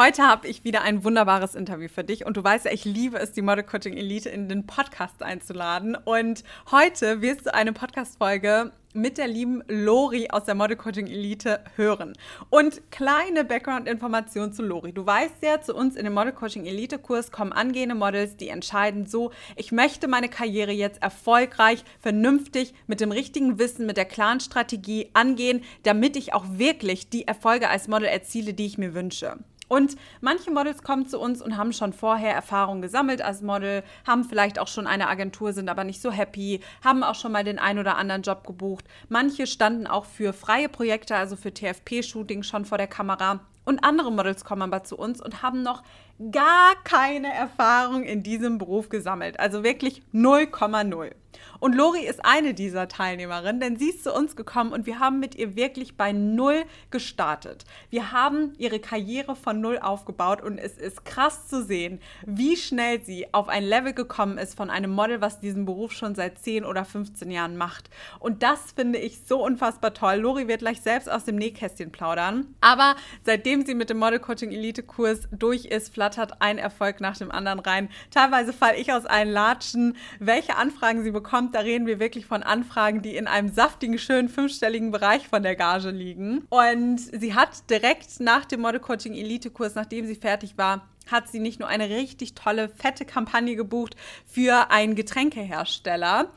Heute 0.00 0.22
habe 0.22 0.48
ich 0.48 0.64
wieder 0.64 0.80
ein 0.80 1.04
wunderbares 1.04 1.54
Interview 1.54 1.88
für 1.88 2.02
dich 2.02 2.24
und 2.24 2.34
du 2.38 2.42
weißt 2.42 2.64
ja, 2.64 2.72
ich 2.72 2.86
liebe 2.86 3.18
es, 3.18 3.32
die 3.32 3.42
Model 3.42 3.64
Coaching 3.64 3.98
Elite 3.98 4.30
in 4.30 4.48
den 4.48 4.64
Podcast 4.64 5.22
einzuladen. 5.22 5.94
Und 5.94 6.42
heute 6.70 7.20
wirst 7.20 7.44
du 7.44 7.52
eine 7.52 7.74
Podcast-Folge 7.74 8.72
mit 8.94 9.18
der 9.18 9.28
lieben 9.28 9.62
Lori 9.68 10.30
aus 10.30 10.44
der 10.44 10.54
Model 10.54 10.78
Coaching 10.78 11.06
Elite 11.06 11.62
hören. 11.76 12.14
Und 12.48 12.80
kleine 12.90 13.44
Background-Information 13.44 14.54
zu 14.54 14.62
Lori. 14.62 14.94
Du 14.94 15.04
weißt 15.04 15.42
ja, 15.42 15.60
zu 15.60 15.74
uns 15.74 15.96
in 15.96 16.04
dem 16.04 16.14
Model 16.14 16.32
Coaching 16.32 16.64
Elite 16.64 16.98
Kurs 16.98 17.30
kommen 17.30 17.52
angehende 17.52 17.94
Models, 17.94 18.38
die 18.38 18.48
entscheiden 18.48 19.04
so, 19.04 19.32
ich 19.54 19.70
möchte 19.70 20.08
meine 20.08 20.30
Karriere 20.30 20.72
jetzt 20.72 21.02
erfolgreich, 21.02 21.84
vernünftig, 22.00 22.72
mit 22.86 23.02
dem 23.02 23.12
richtigen 23.12 23.58
Wissen, 23.58 23.84
mit 23.84 23.98
der 23.98 24.06
klaren 24.06 24.40
Strategie 24.40 25.10
angehen, 25.12 25.62
damit 25.82 26.16
ich 26.16 26.32
auch 26.32 26.46
wirklich 26.52 27.10
die 27.10 27.28
Erfolge 27.28 27.68
als 27.68 27.86
Model 27.86 28.08
erziele, 28.08 28.54
die 28.54 28.64
ich 28.64 28.78
mir 28.78 28.94
wünsche. 28.94 29.36
Und 29.70 29.94
manche 30.20 30.50
Models 30.50 30.82
kommen 30.82 31.06
zu 31.06 31.20
uns 31.20 31.40
und 31.40 31.56
haben 31.56 31.72
schon 31.72 31.92
vorher 31.92 32.34
Erfahrung 32.34 32.82
gesammelt 32.82 33.22
als 33.22 33.40
Model, 33.40 33.84
haben 34.04 34.24
vielleicht 34.24 34.58
auch 34.58 34.66
schon 34.66 34.88
eine 34.88 35.06
Agentur, 35.06 35.52
sind 35.52 35.68
aber 35.68 35.84
nicht 35.84 36.02
so 36.02 36.10
happy, 36.10 36.58
haben 36.82 37.04
auch 37.04 37.14
schon 37.14 37.30
mal 37.30 37.44
den 37.44 37.60
ein 37.60 37.78
oder 37.78 37.96
anderen 37.96 38.22
Job 38.22 38.44
gebucht. 38.44 38.84
Manche 39.08 39.46
standen 39.46 39.86
auch 39.86 40.06
für 40.06 40.32
freie 40.32 40.68
Projekte, 40.68 41.14
also 41.14 41.36
für 41.36 41.54
TFP-Shooting 41.54 42.42
schon 42.42 42.64
vor 42.64 42.78
der 42.78 42.88
Kamera. 42.88 43.38
Und 43.64 43.84
andere 43.84 44.10
Models 44.10 44.44
kommen 44.44 44.62
aber 44.62 44.82
zu 44.82 44.98
uns 44.98 45.22
und 45.22 45.40
haben 45.44 45.62
noch 45.62 45.84
gar 46.32 46.74
keine 46.82 47.32
Erfahrung 47.32 48.02
in 48.02 48.24
diesem 48.24 48.58
Beruf 48.58 48.88
gesammelt. 48.88 49.38
Also 49.38 49.62
wirklich 49.62 50.02
0,0. 50.12 51.12
Und 51.58 51.74
Lori 51.74 52.06
ist 52.06 52.24
eine 52.24 52.54
dieser 52.54 52.88
Teilnehmerinnen, 52.88 53.60
denn 53.60 53.76
sie 53.76 53.90
ist 53.90 54.04
zu 54.04 54.14
uns 54.14 54.36
gekommen 54.36 54.72
und 54.72 54.86
wir 54.86 54.98
haben 54.98 55.20
mit 55.20 55.34
ihr 55.34 55.56
wirklich 55.56 55.96
bei 55.96 56.12
Null 56.12 56.64
gestartet. 56.90 57.64
Wir 57.90 58.12
haben 58.12 58.52
ihre 58.58 58.80
Karriere 58.80 59.36
von 59.36 59.60
Null 59.60 59.78
aufgebaut 59.78 60.42
und 60.42 60.58
es 60.58 60.78
ist 60.78 61.04
krass 61.04 61.48
zu 61.48 61.64
sehen, 61.64 62.00
wie 62.24 62.56
schnell 62.56 63.02
sie 63.02 63.32
auf 63.32 63.48
ein 63.48 63.64
Level 63.64 63.92
gekommen 63.92 64.38
ist 64.38 64.56
von 64.56 64.70
einem 64.70 64.90
Model, 64.90 65.20
was 65.20 65.40
diesen 65.40 65.64
Beruf 65.64 65.92
schon 65.92 66.14
seit 66.14 66.38
10 66.38 66.64
oder 66.64 66.84
15 66.84 67.30
Jahren 67.30 67.56
macht. 67.56 67.90
Und 68.18 68.42
das 68.42 68.72
finde 68.72 68.98
ich 68.98 69.20
so 69.26 69.44
unfassbar 69.44 69.94
toll. 69.94 70.16
Lori 70.16 70.48
wird 70.48 70.60
gleich 70.60 70.80
selbst 70.80 71.10
aus 71.10 71.24
dem 71.24 71.36
Nähkästchen 71.36 71.92
plaudern. 71.92 72.54
Aber 72.60 72.96
seitdem 73.24 73.64
sie 73.66 73.74
mit 73.74 73.90
dem 73.90 73.98
Model 73.98 74.18
Coaching 74.18 74.52
Elite 74.52 74.82
Kurs 74.82 75.28
durch 75.30 75.66
ist, 75.66 75.92
flattert 75.92 76.40
ein 76.40 76.58
Erfolg 76.58 77.00
nach 77.00 77.16
dem 77.16 77.30
anderen 77.30 77.60
rein. 77.60 77.88
Teilweise 78.10 78.52
falle 78.52 78.76
ich 78.76 78.92
aus 78.92 79.06
allen 79.06 79.30
Latschen, 79.30 79.96
welche 80.18 80.56
Anfragen 80.56 81.02
sie 81.02 81.10
bekommt 81.10 81.29
da 81.52 81.60
reden 81.60 81.86
wir 81.86 82.00
wirklich 82.00 82.26
von 82.26 82.42
Anfragen, 82.42 83.02
die 83.02 83.16
in 83.16 83.26
einem 83.26 83.48
saftigen, 83.48 83.98
schönen 83.98 84.28
fünfstelligen 84.28 84.90
Bereich 84.90 85.28
von 85.28 85.42
der 85.42 85.56
Gage 85.56 85.90
liegen. 85.90 86.46
Und 86.48 86.98
sie 86.98 87.34
hat 87.34 87.70
direkt 87.70 88.20
nach 88.20 88.44
dem 88.44 88.60
Model 88.60 88.80
Coaching 88.80 89.14
Elite 89.14 89.50
Kurs, 89.50 89.74
nachdem 89.74 90.06
sie 90.06 90.16
fertig 90.16 90.58
war, 90.58 90.88
hat 91.10 91.28
sie 91.28 91.40
nicht 91.40 91.60
nur 91.60 91.68
eine 91.68 91.88
richtig 91.88 92.34
tolle, 92.34 92.68
fette 92.68 93.04
Kampagne 93.04 93.56
gebucht 93.56 93.96
für 94.26 94.70
einen 94.70 94.94
Getränkehersteller, 94.94 96.30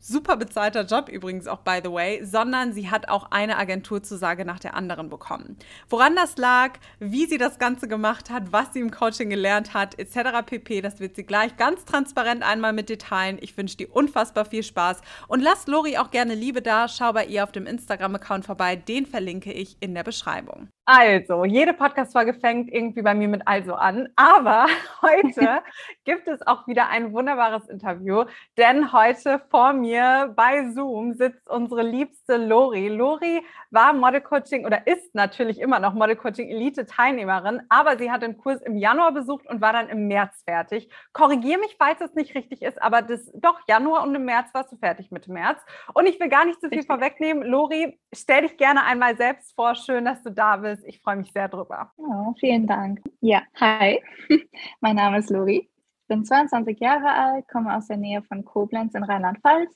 Super 0.00 0.36
bezahlter 0.36 0.84
Job 0.84 1.08
übrigens 1.08 1.48
auch, 1.48 1.58
by 1.58 1.80
the 1.82 1.90
way, 1.90 2.24
sondern 2.24 2.72
sie 2.72 2.88
hat 2.90 3.08
auch 3.08 3.30
eine 3.32 3.56
Agenturzusage 3.56 4.44
nach 4.44 4.60
der 4.60 4.74
anderen 4.74 5.08
bekommen. 5.08 5.56
Woran 5.88 6.14
das 6.14 6.36
lag, 6.36 6.78
wie 7.00 7.26
sie 7.26 7.38
das 7.38 7.58
Ganze 7.58 7.88
gemacht 7.88 8.30
hat, 8.30 8.52
was 8.52 8.72
sie 8.72 8.80
im 8.80 8.92
Coaching 8.92 9.28
gelernt 9.28 9.74
hat, 9.74 9.98
etc. 9.98 10.46
pp, 10.46 10.80
das 10.82 11.00
wird 11.00 11.16
sie 11.16 11.24
gleich 11.24 11.56
ganz 11.56 11.84
transparent 11.84 12.42
einmal 12.42 12.72
mit 12.72 12.88
Detailen. 12.88 13.38
Ich 13.40 13.56
wünsche 13.56 13.76
dir 13.76 13.94
unfassbar 13.94 14.44
viel 14.44 14.62
Spaß 14.62 15.00
und 15.26 15.40
lass 15.40 15.66
Lori 15.66 15.98
auch 15.98 16.12
gerne 16.12 16.34
Liebe 16.34 16.62
da. 16.62 16.86
Schau 16.86 17.12
bei 17.12 17.26
ihr 17.26 17.42
auf 17.42 17.52
dem 17.52 17.66
Instagram-Account 17.66 18.46
vorbei, 18.46 18.76
den 18.76 19.04
verlinke 19.04 19.52
ich 19.52 19.76
in 19.80 19.94
der 19.94 20.04
Beschreibung. 20.04 20.68
Also, 20.90 21.44
jede 21.44 21.74
Podcast-Folge 21.74 22.32
fängt 22.32 22.72
irgendwie 22.72 23.02
bei 23.02 23.12
mir 23.12 23.28
mit 23.28 23.46
Also 23.46 23.74
an. 23.74 24.08
Aber 24.16 24.64
heute 25.02 25.62
gibt 26.06 26.26
es 26.26 26.40
auch 26.46 26.66
wieder 26.66 26.88
ein 26.88 27.12
wunderbares 27.12 27.68
Interview, 27.68 28.24
denn 28.56 28.90
heute 28.90 29.42
vor 29.50 29.74
mir 29.74 30.32
bei 30.34 30.70
Zoom 30.70 31.12
sitzt 31.12 31.46
unsere 31.50 31.82
liebste 31.82 32.38
Lori. 32.38 32.88
Lori 32.88 33.44
war 33.70 33.92
Model 33.92 34.22
Coaching 34.22 34.64
oder 34.64 34.86
ist 34.86 35.14
natürlich 35.14 35.60
immer 35.60 35.78
noch 35.78 35.92
Model 35.92 36.16
Coaching 36.16 36.48
Elite 36.48 36.86
Teilnehmerin, 36.86 37.60
aber 37.68 37.98
sie 37.98 38.10
hat 38.10 38.22
den 38.22 38.38
Kurs 38.38 38.62
im 38.62 38.78
Januar 38.78 39.12
besucht 39.12 39.46
und 39.46 39.60
war 39.60 39.74
dann 39.74 39.90
im 39.90 40.08
März 40.08 40.42
fertig. 40.48 40.88
Korrigiere 41.12 41.60
mich, 41.60 41.76
falls 41.78 42.00
es 42.00 42.14
nicht 42.14 42.34
richtig 42.34 42.62
ist, 42.62 42.80
aber 42.80 43.02
das 43.02 43.30
doch 43.34 43.60
Januar 43.68 44.04
und 44.04 44.14
im 44.14 44.24
März 44.24 44.54
warst 44.54 44.72
du 44.72 44.78
fertig 44.78 45.10
mit 45.10 45.28
März. 45.28 45.60
Und 45.92 46.06
ich 46.06 46.18
will 46.18 46.30
gar 46.30 46.46
nicht 46.46 46.62
zu 46.62 46.70
viel 46.70 46.84
vorwegnehmen. 46.84 47.42
Lori, 47.42 48.00
stell 48.14 48.40
dich 48.40 48.56
gerne 48.56 48.84
einmal 48.84 49.18
selbst 49.18 49.54
vor. 49.54 49.74
Schön, 49.74 50.06
dass 50.06 50.22
du 50.22 50.30
da 50.30 50.56
bist. 50.56 50.77
Ich 50.84 51.00
freue 51.00 51.16
mich 51.16 51.32
sehr 51.32 51.48
drüber. 51.48 51.92
Oh, 51.96 52.34
vielen 52.38 52.66
Dank. 52.66 53.00
Ja, 53.20 53.42
hi. 53.54 54.02
mein 54.80 54.96
Name 54.96 55.18
ist 55.18 55.30
Lori. 55.30 55.68
Ich 56.02 56.06
bin 56.08 56.24
22 56.24 56.78
Jahre 56.80 57.10
alt, 57.10 57.48
komme 57.48 57.76
aus 57.76 57.86
der 57.88 57.96
Nähe 57.96 58.22
von 58.22 58.44
Koblenz 58.44 58.94
in 58.94 59.04
Rheinland-Pfalz 59.04 59.70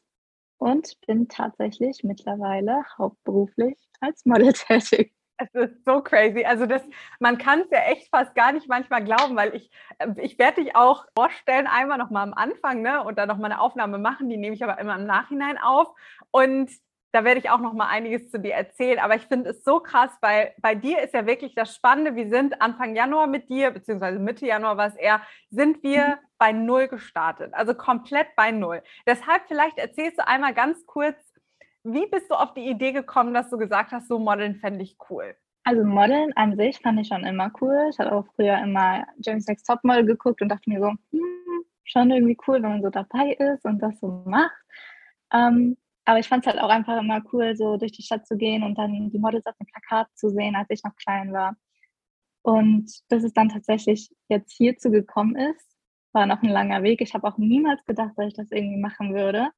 und 0.59 0.95
bin 1.07 1.29
tatsächlich 1.29 2.05
mittlerweile 2.05 2.85
hauptberuflich 2.97 3.77
als 4.01 4.25
Model 4.25 4.53
tätig. 4.53 5.12
Es 5.37 5.55
ist 5.55 5.85
so 5.85 6.01
crazy. 6.01 6.45
Also 6.45 6.67
das, 6.67 6.83
man 7.19 7.37
kann 7.39 7.61
es 7.62 7.71
ja 7.71 7.81
echt 7.81 8.09
fast 8.11 8.35
gar 8.35 8.53
nicht 8.53 8.69
manchmal 8.69 9.03
glauben, 9.03 9.37
weil 9.37 9.55
ich, 9.55 9.71
äh, 9.99 10.09
ich 10.19 10.39
werde 10.39 10.62
dich 10.62 10.77
auch 10.77 11.07
vorstellen, 11.17 11.67
einmal 11.67 11.99
nochmal 11.99 12.23
am 12.23 12.35
Anfang, 12.35 12.83
ne, 12.83 13.03
und 13.03 13.19
dann 13.19 13.29
nochmal 13.29 13.51
eine 13.51 13.61
Aufnahme 13.61 13.99
machen, 13.99 14.29
die 14.29 14.37
nehme 14.37 14.55
ich 14.55 14.62
aber 14.62 14.79
immer 14.79 14.97
im 14.97 15.07
Nachhinein 15.07 15.59
auf. 15.59 15.89
Und 16.31 16.71
da 17.12 17.25
werde 17.25 17.41
ich 17.41 17.50
auch 17.50 17.61
noch 17.61 17.75
mal 17.75 17.89
einiges 17.89 18.31
zu 18.31 18.41
dir 18.41 18.55
erzählen. 18.55 18.99
Aber 18.99 19.15
ich 19.15 19.23
finde 19.23 19.50
es 19.50 19.62
so 19.65 19.81
krass, 19.81 20.11
weil 20.23 20.53
bei 20.61 20.75
dir 20.75 21.03
ist 21.03 21.12
ja 21.12 21.27
wirklich 21.27 21.55
das 21.55 21.75
Spannende. 21.75 22.17
Wir 22.17 22.28
sind 22.28 22.61
Anfang 22.62 22.97
Januar 22.97 23.27
mit 23.27 23.50
dir, 23.50 23.71
beziehungsweise 23.71 24.19
Mitte 24.19 24.47
Januar 24.47 24.78
war 24.78 24.87
es 24.87 24.97
eher, 24.97 25.21
sind 25.50 25.83
wir 25.83 26.06
mhm. 26.06 26.27
bei 26.39 26.53
Null 26.53 26.89
gestartet. 26.89 27.53
Also 27.53 27.75
komplett 27.75 28.28
bei 28.34 28.50
Null. 28.50 28.83
Deshalb 29.06 29.43
vielleicht 29.47 29.78
erzählst 29.78 30.19
du 30.19 30.27
einmal 30.27 30.55
ganz 30.55 30.87
kurz, 30.87 31.17
wie 31.84 32.06
bist 32.06 32.31
du 32.31 32.34
auf 32.34 32.55
die 32.55 32.69
Idee 32.69 32.93
gekommen, 32.93 33.34
dass 33.34 33.50
du 33.50 33.59
gesagt 33.59 33.93
hast, 33.93 34.09
so 34.09 34.19
Modeln 34.19 34.56
fände 34.56 34.83
ich 34.83 34.97
cool? 35.11 35.37
Also 35.65 35.84
Modeln 35.84 36.33
an 36.34 36.56
sich 36.56 36.79
fand 36.81 36.99
ich 37.00 37.09
schon 37.09 37.25
immer 37.25 37.53
cool. 37.61 37.89
Ich 37.91 37.99
habe 37.99 38.12
auch 38.12 38.27
früher 38.34 38.59
immer 38.59 39.05
James 39.19 39.47
Next 39.47 39.67
Topmodel 39.67 40.06
geguckt 40.06 40.41
und 40.41 40.49
dachte 40.49 40.69
mir 40.71 40.81
so, 40.81 40.89
hm, 40.89 41.65
schon 41.84 42.11
irgendwie 42.11 42.39
cool, 42.47 42.55
wenn 42.62 42.71
man 42.71 42.83
so 42.83 42.91
dabei 42.91 43.37
ist 43.39 43.65
und 43.65 43.81
das 43.81 44.00
so 44.00 44.23
macht. 44.25 44.50
Ähm, 45.33 45.77
aber 46.05 46.19
ich 46.19 46.29
fand 46.29 46.45
es 46.47 46.53
halt 46.53 46.63
auch 46.63 46.69
einfach 46.69 46.99
immer 47.01 47.23
cool, 47.33 47.57
so 47.57 47.77
durch 47.77 47.93
die 47.93 48.03
Stadt 48.03 48.27
zu 48.27 48.37
gehen 48.37 48.63
und 48.63 48.77
dann 48.77 49.11
die 49.11 49.19
Models 49.19 49.47
auf 49.47 49.57
dem 49.57 49.67
Plakat 49.67 50.09
zu 50.15 50.31
sehen, 50.31 50.57
als 50.57 50.71
ich 50.71 50.83
noch 50.85 50.97
klein 50.97 51.33
war. 51.33 51.57
Und 52.43 52.91
bis 53.09 53.25
es 53.25 53.33
dann 53.33 53.49
tatsächlich 53.49 54.11
jetzt 54.29 54.53
hierzu 54.53 54.91
gekommen 54.91 55.37
ist, 55.37 55.67
war 56.12 56.27
noch 56.27 56.43
ein 56.43 56.49
langer 56.51 56.83
Weg. 56.83 57.01
Ich 57.01 57.15
habe 57.15 57.27
auch 57.29 57.39
niemals 57.39 57.85
gedacht, 57.85 58.12
dass 58.17 58.29
ich 58.29 58.35
das 58.35 58.51
irgendwie 58.51 58.81
machen 58.81 59.15
würde. 59.15 59.51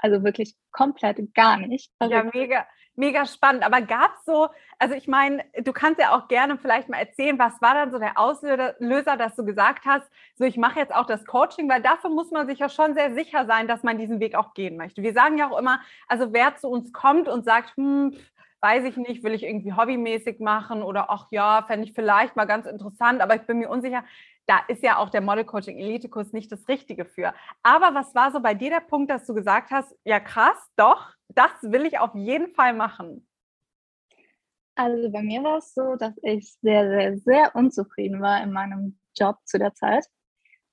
Also 0.00 0.24
wirklich 0.24 0.54
komplett 0.72 1.34
gar 1.34 1.58
nicht. 1.58 1.90
Ja, 2.02 2.24
mega, 2.32 2.66
mega 2.96 3.26
spannend. 3.26 3.64
Aber 3.64 3.80
gab 3.80 4.14
es 4.18 4.24
so, 4.24 4.48
also 4.78 4.94
ich 4.94 5.08
meine, 5.08 5.44
du 5.62 5.72
kannst 5.72 6.00
ja 6.00 6.16
auch 6.16 6.28
gerne 6.28 6.58
vielleicht 6.58 6.88
mal 6.88 6.98
erzählen, 6.98 7.38
was 7.38 7.60
war 7.60 7.74
dann 7.74 7.90
so 7.90 7.98
der 7.98 8.18
Auslöser, 8.18 9.16
dass 9.16 9.36
du 9.36 9.44
gesagt 9.44 9.84
hast, 9.86 10.08
so 10.36 10.44
ich 10.44 10.56
mache 10.56 10.78
jetzt 10.78 10.94
auch 10.94 11.06
das 11.06 11.24
Coaching, 11.24 11.68
weil 11.68 11.82
dafür 11.82 12.10
muss 12.10 12.30
man 12.30 12.46
sich 12.46 12.58
ja 12.58 12.68
schon 12.68 12.94
sehr 12.94 13.14
sicher 13.14 13.46
sein, 13.46 13.68
dass 13.68 13.82
man 13.82 13.98
diesen 13.98 14.20
Weg 14.20 14.34
auch 14.34 14.54
gehen 14.54 14.76
möchte. 14.76 15.02
Wir 15.02 15.12
sagen 15.12 15.38
ja 15.38 15.50
auch 15.50 15.58
immer, 15.58 15.80
also 16.08 16.32
wer 16.32 16.56
zu 16.56 16.68
uns 16.68 16.92
kommt 16.92 17.28
und 17.28 17.44
sagt, 17.44 17.76
hm, 17.76 18.16
weiß 18.60 18.84
ich 18.84 18.96
nicht, 18.96 19.22
will 19.22 19.32
ich 19.32 19.42
irgendwie 19.42 19.72
hobbymäßig 19.72 20.38
machen 20.38 20.82
oder 20.82 21.10
ach 21.10 21.26
ja, 21.30 21.64
fände 21.66 21.86
ich 21.86 21.94
vielleicht 21.94 22.36
mal 22.36 22.44
ganz 22.44 22.66
interessant, 22.66 23.22
aber 23.22 23.34
ich 23.34 23.42
bin 23.42 23.58
mir 23.58 23.70
unsicher 23.70 24.04
da 24.46 24.60
ist 24.68 24.82
ja 24.82 24.98
auch 24.98 25.10
der 25.10 25.20
Model 25.20 25.44
Coaching 25.44 25.78
Elite 25.78 26.08
Kurs 26.08 26.32
nicht 26.32 26.50
das 26.50 26.66
Richtige 26.68 27.04
für. 27.04 27.32
Aber 27.62 27.94
was 27.94 28.14
war 28.14 28.32
so 28.32 28.40
bei 28.40 28.54
dir 28.54 28.70
der 28.70 28.80
Punkt, 28.80 29.10
dass 29.10 29.26
du 29.26 29.34
gesagt 29.34 29.70
hast, 29.70 29.94
ja 30.04 30.18
krass, 30.20 30.58
doch, 30.76 31.12
das 31.28 31.50
will 31.62 31.86
ich 31.86 31.98
auf 31.98 32.14
jeden 32.14 32.52
Fall 32.54 32.74
machen? 32.74 33.26
Also 34.74 35.10
bei 35.10 35.22
mir 35.22 35.42
war 35.42 35.58
es 35.58 35.74
so, 35.74 35.96
dass 35.96 36.14
ich 36.22 36.54
sehr, 36.62 36.88
sehr, 36.88 37.18
sehr 37.18 37.54
unzufrieden 37.54 38.20
war 38.22 38.42
in 38.42 38.52
meinem 38.52 38.98
Job 39.16 39.36
zu 39.44 39.58
der 39.58 39.74
Zeit. 39.74 40.06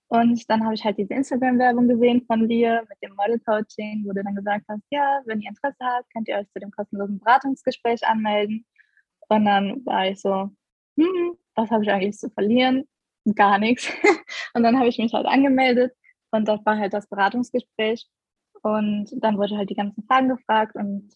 Und 0.09 0.49
dann 0.49 0.63
habe 0.63 0.73
ich 0.73 0.85
halt 0.85 0.97
diese 0.97 1.13
Instagram-Werbung 1.13 1.87
gesehen 1.89 2.23
von 2.25 2.47
dir 2.47 2.85
mit 2.87 2.97
dem 3.03 3.15
Model 3.15 3.39
Coaching, 3.39 4.05
wo 4.05 4.13
du 4.13 4.23
dann 4.23 4.35
gesagt 4.35 4.65
hast, 4.69 4.83
ja, 4.89 5.21
wenn 5.25 5.41
ihr 5.41 5.49
Interesse 5.49 5.75
habt, 5.81 6.11
könnt 6.13 6.29
ihr 6.29 6.37
euch 6.37 6.49
zu 6.51 6.59
dem 6.59 6.71
kostenlosen 6.71 7.19
Beratungsgespräch 7.19 8.07
anmelden. 8.07 8.65
Und 9.27 9.45
dann 9.45 9.85
war 9.85 10.07
ich 10.07 10.21
so, 10.21 10.49
hm, 10.97 11.37
was 11.55 11.69
habe 11.69 11.83
ich 11.83 11.91
eigentlich 11.91 12.17
zu 12.17 12.29
verlieren? 12.29 12.87
Gar 13.35 13.57
nichts. 13.59 13.89
Und 14.53 14.63
dann 14.63 14.77
habe 14.77 14.87
ich 14.87 14.97
mich 14.97 15.13
halt 15.13 15.25
angemeldet 15.25 15.93
und 16.31 16.47
das 16.47 16.65
war 16.65 16.77
halt 16.77 16.93
das 16.93 17.07
Beratungsgespräch. 17.07 18.07
Und 18.61 19.11
dann 19.23 19.37
wurde 19.37 19.57
halt 19.57 19.69
die 19.69 19.75
ganzen 19.75 20.03
Fragen 20.03 20.29
gefragt 20.29 20.75
und 20.75 21.09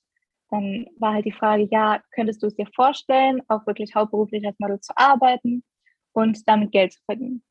dann 0.49 0.85
war 0.99 1.13
halt 1.13 1.25
die 1.25 1.31
Frage, 1.31 1.67
ja, 1.71 2.01
könntest 2.11 2.43
du 2.43 2.47
es 2.47 2.55
dir 2.55 2.67
vorstellen, 2.75 3.41
auch 3.47 3.65
wirklich 3.65 3.95
hauptberuflich 3.95 4.45
als 4.45 4.59
Model 4.59 4.79
zu 4.79 4.93
arbeiten 4.95 5.63
und 6.13 6.47
damit 6.47 6.71
Geld 6.71 6.93
zu 6.93 6.99
verdienen? 7.05 7.43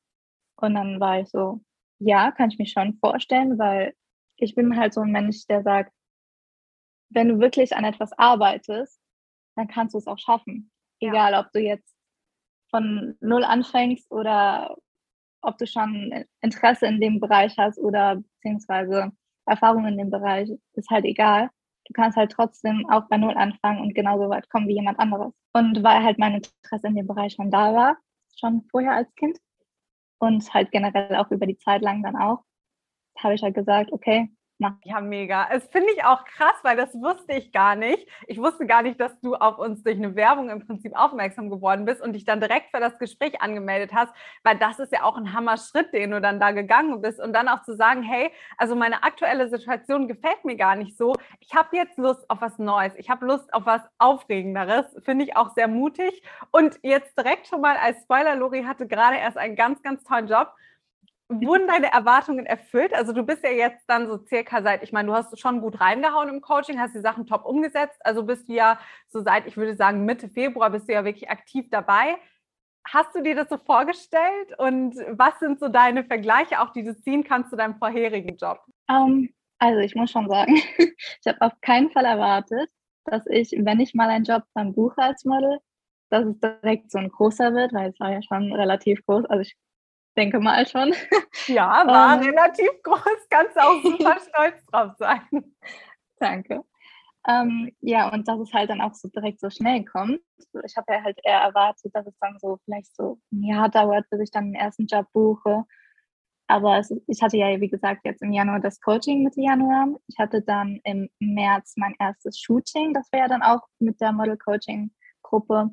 Und 0.57 0.75
dann 0.75 1.01
war 1.01 1.21
ich 1.21 1.29
so, 1.29 1.61
ja, 1.99 2.31
kann 2.31 2.51
ich 2.51 2.59
mir 2.59 2.67
schon 2.67 2.99
vorstellen, 2.99 3.59
weil 3.59 3.95
ich 4.37 4.55
bin 4.55 4.77
halt 4.79 4.95
so 4.95 5.01
ein 5.01 5.13
Mensch, 5.13 5.47
der 5.47 5.63
sagt, 5.63 5.93
wenn 7.11 7.29
du 7.29 7.41
wirklich 7.41 7.75
an 7.75 7.85
etwas 7.85 8.13
arbeitest, 8.19 9.01
dann 9.57 9.69
kannst 9.69 9.95
du 9.95 9.99
es 9.99 10.07
auch 10.07 10.19
schaffen. 10.19 10.71
Egal, 11.01 11.33
ja. 11.33 11.41
ob 11.41 11.53
du 11.53 11.61
jetzt 11.61 11.95
von 12.71 13.17
null 13.21 13.45
anfängst 13.45 14.11
oder 14.11 14.77
ob 15.43 15.59
du 15.59 15.67
schon 15.67 16.25
Interesse 16.41 16.87
in 16.87 17.01
dem 17.01 17.21
Bereich 17.21 17.57
hast 17.59 17.79
oder 17.79 18.17
beziehungsweise 18.17 19.13
Erfahrung 19.47 19.87
in 19.87 19.99
dem 19.99 20.11
Bereich, 20.11 20.51
ist 20.75 20.91
halt 20.91 21.05
egal. 21.05 21.51
Du 21.87 21.93
kannst 21.95 22.17
halt 22.17 22.33
trotzdem 22.33 22.89
auch 22.89 23.09
bei 23.09 23.17
Null 23.17 23.37
anfangen 23.37 23.81
und 23.81 23.95
genauso 23.95 24.29
weit 24.29 24.49
kommen 24.51 24.69
wie 24.69 24.75
jemand 24.75 24.99
anderes. 24.99 25.33
Und 25.53 25.83
weil 25.83 26.05
halt 26.05 26.19
mein 26.19 26.35
Interesse 26.35 26.87
in 26.87 26.95
dem 26.95 27.07
Bereich 27.07 27.35
schon 27.35 27.51
da 27.51 27.75
war, 27.75 27.97
schon 28.37 28.63
vorher 28.71 28.93
als 28.93 29.13
Kind 29.17 29.39
und 30.19 30.53
halt 30.55 30.71
generell 30.71 31.17
auch 31.17 31.31
über 31.31 31.47
die 31.47 31.59
Zeit 31.59 31.83
lang 31.83 32.03
dann 32.03 32.17
auch, 32.17 32.45
habe 33.19 33.35
ich 33.35 33.43
halt 33.43 33.55
gesagt, 33.55 33.93
okay, 33.93 34.31
machen. 34.61 34.79
Ja, 34.85 35.01
mega. 35.01 35.49
Es 35.51 35.67
finde 35.69 35.89
ich 35.93 36.05
auch 36.05 36.25
krass, 36.25 36.55
weil 36.63 36.77
das 36.77 36.95
wusste 36.95 37.33
ich 37.33 37.53
gar 37.53 37.75
nicht. 37.75 38.07
Ich 38.27 38.39
wusste 38.39 38.67
gar 38.67 38.83
nicht, 38.83 39.01
dass 39.01 39.19
du 39.21 39.35
auf 39.35 39.59
uns 39.59 39.83
durch 39.83 39.97
eine 39.97 40.15
Werbung 40.15 40.51
im 40.51 40.65
Prinzip 40.67 40.97
aufmerksam 40.97 41.51
geworden 41.51 41.85
bist 41.85 42.01
und 42.01 42.13
dich 42.13 42.25
dann 42.25 42.41
direkt 42.41 42.71
für 42.71 42.81
das 42.81 42.99
Gespräch 42.99 43.41
angemeldet 43.41 43.93
hast, 43.95 44.13
weil 44.45 44.59
das 44.59 44.79
ist 44.79 44.93
ja 44.93 45.03
auch 45.03 45.17
ein 45.17 45.33
Hammer-Schritt, 45.33 45.93
den 45.93 46.11
du 46.13 46.21
dann 46.21 46.39
da 46.39 46.53
gegangen 46.53 47.01
bist 47.01 47.21
und 47.21 47.33
dann 47.33 47.49
auch 47.49 47.63
zu 47.63 47.75
sagen, 47.75 48.03
hey, 48.03 48.31
also 48.59 48.77
meine 48.77 49.03
aktuelle 49.03 49.49
Situation 49.49 50.09
gefällt 50.09 50.45
mir 50.45 50.57
gar 50.57 50.77
nicht 50.77 50.97
so. 50.97 51.15
Ich 51.41 51.55
habe 51.55 51.77
jetzt 51.77 51.99
Lust 51.99 52.29
auf 52.31 52.41
was 52.41 52.59
Neues. 52.59 52.93
Ich 52.97 53.11
habe 53.11 53.27
Lust 53.27 53.53
auf 53.55 53.67
was 53.67 53.83
Aufregenderes. 53.99 54.87
Finde 55.05 55.25
ich 55.25 55.37
auch 55.37 55.51
sehr 55.55 55.69
mutig. 55.69 56.23
Und 56.51 56.79
jetzt 56.83 57.17
direkt 57.17 57.47
schon 57.47 57.61
mal 57.61 57.77
als 57.77 58.03
Spoiler, 58.03 58.37
Lori 58.37 58.65
hatte 58.65 58.87
gerade 58.87 59.17
erst 59.17 59.39
einen 59.39 59.57
ganz, 59.57 59.83
ganz 59.83 60.05
tollen 60.05 60.29
Job 60.29 60.53
wurden 61.31 61.69
deine 61.69 61.93
Erwartungen 61.93 62.45
erfüllt? 62.45 62.93
Also 62.93 63.13
du 63.13 63.23
bist 63.23 63.45
ja 63.45 63.51
jetzt 63.51 63.85
dann 63.87 64.09
so 64.09 64.19
circa 64.27 64.63
seit, 64.63 64.83
ich 64.83 64.93
meine, 64.93 65.09
du 65.09 65.15
hast 65.15 65.39
schon 65.39 65.61
gut 65.61 65.81
reingehauen 65.81 66.29
im 66.29 66.41
Coaching, 66.41 66.81
hast 66.81 66.95
die 66.95 67.01
Sachen 67.01 67.27
top 67.27 67.45
umgesetzt. 67.45 67.99
Also 68.01 68.25
bist 68.25 68.49
du 68.49 68.55
ja 68.55 68.79
so 69.09 69.23
seit, 69.23 69.47
ich 69.47 69.57
würde 69.57 69.77
sagen, 69.77 70.05
Mitte 70.05 70.29
Februar 70.29 70.71
bist 70.71 70.89
du 70.89 70.93
ja 70.93 71.05
wirklich 71.05 71.31
aktiv 71.31 71.67
dabei. 71.71 72.17
Hast 72.85 73.15
du 73.15 73.23
dir 73.23 73.37
das 73.37 73.49
so 73.49 73.59
vorgestellt 73.59 74.59
und 74.59 74.97
was 75.11 75.39
sind 75.39 75.61
so 75.61 75.69
deine 75.69 76.05
Vergleiche, 76.05 76.61
auch 76.61 76.73
die 76.73 76.83
du 76.83 76.99
ziehen 77.01 77.23
kannst 77.23 77.51
zu 77.51 77.57
deinem 77.57 77.77
vorherigen 77.77 78.37
Job? 78.37 78.61
Um, 78.89 78.97
ähm, 78.97 79.35
also 79.59 79.79
ich 79.81 79.95
muss 79.95 80.11
schon 80.11 80.29
sagen, 80.29 80.55
ich 80.79 81.27
habe 81.27 81.41
auf 81.43 81.53
keinen 81.61 81.91
Fall 81.91 82.07
erwartet, 82.07 82.71
dass 83.05 83.25
ich, 83.27 83.55
wenn 83.57 83.81
ich 83.81 83.95
mal 83.95 84.09
einen 84.09 84.25
Job 84.25 84.43
dann 84.55 84.75
buche 84.75 85.01
als 85.01 85.25
Model, 85.25 85.61
dass 86.09 86.25
es 86.25 86.41
direkt 86.41 86.91
so 86.91 86.99
ein 86.99 87.11
großer 87.11 87.55
wird, 87.55 87.73
weil 87.73 87.91
es 87.91 88.01
war 88.01 88.11
ja 88.11 88.23
schon 88.23 88.53
relativ 88.53 89.05
groß. 89.07 89.27
Also 89.27 89.43
ich 89.43 89.57
denke 90.17 90.41
mal 90.41 90.67
schon. 90.67 90.95
Ja, 91.47 91.83
war 91.87 92.15
ähm, 92.15 92.29
relativ 92.29 92.71
groß, 92.83 93.29
kannst 93.29 93.57
du 93.57 93.61
auch 93.61 93.83
super 93.83 94.17
stolz 94.29 94.65
drauf 94.67 94.93
sein. 94.99 95.55
Danke. 96.19 96.65
Ähm, 97.29 97.71
ja, 97.81 98.11
und 98.13 98.27
dass 98.29 98.41
es 98.41 98.53
halt 98.53 98.71
dann 98.71 98.81
auch 98.81 98.95
so 98.95 99.09
direkt 99.09 99.41
so 99.41 99.51
schnell 99.51 99.85
kommt. 99.85 100.21
Ich 100.65 100.77
habe 100.77 100.93
ja 100.93 101.03
halt 101.03 101.19
eher 101.23 101.41
erwartet, 101.41 101.95
dass 101.95 102.07
es 102.07 102.19
dann 102.19 102.39
so 102.39 102.59
vielleicht 102.65 102.95
so 102.97 103.19
ein 103.33 103.43
Jahr 103.43 103.69
dauert, 103.69 104.09
bis 104.11 104.21
ich 104.21 104.31
dann 104.31 104.47
den 104.47 104.55
ersten 104.55 104.87
Job 104.87 105.07
buche. 105.13 105.65
Aber 106.47 106.79
es, 106.79 106.93
ich 107.07 107.23
hatte 107.23 107.37
ja, 107.37 107.61
wie 107.61 107.69
gesagt, 107.69 108.01
jetzt 108.05 108.23
im 108.23 108.33
Januar 108.33 108.59
das 108.59 108.81
Coaching 108.81 109.23
Mitte 109.23 109.41
Januar. 109.41 109.89
Ich 110.09 110.19
hatte 110.19 110.43
dann 110.43 110.81
im 110.85 111.09
März 111.21 111.75
mein 111.77 111.95
erstes 111.99 112.41
Shooting. 112.41 112.95
Das 112.95 113.13
wäre 113.13 113.25
ja 113.25 113.29
dann 113.29 113.43
auch 113.43 113.69
mit 113.79 114.01
der 114.01 114.13
Model 114.13 114.37
Coaching 114.37 114.91
Gruppe. 115.23 115.71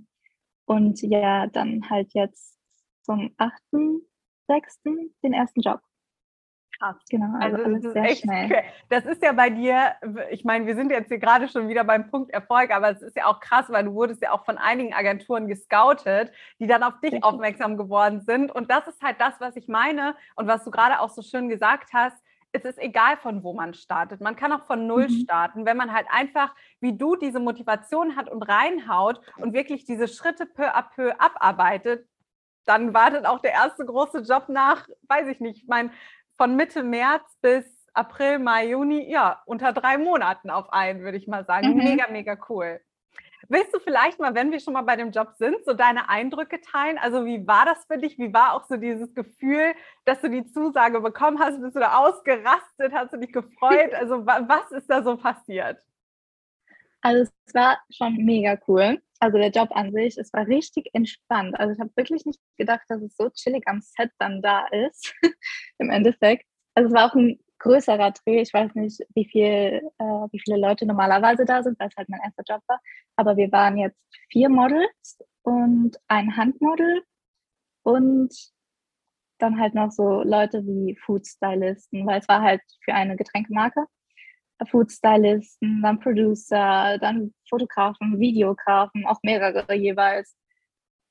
Und 0.65 1.01
ja, 1.01 1.47
dann 1.47 1.89
halt 1.89 2.13
jetzt 2.13 2.59
zum 3.01 3.33
8 3.37 3.53
sechsten 4.47 5.13
den 5.23 5.33
ersten 5.33 5.61
Job. 5.61 5.81
Krass. 6.79 6.97
Genau, 7.09 7.37
also, 7.39 7.57
also 7.57 7.75
das 7.75 7.85
ist 7.85 7.95
echt 7.95 8.21
schnell. 8.21 8.63
Das 8.89 9.05
ist 9.05 9.23
ja 9.23 9.31
bei 9.31 9.49
dir, 9.49 9.95
ich 10.29 10.43
meine, 10.45 10.65
wir 10.67 10.75
sind 10.75 10.91
jetzt 10.91 11.07
hier 11.07 11.17
gerade 11.17 11.47
schon 11.47 11.67
wieder 11.69 11.83
beim 11.83 12.09
Punkt 12.09 12.31
Erfolg, 12.31 12.71
aber 12.71 12.91
es 12.91 13.01
ist 13.01 13.15
ja 13.15 13.25
auch 13.25 13.39
krass, 13.39 13.65
weil 13.69 13.85
du 13.85 13.93
wurdest 13.93 14.21
ja 14.21 14.31
auch 14.31 14.45
von 14.45 14.57
einigen 14.57 14.93
Agenturen 14.93 15.47
gescoutet, 15.47 16.31
die 16.59 16.67
dann 16.67 16.83
auf 16.83 16.99
dich 16.99 17.13
Richtig. 17.13 17.23
aufmerksam 17.23 17.77
geworden 17.77 18.21
sind. 18.21 18.51
Und 18.51 18.69
das 18.69 18.87
ist 18.87 19.01
halt 19.01 19.19
das, 19.19 19.33
was 19.39 19.55
ich 19.55 19.67
meine 19.67 20.15
und 20.35 20.47
was 20.47 20.63
du 20.63 20.71
gerade 20.71 20.99
auch 20.99 21.09
so 21.09 21.21
schön 21.21 21.49
gesagt 21.49 21.93
hast. 21.93 22.17
Es 22.51 22.63
ist 22.63 22.79
egal, 22.79 23.17
von 23.17 23.43
wo 23.43 23.53
man 23.53 23.73
startet. 23.73 24.21
Man 24.21 24.35
kann 24.35 24.53
auch 24.53 24.65
von 24.65 24.87
Null 24.87 25.07
mhm. 25.09 25.21
starten, 25.23 25.65
wenn 25.65 25.77
man 25.77 25.93
halt 25.93 26.07
einfach, 26.09 26.55
wie 26.79 26.97
du, 26.97 27.15
diese 27.15 27.39
Motivation 27.39 28.15
hat 28.15 28.29
und 28.29 28.43
reinhaut 28.43 29.19
und 29.37 29.53
wirklich 29.53 29.85
diese 29.85 30.07
Schritte 30.07 30.45
peu 30.45 30.73
à 30.73 30.83
peu 30.83 31.11
abarbeitet, 31.19 32.07
dann 32.67 32.93
wartet 32.93 33.25
auch 33.25 33.39
der 33.39 33.53
erste 33.53 33.85
große 33.85 34.19
Job 34.19 34.49
nach, 34.49 34.87
weiß 35.07 35.27
ich 35.29 35.39
nicht, 35.39 35.63
ich 35.63 35.67
meine, 35.67 35.91
von 36.37 36.55
Mitte 36.55 36.83
März 36.83 37.23
bis 37.41 37.65
April, 37.93 38.39
Mai, 38.39 38.67
Juni, 38.67 39.09
ja, 39.09 39.41
unter 39.45 39.73
drei 39.73 39.97
Monaten 39.97 40.51
auf 40.51 40.71
einen, 40.71 41.01
würde 41.01 41.17
ich 41.17 41.27
mal 41.27 41.45
sagen. 41.45 41.69
Mhm. 41.69 41.77
Mega, 41.77 42.07
mega 42.11 42.37
cool. 42.49 42.79
Willst 43.49 43.73
du 43.73 43.79
vielleicht 43.79 44.19
mal, 44.19 44.35
wenn 44.35 44.51
wir 44.51 44.59
schon 44.59 44.73
mal 44.73 44.81
bei 44.81 44.97
dem 44.97 45.11
Job 45.11 45.33
sind, 45.37 45.63
so 45.65 45.73
deine 45.73 46.09
Eindrücke 46.09 46.59
teilen? 46.59 46.97
Also 46.97 47.25
wie 47.25 47.47
war 47.47 47.65
das 47.65 47.85
für 47.85 47.97
dich? 47.97 48.19
Wie 48.19 48.33
war 48.33 48.53
auch 48.53 48.65
so 48.65 48.75
dieses 48.75 49.13
Gefühl, 49.15 49.73
dass 50.05 50.19
du 50.21 50.29
die 50.29 50.45
Zusage 50.45 50.99
bekommen 50.99 51.39
hast? 51.39 51.61
Bist 51.61 51.75
du 51.75 51.79
da 51.79 51.97
ausgerastet? 51.97 52.93
Hast 52.93 53.13
du 53.13 53.17
dich 53.17 53.31
gefreut? 53.31 53.93
Also 53.93 54.25
was 54.25 54.71
ist 54.71 54.89
da 54.89 55.01
so 55.01 55.15
passiert? 55.15 55.79
Also 57.01 57.31
es 57.45 57.53
war 57.53 57.79
schon 57.89 58.17
mega 58.17 58.57
cool 58.67 59.01
also 59.19 59.37
der 59.37 59.51
Job 59.51 59.69
an 59.71 59.91
sich, 59.91 60.17
es 60.17 60.31
war 60.33 60.47
richtig 60.47 60.89
entspannt. 60.93 61.59
Also 61.59 61.73
ich 61.73 61.79
habe 61.79 61.91
wirklich 61.95 62.25
nicht 62.25 62.39
gedacht, 62.57 62.83
dass 62.87 63.01
es 63.01 63.15
so 63.15 63.29
chillig 63.29 63.63
am 63.67 63.81
Set 63.81 64.11
dann 64.19 64.41
da 64.41 64.67
ist, 64.67 65.13
im 65.79 65.89
Endeffekt. 65.89 66.45
Also 66.75 66.89
es 66.89 66.93
war 66.95 67.09
auch 67.09 67.15
ein 67.15 67.39
größerer 67.59 68.11
Dreh. 68.11 68.41
Ich 68.41 68.53
weiß 68.53 68.75
nicht, 68.75 69.01
wie, 69.15 69.25
viel, 69.25 69.81
äh, 69.97 70.03
wie 70.03 70.39
viele 70.39 70.57
Leute 70.57 70.85
normalerweise 70.85 71.45
da 71.45 71.63
sind, 71.63 71.79
weil 71.79 71.89
es 71.89 71.95
halt 71.97 72.09
mein 72.09 72.21
erster 72.23 72.43
Job 72.47 72.61
war. 72.67 72.79
Aber 73.15 73.37
wir 73.37 73.51
waren 73.51 73.77
jetzt 73.77 73.97
vier 74.31 74.49
Models 74.49 75.17
und 75.43 75.97
ein 76.07 76.35
Handmodel 76.37 77.03
und 77.83 78.33
dann 79.39 79.59
halt 79.59 79.75
noch 79.75 79.91
so 79.91 80.23
Leute 80.23 80.65
wie 80.65 80.95
Food 81.05 81.25
Stylisten, 81.25 82.05
weil 82.05 82.19
es 82.19 82.27
war 82.27 82.41
halt 82.41 82.61
für 82.83 82.93
eine 82.93 83.15
Getränkemarke. 83.15 83.85
Foodstylisten, 84.65 85.81
dann 85.81 85.99
Producer, 85.99 86.97
dann 86.99 87.33
Fotografen, 87.49 88.19
Videografen, 88.19 89.05
auch 89.05 89.19
mehrere 89.23 89.73
jeweils. 89.75 90.35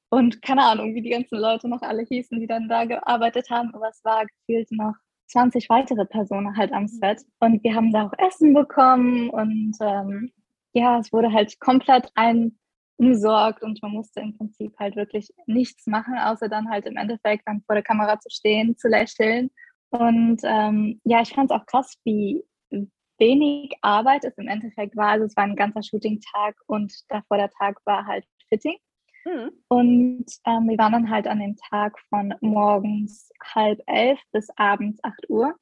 Und 0.08 0.42
keine 0.42 0.64
Ahnung, 0.64 0.94
wie 0.94 1.02
die 1.02 1.10
ganzen 1.10 1.38
Leute 1.38 1.68
noch 1.68 1.82
alle 1.82 2.02
hießen, 2.02 2.38
die 2.38 2.46
dann 2.46 2.68
da 2.68 2.84
gearbeitet 2.84 3.50
haben, 3.50 3.74
aber 3.74 3.88
es 3.88 4.04
war 4.04 4.24
gefühlt 4.26 4.70
noch 4.72 4.94
20 5.28 5.68
weitere 5.68 6.04
Personen 6.04 6.56
halt 6.56 6.72
am 6.72 6.82
mhm. 6.82 6.88
Set. 6.88 7.22
Und 7.40 7.62
wir 7.62 7.74
haben 7.74 7.92
da 7.92 8.06
auch 8.06 8.12
Essen 8.18 8.54
bekommen 8.54 9.30
und 9.30 9.74
ähm, 9.80 10.32
ja, 10.72 10.98
es 10.98 11.12
wurde 11.12 11.32
halt 11.32 11.58
komplett 11.60 12.10
ein 12.14 12.58
umsorgt 12.98 13.62
und 13.62 13.82
man 13.82 13.92
musste 13.92 14.20
im 14.20 14.36
Prinzip 14.36 14.74
halt 14.78 14.96
wirklich 14.96 15.28
nichts 15.46 15.86
machen, 15.86 16.16
außer 16.18 16.48
dann 16.48 16.70
halt 16.70 16.86
im 16.86 16.96
Endeffekt 16.96 17.46
dann 17.46 17.62
vor 17.66 17.74
der 17.74 17.82
Kamera 17.82 18.18
zu 18.18 18.30
stehen, 18.30 18.76
zu 18.76 18.88
lächeln. 18.88 19.50
Und 19.90 20.40
ähm, 20.44 21.00
ja, 21.04 21.20
ich 21.20 21.34
fand 21.34 21.50
es 21.50 21.56
auch 21.56 21.66
krass, 21.66 21.96
wie 22.04 22.42
wenig 23.18 23.72
Arbeit 23.82 24.24
es 24.24 24.36
im 24.38 24.48
Endeffekt 24.48 24.96
war. 24.96 25.08
Also 25.08 25.26
es 25.26 25.36
war 25.36 25.44
ein 25.44 25.56
ganzer 25.56 25.82
Shooting-Tag 25.82 26.56
und 26.66 26.92
davor 27.08 27.38
der 27.38 27.50
Tag 27.50 27.80
war 27.84 28.06
halt 28.06 28.24
Fitting. 28.48 28.76
Mhm. 29.24 29.50
Und 29.68 30.26
ähm, 30.46 30.68
wir 30.68 30.78
waren 30.78 30.92
dann 30.92 31.10
halt 31.10 31.26
an 31.26 31.40
dem 31.40 31.56
Tag 31.56 31.98
von 32.08 32.34
morgens 32.40 33.30
halb 33.42 33.80
elf 33.86 34.20
bis 34.32 34.48
abends 34.56 35.02
acht 35.02 35.28
Uhr. 35.28 35.54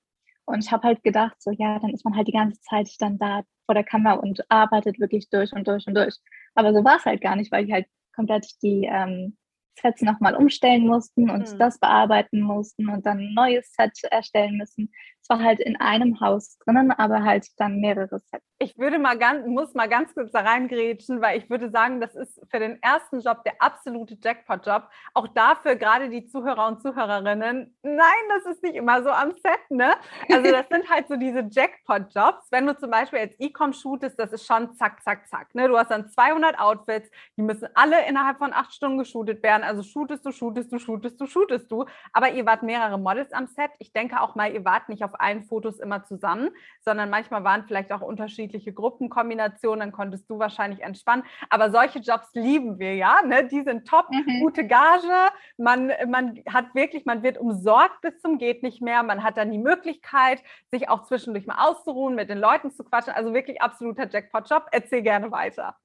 Und 0.46 0.62
ich 0.62 0.70
habe 0.70 0.86
halt 0.86 1.02
gedacht, 1.02 1.40
so 1.40 1.50
ja, 1.50 1.78
dann 1.78 1.90
ist 1.90 2.04
man 2.04 2.14
halt 2.14 2.28
die 2.28 2.32
ganze 2.32 2.60
Zeit 2.60 2.90
dann 2.98 3.18
da 3.18 3.42
vor 3.64 3.74
der 3.74 3.84
Kamera 3.84 4.14
und 4.14 4.44
arbeitet 4.50 5.00
wirklich 5.00 5.30
durch 5.30 5.52
und 5.52 5.66
durch 5.66 5.86
und 5.86 5.94
durch. 5.94 6.16
Aber 6.54 6.74
so 6.74 6.84
war 6.84 6.96
es 6.96 7.06
halt 7.06 7.22
gar 7.22 7.36
nicht, 7.36 7.50
weil 7.50 7.64
ich 7.64 7.72
halt 7.72 7.86
komplett 8.14 8.46
die 8.62 8.84
ähm, 8.84 9.36
Sets 9.80 10.02
nochmal 10.02 10.36
umstellen 10.36 10.86
mussten 10.86 11.30
und 11.30 11.52
mhm. 11.52 11.58
das 11.58 11.78
bearbeiten 11.78 12.40
mussten 12.40 12.88
und 12.88 13.06
dann 13.06 13.18
ein 13.18 13.34
neues 13.34 13.72
Set 13.72 13.92
erstellen 14.10 14.58
müssen. 14.58 14.92
Es 15.24 15.30
war 15.30 15.42
halt 15.42 15.58
in 15.58 15.80
einem 15.80 16.20
Haus 16.20 16.58
drinnen, 16.58 16.90
aber 16.92 17.24
halt 17.24 17.46
dann 17.58 17.80
mehrere 17.80 18.18
Sets. 18.18 18.44
Ich 18.58 18.78
würde 18.78 18.98
mal 18.98 19.18
ganz, 19.18 19.46
muss 19.46 19.72
mal 19.74 19.88
ganz 19.88 20.12
kurz 20.14 20.30
da 20.32 20.40
reingrätschen, 20.40 21.22
weil 21.22 21.38
ich 21.38 21.48
würde 21.48 21.70
sagen, 21.70 22.00
das 22.00 22.14
ist 22.14 22.40
für 22.50 22.58
den 22.58 22.80
ersten 22.82 23.20
Job 23.20 23.42
der 23.42 23.54
absolute 23.58 24.16
Jackpot-Job. 24.22 24.88
Auch 25.14 25.28
dafür 25.28 25.76
gerade 25.76 26.10
die 26.10 26.26
Zuhörer 26.26 26.68
und 26.68 26.82
Zuhörerinnen. 26.82 27.74
Nein, 27.82 28.24
das 28.28 28.54
ist 28.54 28.62
nicht 28.62 28.74
immer 28.74 29.02
so 29.02 29.10
am 29.10 29.32
Set, 29.32 29.70
ne? 29.70 29.94
Also 30.30 30.50
das 30.50 30.68
sind 30.68 30.88
halt 30.90 31.08
so 31.08 31.16
diese 31.16 31.48
Jackpot-Jobs. 31.50 32.48
Wenn 32.50 32.66
du 32.66 32.76
zum 32.76 32.90
Beispiel 32.90 33.20
als 33.20 33.34
E-Com 33.38 33.72
shootest, 33.72 34.18
das 34.18 34.32
ist 34.32 34.46
schon 34.46 34.74
zack, 34.74 35.02
zack, 35.02 35.26
zack. 35.26 35.54
Ne? 35.54 35.68
Du 35.68 35.78
hast 35.78 35.90
dann 35.90 36.08
200 36.08 36.58
Outfits, 36.58 37.10
die 37.36 37.42
müssen 37.42 37.68
alle 37.74 38.06
innerhalb 38.06 38.38
von 38.38 38.52
acht 38.52 38.74
Stunden 38.74 38.98
geshootet 38.98 39.42
werden 39.42 39.64
also 39.64 39.82
shootest 39.82 40.24
du, 40.24 40.32
shootest 40.32 40.72
du, 40.72 40.78
shootest 40.78 41.20
du, 41.20 41.26
shootest 41.26 41.70
du. 41.70 41.86
Aber 42.12 42.30
ihr 42.30 42.46
wart 42.46 42.62
mehrere 42.62 42.98
Models 42.98 43.32
am 43.32 43.46
Set. 43.46 43.70
Ich 43.78 43.92
denke 43.92 44.20
auch 44.20 44.34
mal, 44.34 44.52
ihr 44.52 44.64
wart 44.64 44.88
nicht 44.88 45.02
auf 45.02 45.13
allen 45.20 45.42
Fotos 45.42 45.78
immer 45.78 46.04
zusammen, 46.04 46.50
sondern 46.80 47.10
manchmal 47.10 47.44
waren 47.44 47.64
vielleicht 47.64 47.92
auch 47.92 48.00
unterschiedliche 48.00 48.72
Gruppenkombinationen. 48.72 49.80
Dann 49.80 49.92
konntest 49.92 50.28
du 50.30 50.38
wahrscheinlich 50.38 50.82
entspannen. 50.82 51.24
Aber 51.50 51.70
solche 51.70 51.98
Jobs 52.00 52.28
lieben 52.34 52.78
wir 52.78 52.94
ja. 52.94 53.22
Ne? 53.24 53.46
Die 53.48 53.62
sind 53.62 53.86
top, 53.86 54.10
mhm. 54.10 54.40
gute 54.40 54.66
Gage. 54.66 55.32
Man, 55.56 55.92
man 56.08 56.40
hat 56.48 56.74
wirklich, 56.74 57.04
man 57.04 57.22
wird 57.22 57.38
umsorgt 57.38 58.00
bis 58.02 58.20
zum 58.20 58.38
geht 58.38 58.62
nicht 58.62 58.82
mehr. 58.82 59.02
Man 59.02 59.22
hat 59.22 59.36
dann 59.36 59.50
die 59.50 59.58
Möglichkeit, 59.58 60.42
sich 60.70 60.88
auch 60.88 61.02
zwischendurch 61.04 61.46
mal 61.46 61.68
auszuruhen, 61.68 62.14
mit 62.14 62.30
den 62.30 62.38
Leuten 62.38 62.70
zu 62.70 62.84
quatschen. 62.84 63.14
Also 63.14 63.34
wirklich 63.34 63.62
absoluter 63.62 64.08
Jackpot-Job. 64.08 64.66
Erzähl 64.72 65.02
gerne 65.02 65.30
weiter. 65.30 65.76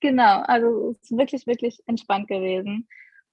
Genau, 0.00 0.42
also 0.42 0.96
es 1.00 1.10
ist 1.10 1.16
wirklich, 1.16 1.46
wirklich 1.46 1.80
entspannt 1.86 2.26
gewesen. 2.26 2.88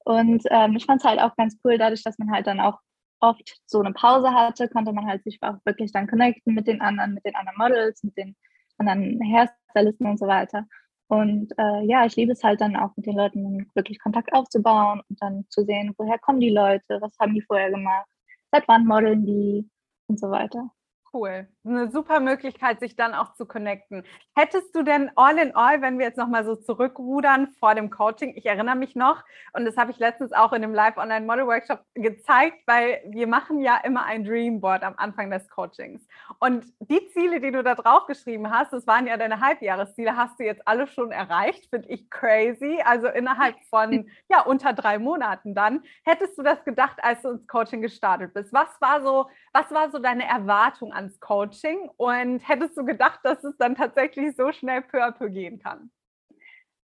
Und 0.06 0.44
ähm, 0.50 0.76
ich 0.76 0.86
fand 0.86 1.02
es 1.02 1.08
halt 1.08 1.20
auch 1.20 1.36
ganz 1.36 1.58
cool, 1.64 1.78
dadurch, 1.78 2.04
dass 2.04 2.18
man 2.20 2.32
halt 2.32 2.48
dann 2.48 2.60
auch 2.60 2.80
oft 3.20 3.62
so 3.66 3.80
eine 3.80 3.94
Pause 3.94 4.34
hatte, 4.34 4.70
konnte 4.70 4.94
man 4.94 5.06
halt 5.06 5.24
sich 5.24 5.40
auch 5.42 5.56
wirklich 5.66 5.92
dann 5.92 6.08
connecten 6.08 6.54
mit 6.54 6.68
den 6.68 6.82
anderen, 6.82 7.14
mit 7.14 7.26
den 7.26 7.36
anderen 7.36 7.58
Models, 7.58 8.04
mit 8.04 8.18
den 8.18 8.36
anderen 8.78 9.20
Hairstylisten 9.22 10.08
und 10.08 10.20
so 10.20 10.28
weiter. 10.28 10.66
Und 11.08 11.52
äh, 11.58 11.84
ja, 11.86 12.06
ich 12.06 12.16
liebe 12.16 12.34
es 12.34 12.44
halt 12.44 12.62
dann 12.62 12.76
auch 12.76 12.96
mit 12.96 13.08
den 13.08 13.18
Leuten 13.18 13.70
wirklich 13.74 14.00
Kontakt 14.00 14.32
aufzubauen 14.32 15.02
und 15.10 15.22
dann 15.22 15.46
zu 15.50 15.64
sehen, 15.66 15.94
woher 15.98 16.20
kommen 16.20 16.40
die 16.40 16.52
Leute, 16.52 17.00
was 17.02 17.18
haben 17.20 17.34
die 17.34 17.42
vorher 17.42 17.72
gemacht, 17.72 18.08
seit 18.52 18.68
wann 18.68 18.86
modeln 18.86 19.26
die 19.26 19.68
und 20.08 20.20
so 20.20 20.30
weiter. 20.30 20.70
Cool. 21.12 21.48
Eine 21.70 21.92
super 21.92 22.20
Möglichkeit, 22.20 22.80
sich 22.80 22.96
dann 22.96 23.14
auch 23.14 23.36
zu 23.36 23.46
connecten. 23.46 24.04
Hättest 24.36 24.76
du 24.76 24.82
denn 24.82 25.12
all 25.16 25.38
in 25.38 25.56
all, 25.56 25.84
wenn 25.84 26.00
wir 26.00 26.08
jetzt 26.08 26.18
nochmal 26.18 26.44
so 26.44 26.56
zurückrudern 26.56 27.50
vor 27.60 27.76
dem 27.76 27.92
Coaching, 27.92 28.34
ich 28.36 28.48
erinnere 28.48 28.76
mich 28.76 28.96
noch, 28.96 29.24
und 29.54 29.66
das 29.66 29.78
habe 29.78 29.92
ich 29.92 30.00
letztens 30.00 30.34
auch 30.34 30.52
in 30.52 30.64
dem 30.64 30.74
Live-Online-Model-Workshop 30.74 31.84
gezeigt, 31.94 32.58
weil 32.66 33.04
wir 33.06 33.28
machen 33.28 33.60
ja 33.60 33.78
immer 33.84 34.04
ein 34.06 34.24
Dreamboard 34.24 34.82
am 34.82 34.96
Anfang 34.98 35.30
des 35.30 35.48
Coachings. 35.50 36.08
Und 36.40 36.66
die 36.80 37.08
Ziele, 37.10 37.40
die 37.40 37.52
du 37.52 37.62
da 37.62 37.76
drauf 37.76 38.08
geschrieben 38.08 38.50
hast, 38.50 38.74
das 38.74 38.88
waren 38.88 39.06
ja 39.06 39.18
deine 39.18 39.40
Halbjahresziele, 39.40 40.18
hast 40.18 40.40
du 40.40 40.46
jetzt 40.46 40.68
alle 40.68 40.88
schon 40.88 41.12
erreicht, 41.12 41.70
finde 41.70 41.90
ich 41.90 42.10
crazy. 42.10 42.82
Also 42.84 43.10
innerhalb 43.10 43.56
von, 43.70 44.10
ja, 44.28 44.42
unter 44.42 44.74
drei 44.74 44.98
Monaten 44.98 45.54
dann. 45.54 45.84
Hättest 46.04 46.36
du 46.36 46.42
das 46.42 46.64
gedacht, 46.64 46.98
als 47.04 47.22
du 47.22 47.30
ins 47.30 47.48
Coaching 47.48 47.84
gestartet 47.84 48.34
bist? 48.34 48.52
Was 48.54 48.70
war 48.82 49.04
so, 49.04 49.30
was 49.54 49.70
war 49.72 49.92
so 49.92 50.00
deine 50.00 50.28
Erwartung 50.28 50.92
ans 50.94 51.20
Coaching 51.20 51.59
und 51.98 52.40
hättest 52.48 52.78
du 52.78 52.86
gedacht, 52.86 53.20
dass 53.24 53.44
es 53.44 53.58
dann 53.58 53.76
tatsächlich 53.76 54.36
so 54.36 54.52
schnell 54.52 54.82
peu 54.82 55.04
à 55.04 55.12
peu 55.12 55.30
gehen 55.30 55.60
kann? 55.60 55.92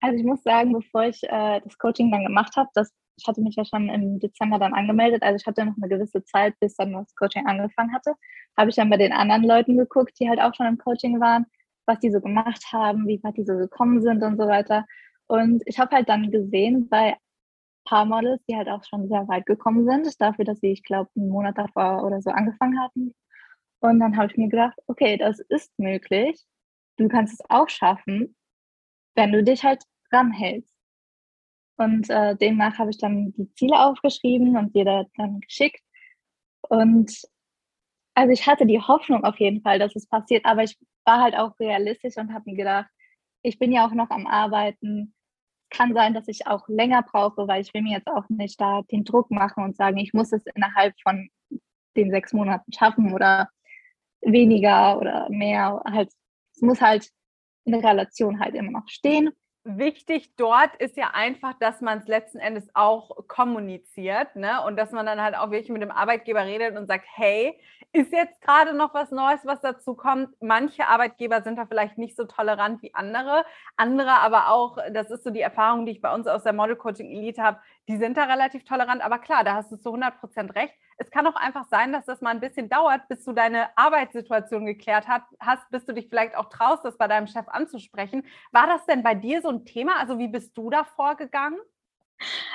Also 0.00 0.18
ich 0.18 0.24
muss 0.24 0.42
sagen, 0.42 0.72
bevor 0.72 1.04
ich 1.04 1.22
äh, 1.24 1.60
das 1.62 1.78
Coaching 1.78 2.10
dann 2.10 2.24
gemacht 2.24 2.56
habe, 2.56 2.68
ich 3.16 3.26
hatte 3.26 3.40
mich 3.40 3.56
ja 3.56 3.64
schon 3.64 3.88
im 3.88 4.18
Dezember 4.18 4.58
dann 4.58 4.74
angemeldet, 4.74 5.22
also 5.22 5.36
ich 5.36 5.46
hatte 5.46 5.64
noch 5.64 5.76
eine 5.76 5.88
gewisse 5.88 6.24
Zeit, 6.24 6.58
bis 6.60 6.76
dann 6.76 6.92
das 6.92 7.14
Coaching 7.14 7.46
angefangen 7.46 7.94
hatte, 7.94 8.14
habe 8.56 8.70
ich 8.70 8.76
dann 8.76 8.90
bei 8.90 8.96
den 8.96 9.12
anderen 9.12 9.44
Leuten 9.44 9.76
geguckt, 9.76 10.18
die 10.18 10.28
halt 10.28 10.40
auch 10.40 10.54
schon 10.54 10.66
im 10.66 10.78
Coaching 10.78 11.20
waren, 11.20 11.46
was 11.86 11.98
die 12.00 12.10
so 12.10 12.20
gemacht 12.20 12.64
haben, 12.72 13.06
wie 13.06 13.22
weit 13.22 13.36
die 13.36 13.44
so 13.44 13.56
gekommen 13.56 14.02
sind 14.02 14.22
und 14.22 14.36
so 14.36 14.46
weiter. 14.46 14.84
Und 15.26 15.62
ich 15.66 15.78
habe 15.78 15.94
halt 15.94 16.08
dann 16.08 16.30
gesehen 16.30 16.88
bei 16.88 17.16
paar 17.84 18.04
Models, 18.04 18.42
die 18.48 18.56
halt 18.56 18.68
auch 18.68 18.82
schon 18.84 19.08
sehr 19.08 19.28
weit 19.28 19.46
gekommen 19.46 19.84
sind, 19.84 20.20
dafür, 20.20 20.44
dass 20.44 20.60
sie, 20.60 20.72
ich 20.72 20.82
glaube, 20.82 21.10
einen 21.16 21.28
Monat 21.28 21.58
davor 21.58 22.04
oder 22.04 22.20
so 22.20 22.30
angefangen 22.30 22.80
hatten, 22.80 23.14
und 23.84 24.00
dann 24.00 24.16
habe 24.16 24.32
ich 24.32 24.38
mir 24.38 24.48
gedacht, 24.48 24.78
okay, 24.86 25.18
das 25.18 25.40
ist 25.40 25.78
möglich. 25.78 26.42
Du 26.96 27.06
kannst 27.06 27.34
es 27.34 27.50
auch 27.50 27.68
schaffen, 27.68 28.34
wenn 29.14 29.30
du 29.30 29.44
dich 29.44 29.62
halt 29.62 29.82
ranhältst. 30.10 30.74
Und 31.76 32.08
äh, 32.08 32.34
demnach 32.34 32.78
habe 32.78 32.90
ich 32.90 32.98
dann 32.98 33.34
die 33.34 33.52
Ziele 33.52 33.78
aufgeschrieben 33.78 34.56
und 34.56 34.74
dir 34.74 35.06
dann 35.16 35.40
geschickt. 35.40 35.82
Und 36.62 37.12
also 38.14 38.32
ich 38.32 38.46
hatte 38.46 38.64
die 38.64 38.80
Hoffnung 38.80 39.22
auf 39.22 39.38
jeden 39.38 39.60
Fall, 39.60 39.78
dass 39.78 39.94
es 39.94 40.08
passiert, 40.08 40.46
aber 40.46 40.62
ich 40.62 40.78
war 41.04 41.20
halt 41.20 41.36
auch 41.36 41.58
realistisch 41.60 42.16
und 42.16 42.32
habe 42.32 42.48
mir 42.50 42.56
gedacht, 42.56 42.88
ich 43.42 43.58
bin 43.58 43.70
ja 43.70 43.86
auch 43.86 43.92
noch 43.92 44.08
am 44.08 44.26
Arbeiten. 44.26 45.14
Kann 45.68 45.92
sein, 45.92 46.14
dass 46.14 46.28
ich 46.28 46.46
auch 46.46 46.66
länger 46.68 47.02
brauche, 47.02 47.46
weil 47.48 47.60
ich 47.60 47.74
will 47.74 47.82
mir 47.82 47.98
jetzt 47.98 48.08
auch 48.08 48.30
nicht 48.30 48.58
da 48.58 48.80
den 48.90 49.04
Druck 49.04 49.30
machen 49.30 49.62
und 49.62 49.76
sagen, 49.76 49.98
ich 49.98 50.14
muss 50.14 50.32
es 50.32 50.46
innerhalb 50.54 50.94
von 51.02 51.28
den 51.96 52.10
sechs 52.10 52.32
Monaten 52.32 52.72
schaffen 52.72 53.12
oder 53.12 53.50
weniger 54.24 54.98
oder 54.98 55.28
mehr. 55.30 55.82
Halt, 55.84 56.10
es 56.54 56.62
muss 56.62 56.80
halt 56.80 57.08
in 57.64 57.72
der 57.72 57.82
Relation 57.82 58.40
halt 58.40 58.54
immer 58.54 58.72
noch 58.72 58.88
stehen. 58.88 59.30
Wichtig 59.66 60.36
dort 60.36 60.76
ist 60.76 60.98
ja 60.98 61.12
einfach, 61.14 61.54
dass 61.58 61.80
man 61.80 62.00
es 62.00 62.06
letzten 62.06 62.38
Endes 62.38 62.68
auch 62.74 63.26
kommuniziert 63.28 64.36
ne? 64.36 64.62
und 64.66 64.76
dass 64.76 64.92
man 64.92 65.06
dann 65.06 65.22
halt 65.22 65.34
auch 65.34 65.50
wirklich 65.50 65.70
mit 65.70 65.80
dem 65.80 65.90
Arbeitgeber 65.90 66.44
redet 66.44 66.76
und 66.76 66.86
sagt, 66.86 67.06
hey, 67.14 67.58
ist 67.94 68.12
jetzt 68.12 68.42
gerade 68.42 68.74
noch 68.74 68.92
was 68.92 69.10
Neues, 69.10 69.40
was 69.44 69.62
dazu 69.62 69.94
kommt. 69.94 70.28
Manche 70.42 70.86
Arbeitgeber 70.86 71.40
sind 71.42 71.56
da 71.56 71.64
vielleicht 71.64 71.96
nicht 71.96 72.14
so 72.14 72.24
tolerant 72.24 72.82
wie 72.82 72.92
andere. 72.92 73.46
Andere 73.76 74.20
aber 74.20 74.48
auch, 74.50 74.76
das 74.92 75.10
ist 75.10 75.24
so 75.24 75.30
die 75.30 75.40
Erfahrung, 75.40 75.86
die 75.86 75.92
ich 75.92 76.02
bei 76.02 76.12
uns 76.12 76.26
aus 76.26 76.42
der 76.42 76.52
Model 76.52 76.76
Coaching 76.76 77.08
Elite 77.08 77.42
habe, 77.42 77.60
die 77.88 77.96
sind 77.98 78.16
da 78.16 78.24
relativ 78.24 78.64
tolerant. 78.64 79.02
Aber 79.02 79.18
klar, 79.18 79.44
da 79.44 79.54
hast 79.54 79.70
du 79.70 79.76
zu 79.76 79.90
100 79.90 80.20
Prozent 80.20 80.54
recht. 80.54 80.74
Es 80.96 81.10
kann 81.10 81.26
auch 81.26 81.34
einfach 81.34 81.66
sein, 81.68 81.92
dass 81.92 82.06
das 82.06 82.20
mal 82.20 82.30
ein 82.30 82.40
bisschen 82.40 82.68
dauert, 82.68 83.08
bis 83.08 83.24
du 83.24 83.32
deine 83.32 83.76
Arbeitssituation 83.76 84.64
geklärt 84.64 85.06
hast, 85.40 85.70
bis 85.70 85.84
du 85.84 85.92
dich 85.92 86.08
vielleicht 86.08 86.36
auch 86.36 86.48
traust, 86.48 86.84
das 86.84 86.96
bei 86.96 87.08
deinem 87.08 87.26
Chef 87.26 87.48
anzusprechen. 87.48 88.24
War 88.52 88.66
das 88.66 88.86
denn 88.86 89.02
bei 89.02 89.14
dir 89.14 89.42
so 89.42 89.48
ein 89.48 89.64
Thema? 89.64 89.98
Also 89.98 90.18
wie 90.18 90.28
bist 90.28 90.56
du 90.56 90.70
da 90.70 90.84
vorgegangen? 90.84 91.58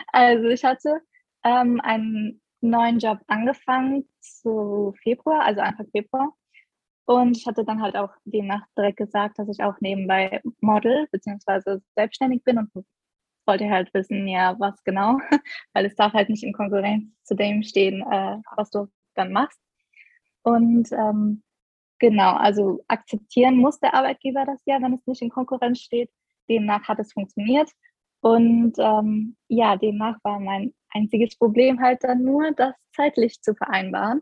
Also 0.07 0.47
ich 0.47 0.63
hatte 0.63 1.01
ähm, 1.43 1.81
einen 1.83 2.41
neuen 2.61 2.99
Job 2.99 3.19
angefangen 3.27 4.07
zu 4.19 4.93
Februar, 5.03 5.41
also 5.43 5.61
Anfang 5.61 5.87
Februar. 5.91 6.33
Und 7.05 7.37
ich 7.37 7.47
hatte 7.47 7.65
dann 7.65 7.81
halt 7.81 7.95
auch 7.95 8.11
demnach 8.25 8.61
direkt 8.77 8.97
gesagt, 8.97 9.39
dass 9.39 9.49
ich 9.49 9.63
auch 9.63 9.73
nebenbei 9.79 10.41
Model 10.61 11.07
bzw. 11.11 11.79
selbstständig 11.95 12.43
bin 12.43 12.59
und 12.59 12.71
wollte 13.49 13.69
halt 13.69 13.91
wissen, 13.95 14.27
ja, 14.27 14.55
was 14.59 14.81
genau, 14.83 15.17
weil 15.73 15.85
es 15.85 15.95
darf 15.95 16.13
halt 16.13 16.29
nicht 16.29 16.43
in 16.43 16.53
Konkurrenz 16.53 17.11
zu 17.23 17.35
dem 17.35 17.63
stehen, 17.63 18.01
äh, 18.01 18.37
was 18.55 18.69
du 18.69 18.87
dann 19.15 19.33
machst. 19.33 19.59
Und 20.43 20.91
ähm, 20.91 21.41
genau, 21.97 22.35
also 22.35 22.83
akzeptieren 22.87 23.57
muss 23.57 23.79
der 23.79 23.95
Arbeitgeber 23.95 24.45
das 24.45 24.61
ja, 24.65 24.79
wenn 24.81 24.93
es 24.93 25.07
nicht 25.07 25.23
in 25.23 25.31
Konkurrenz 25.31 25.79
steht. 25.79 26.11
Demnach 26.47 26.87
hat 26.87 26.99
es 26.99 27.11
funktioniert. 27.11 27.71
Und 28.21 28.73
ähm, 28.77 29.35
ja, 29.47 29.75
demnach 29.77 30.17
war 30.23 30.39
mein 30.39 30.73
einziges 30.91 31.35
Problem 31.35 31.81
halt 31.81 32.03
dann 32.03 32.23
nur, 32.23 32.51
das 32.51 32.75
zeitlich 32.95 33.41
zu 33.41 33.55
vereinbaren. 33.55 34.21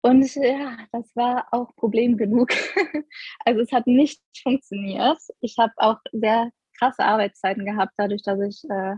Und 0.00 0.34
ja, 0.34 0.76
das 0.92 1.14
war 1.14 1.46
auch 1.52 1.74
Problem 1.76 2.16
genug. 2.16 2.48
also 3.44 3.60
es 3.60 3.70
hat 3.72 3.86
nicht 3.86 4.20
funktioniert. 4.42 5.18
Ich 5.40 5.56
habe 5.58 5.72
auch 5.76 5.98
sehr 6.12 6.50
krasse 6.78 7.04
Arbeitszeiten 7.04 7.64
gehabt, 7.64 7.92
dadurch, 7.96 8.22
dass 8.22 8.40
ich, 8.40 8.62
äh, 8.70 8.96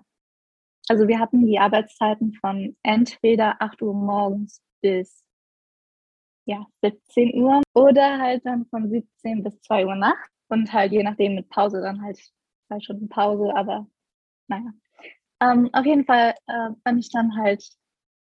also 0.88 1.08
wir 1.08 1.18
hatten 1.18 1.46
die 1.46 1.58
Arbeitszeiten 1.58 2.34
von 2.34 2.76
entweder 2.82 3.60
8 3.60 3.82
Uhr 3.82 3.94
morgens 3.94 4.62
bis 4.82 5.24
ja, 6.46 6.66
17 6.82 7.40
Uhr 7.40 7.62
oder 7.74 8.18
halt 8.18 8.44
dann 8.44 8.66
von 8.66 8.90
17 8.90 9.42
bis 9.42 9.60
2 9.62 9.86
Uhr 9.86 9.94
nachts 9.94 10.30
und 10.48 10.72
halt 10.72 10.92
je 10.92 11.02
nachdem 11.02 11.36
mit 11.36 11.48
Pause 11.48 11.80
dann 11.80 12.02
halt 12.02 12.18
zwei 12.66 12.80
Stunden 12.80 13.08
Pause, 13.08 13.54
aber 13.54 13.86
naja. 14.48 14.72
Ähm, 15.40 15.70
auf 15.72 15.86
jeden 15.86 16.04
Fall, 16.04 16.34
äh, 16.46 16.70
wenn 16.84 16.98
ich 16.98 17.10
dann 17.10 17.36
halt 17.36 17.64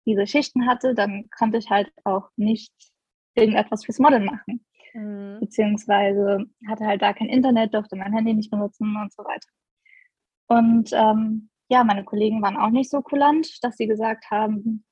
diese 0.07 0.27
Schichten 0.27 0.67
hatte, 0.67 0.95
dann 0.95 1.29
konnte 1.31 1.59
ich 1.59 1.71
halt 1.71 1.91
auch 2.05 2.29
nicht 2.37 2.73
irgendetwas 3.35 3.85
fürs 3.85 3.99
Model 3.99 4.21
machen. 4.21 4.65
Mhm. 4.97 5.41
Beziehungsweise 5.41 6.47
hatte 6.67 6.87
halt 6.87 7.03
da 7.03 7.13
kein 7.13 7.29
Internet, 7.29 7.75
durfte 7.75 7.97
mein 7.97 8.13
Handy 8.13 8.35
nicht 8.35 8.51
benutzen 8.51 8.97
und 8.97 9.13
so 9.13 9.23
weiter. 9.25 9.49
Und 10.49 10.91
ähm, 10.93 11.51
ja, 11.69 11.85
meine 11.85 12.05
Kollegen 12.05 12.43
waren 12.43 12.57
auch 12.57 12.71
nicht 12.71 12.91
so 12.91 13.03
kulant, 13.03 13.63
dass 13.63 13.77
sie 13.77 13.87
gesagt 13.87 14.31
haben, 14.31 14.85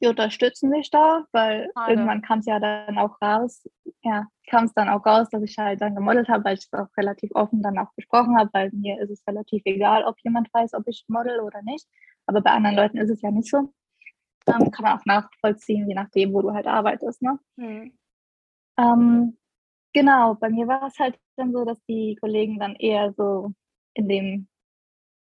wir 0.00 0.10
unterstützen 0.10 0.72
dich 0.72 0.90
da, 0.90 1.24
weil 1.32 1.70
Schade. 1.74 1.92
irgendwann 1.92 2.22
kam 2.22 2.38
es 2.38 2.46
ja 2.46 2.60
dann 2.60 2.98
auch 2.98 3.20
raus, 3.20 3.68
ja, 4.02 4.26
kam 4.48 4.64
es 4.64 4.72
dann 4.72 4.88
auch 4.88 5.04
raus, 5.04 5.28
dass 5.30 5.42
ich 5.42 5.56
halt 5.58 5.80
dann 5.80 5.94
gemodelt 5.94 6.28
habe, 6.28 6.44
weil 6.44 6.54
ich 6.54 6.68
es 6.70 6.78
auch 6.78 6.88
relativ 6.96 7.30
offen 7.34 7.62
dann 7.62 7.78
auch 7.78 7.92
besprochen 7.94 8.38
habe, 8.38 8.50
weil 8.52 8.70
mir 8.72 9.00
ist 9.00 9.10
es 9.10 9.26
relativ 9.26 9.62
egal, 9.64 10.04
ob 10.04 10.16
jemand 10.22 10.52
weiß, 10.52 10.74
ob 10.74 10.86
ich 10.86 11.04
model 11.08 11.40
oder 11.40 11.62
nicht. 11.62 11.86
Aber 12.26 12.40
bei 12.40 12.50
anderen 12.50 12.76
Leuten 12.76 12.98
ist 12.98 13.10
es 13.10 13.22
ja 13.22 13.30
nicht 13.30 13.50
so. 13.50 13.72
Ähm, 14.46 14.70
kann 14.70 14.84
man 14.84 14.98
auch 14.98 15.04
nachvollziehen, 15.04 15.88
je 15.88 15.94
nachdem, 15.94 16.32
wo 16.32 16.42
du 16.42 16.52
halt 16.52 16.66
arbeitest. 16.66 17.20
Ne? 17.20 17.38
Mhm. 17.56 17.92
Ähm, 18.78 19.36
genau, 19.92 20.34
bei 20.34 20.48
mir 20.48 20.66
war 20.68 20.86
es 20.86 20.98
halt 20.98 21.18
dann 21.36 21.52
so, 21.52 21.64
dass 21.64 21.82
die 21.86 22.16
Kollegen 22.20 22.58
dann 22.58 22.76
eher 22.76 23.12
so 23.12 23.52
in 23.94 24.08
dem 24.08 24.48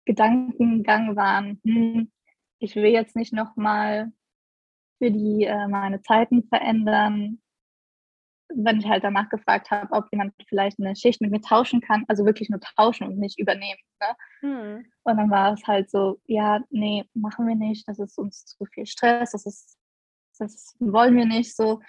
Gedankengang 0.06 1.16
waren, 1.16 1.62
hm, 1.64 2.12
ich 2.60 2.76
will 2.76 2.86
jetzt 2.86 3.16
nicht 3.16 3.34
nochmal 3.34 4.12
für 4.98 5.12
die 5.12 5.44
äh, 5.44 5.68
meine 5.68 6.02
Zeiten 6.02 6.44
verändern. 6.44 7.42
Wenn 8.56 8.80
ich 8.80 8.88
halt 8.88 9.04
danach 9.04 9.30
gefragt 9.30 9.72
habe, 9.72 9.92
ob 9.94 10.06
jemand 10.12 10.34
vielleicht 10.48 10.80
eine 10.80 10.96
Schicht 10.96 11.22
mit 11.22 11.32
mir 11.32 11.42
tauschen 11.42 11.82
kann, 11.82 12.06
also 12.08 12.26
wirklich 12.26 12.50
nur 12.50 12.60
tauschen 12.60 13.08
und 13.08 13.18
nicht 13.18 13.40
übernehmen. 13.40 13.80
Ne? 14.00 14.16
Hm. 14.42 14.86
Und 15.04 15.18
dann 15.18 15.30
war 15.30 15.54
es 15.54 15.66
halt 15.66 15.90
so, 15.90 16.20
ja, 16.26 16.62
nee, 16.70 17.06
machen 17.14 17.48
wir 17.48 17.56
nicht, 17.56 17.88
das 17.88 18.00
ist 18.00 18.18
uns 18.18 18.46
zu 18.46 18.66
viel 18.66 18.86
Stress, 18.86 19.32
das 19.32 19.46
ist, 19.46 19.78
das 20.38 20.76
wollen 20.80 21.16
wir 21.16 21.26
nicht 21.26 21.56
so. 21.56 21.82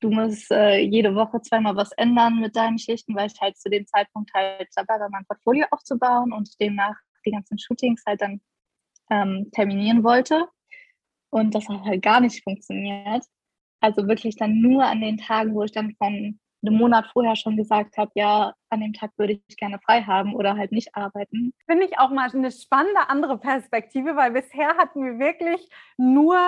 Du 0.00 0.10
musst 0.10 0.50
äh, 0.50 0.78
jede 0.78 1.14
Woche 1.14 1.42
zweimal 1.42 1.76
was 1.76 1.92
ändern 1.92 2.40
mit 2.40 2.56
deinen 2.56 2.78
Schichten, 2.78 3.14
weil 3.14 3.26
ich 3.26 3.40
halt 3.40 3.58
zu 3.58 3.68
dem 3.68 3.86
Zeitpunkt 3.86 4.32
halt 4.32 4.68
dabei 4.74 4.98
war, 4.98 5.10
mein 5.10 5.26
Portfolio 5.26 5.66
aufzubauen 5.70 6.32
und 6.32 6.58
demnach 6.58 6.96
die 7.26 7.32
ganzen 7.32 7.58
Shootings 7.58 8.02
halt 8.06 8.22
dann 8.22 8.40
ähm, 9.10 9.50
terminieren 9.52 10.02
wollte. 10.02 10.46
Und 11.30 11.54
das 11.54 11.68
hat 11.68 11.82
halt 11.84 12.02
gar 12.02 12.20
nicht 12.20 12.42
funktioniert. 12.42 13.24
Also 13.80 14.08
wirklich 14.08 14.36
dann 14.36 14.60
nur 14.60 14.84
an 14.84 15.00
den 15.00 15.18
Tagen, 15.18 15.54
wo 15.54 15.64
ich 15.64 15.72
dann 15.72 15.94
von 15.96 16.40
einen 16.62 16.76
Monat 16.76 17.06
vorher 17.12 17.36
schon 17.36 17.56
gesagt 17.56 17.96
habe, 17.96 18.10
ja, 18.14 18.54
an 18.70 18.80
dem 18.80 18.92
Tag 18.92 19.10
würde 19.16 19.40
ich 19.46 19.56
gerne 19.56 19.80
frei 19.84 20.02
haben 20.02 20.34
oder 20.34 20.56
halt 20.56 20.70
nicht 20.72 20.94
arbeiten. 20.94 21.52
Finde 21.66 21.86
ich 21.86 21.98
auch 21.98 22.10
mal 22.10 22.30
eine 22.32 22.52
spannende 22.52 23.08
andere 23.08 23.38
Perspektive, 23.38 24.14
weil 24.14 24.30
bisher 24.30 24.76
hatten 24.76 25.04
wir 25.04 25.18
wirklich 25.18 25.68
nur 25.96 26.38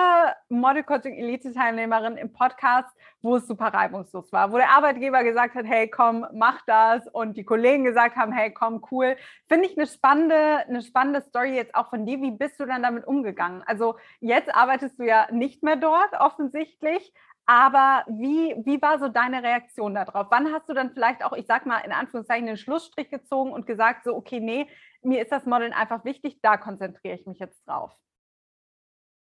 Model 0.49 0.83
Coaching 0.83 1.15
Elite 1.15 1.53
Teilnehmerinnen 1.53 2.17
im 2.17 2.31
Podcast, 2.31 2.89
wo 3.21 3.35
es 3.35 3.47
super 3.47 3.67
reibungslos 3.67 4.31
war, 4.31 4.51
wo 4.51 4.57
der 4.57 4.69
Arbeitgeber 4.69 5.23
gesagt 5.23 5.55
hat, 5.55 5.65
hey, 5.65 5.89
komm, 5.89 6.25
mach 6.33 6.61
das 6.65 7.07
und 7.07 7.35
die 7.35 7.43
Kollegen 7.43 7.83
gesagt 7.83 8.15
haben, 8.15 8.31
hey, 8.31 8.51
komm, 8.51 8.85
cool. 8.91 9.17
Finde 9.49 9.67
ich 9.67 9.77
eine 9.77 9.87
spannende, 9.87 10.65
eine 10.67 10.81
spannende 10.81 11.21
Story 11.21 11.55
jetzt 11.55 11.75
auch 11.75 11.89
von 11.89 12.05
dir. 12.05 12.21
Wie 12.21 12.31
bist 12.31 12.59
du 12.59 12.65
dann 12.65 12.83
damit 12.83 13.05
umgegangen? 13.05 13.63
Also 13.65 13.95
jetzt 14.21 14.53
arbeitest 14.55 14.97
du 14.97 15.03
ja 15.03 15.27
nicht 15.31 15.61
mehr 15.61 15.75
dort 15.75 16.13
offensichtlich, 16.19 17.13
aber 17.45 18.05
wie, 18.07 18.55
wie 18.65 18.81
war 18.81 18.99
so 18.99 19.09
deine 19.09 19.43
Reaktion 19.43 19.95
darauf? 19.95 20.27
Wann 20.29 20.51
hast 20.53 20.69
du 20.69 20.73
dann 20.73 20.91
vielleicht 20.91 21.23
auch, 21.23 21.33
ich 21.33 21.45
sag 21.45 21.65
mal, 21.65 21.79
in 21.79 21.91
Anführungszeichen 21.91 22.45
den 22.45 22.57
Schlussstrich 22.57 23.09
gezogen 23.09 23.51
und 23.51 23.65
gesagt, 23.65 24.05
so, 24.05 24.15
okay, 24.15 24.39
nee, 24.39 24.67
mir 25.01 25.21
ist 25.21 25.31
das 25.31 25.45
Modeln 25.45 25.73
einfach 25.73 26.05
wichtig, 26.05 26.39
da 26.41 26.57
konzentriere 26.57 27.15
ich 27.15 27.25
mich 27.25 27.39
jetzt 27.39 27.67
drauf? 27.67 27.91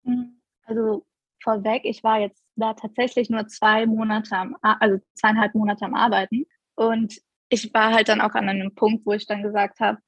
Hm, 0.04 0.42
also 0.66 1.06
vorweg, 1.42 1.86
ich 1.86 2.04
war 2.04 2.20
jetzt 2.20 2.44
da 2.56 2.74
tatsächlich 2.74 3.30
nur 3.30 3.48
zwei 3.48 3.86
Monate, 3.86 4.36
am, 4.36 4.58
also 4.62 5.00
zweieinhalb 5.14 5.56
Monate 5.56 5.86
am 5.86 5.96
Arbeiten. 5.96 6.46
Und 6.76 7.22
ich 7.48 7.74
war 7.74 7.94
halt 7.94 8.10
dann 8.10 8.22
auch 8.22 8.36
an 8.36 8.50
einem 8.50 8.76
Punkt, 8.76 9.06
wo 9.06 9.14
ich 9.14 9.26
dann 9.26 9.44
gesagt 9.44 9.80
habe, 9.80 10.00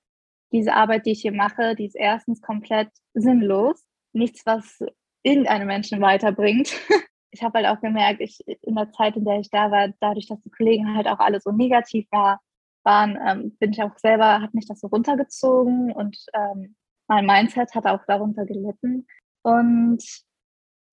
diese 0.51 0.73
Arbeit, 0.73 1.05
die 1.05 1.11
ich 1.11 1.21
hier 1.21 1.31
mache, 1.31 1.75
die 1.75 1.85
ist 1.85 1.95
erstens 1.95 2.41
komplett 2.41 2.89
sinnlos. 3.13 3.85
Nichts, 4.11 4.45
was 4.45 4.83
irgendeinem 5.23 5.67
Menschen 5.67 6.01
weiterbringt. 6.01 6.73
ich 7.31 7.43
habe 7.43 7.59
halt 7.59 7.67
auch 7.67 7.81
gemerkt, 7.81 8.21
ich 8.21 8.39
in 8.47 8.75
der 8.75 8.91
Zeit, 8.91 9.15
in 9.15 9.25
der 9.25 9.39
ich 9.39 9.49
da 9.49 9.71
war, 9.71 9.89
dadurch, 9.99 10.27
dass 10.27 10.41
die 10.41 10.51
Kollegen 10.51 10.95
halt 10.95 11.07
auch 11.07 11.19
alle 11.19 11.39
so 11.39 11.51
negativ 11.51 12.07
war, 12.11 12.41
waren, 12.83 13.17
ähm, 13.25 13.57
bin 13.57 13.71
ich 13.71 13.81
auch 13.81 13.97
selber, 13.97 14.41
hat 14.41 14.53
mich 14.53 14.67
das 14.67 14.81
so 14.81 14.87
runtergezogen 14.87 15.91
und 15.91 16.17
ähm, 16.33 16.75
mein 17.07 17.25
Mindset 17.25 17.73
hat 17.75 17.85
auch 17.85 18.05
darunter 18.05 18.45
gelitten. 18.45 19.07
Und 19.43 20.03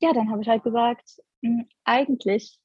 ja, 0.01 0.13
dann 0.13 0.31
habe 0.31 0.43
ich 0.43 0.49
halt 0.49 0.63
gesagt, 0.63 1.19
mh, 1.43 1.61
hm, 1.61 1.69
eigentlich 1.85 2.59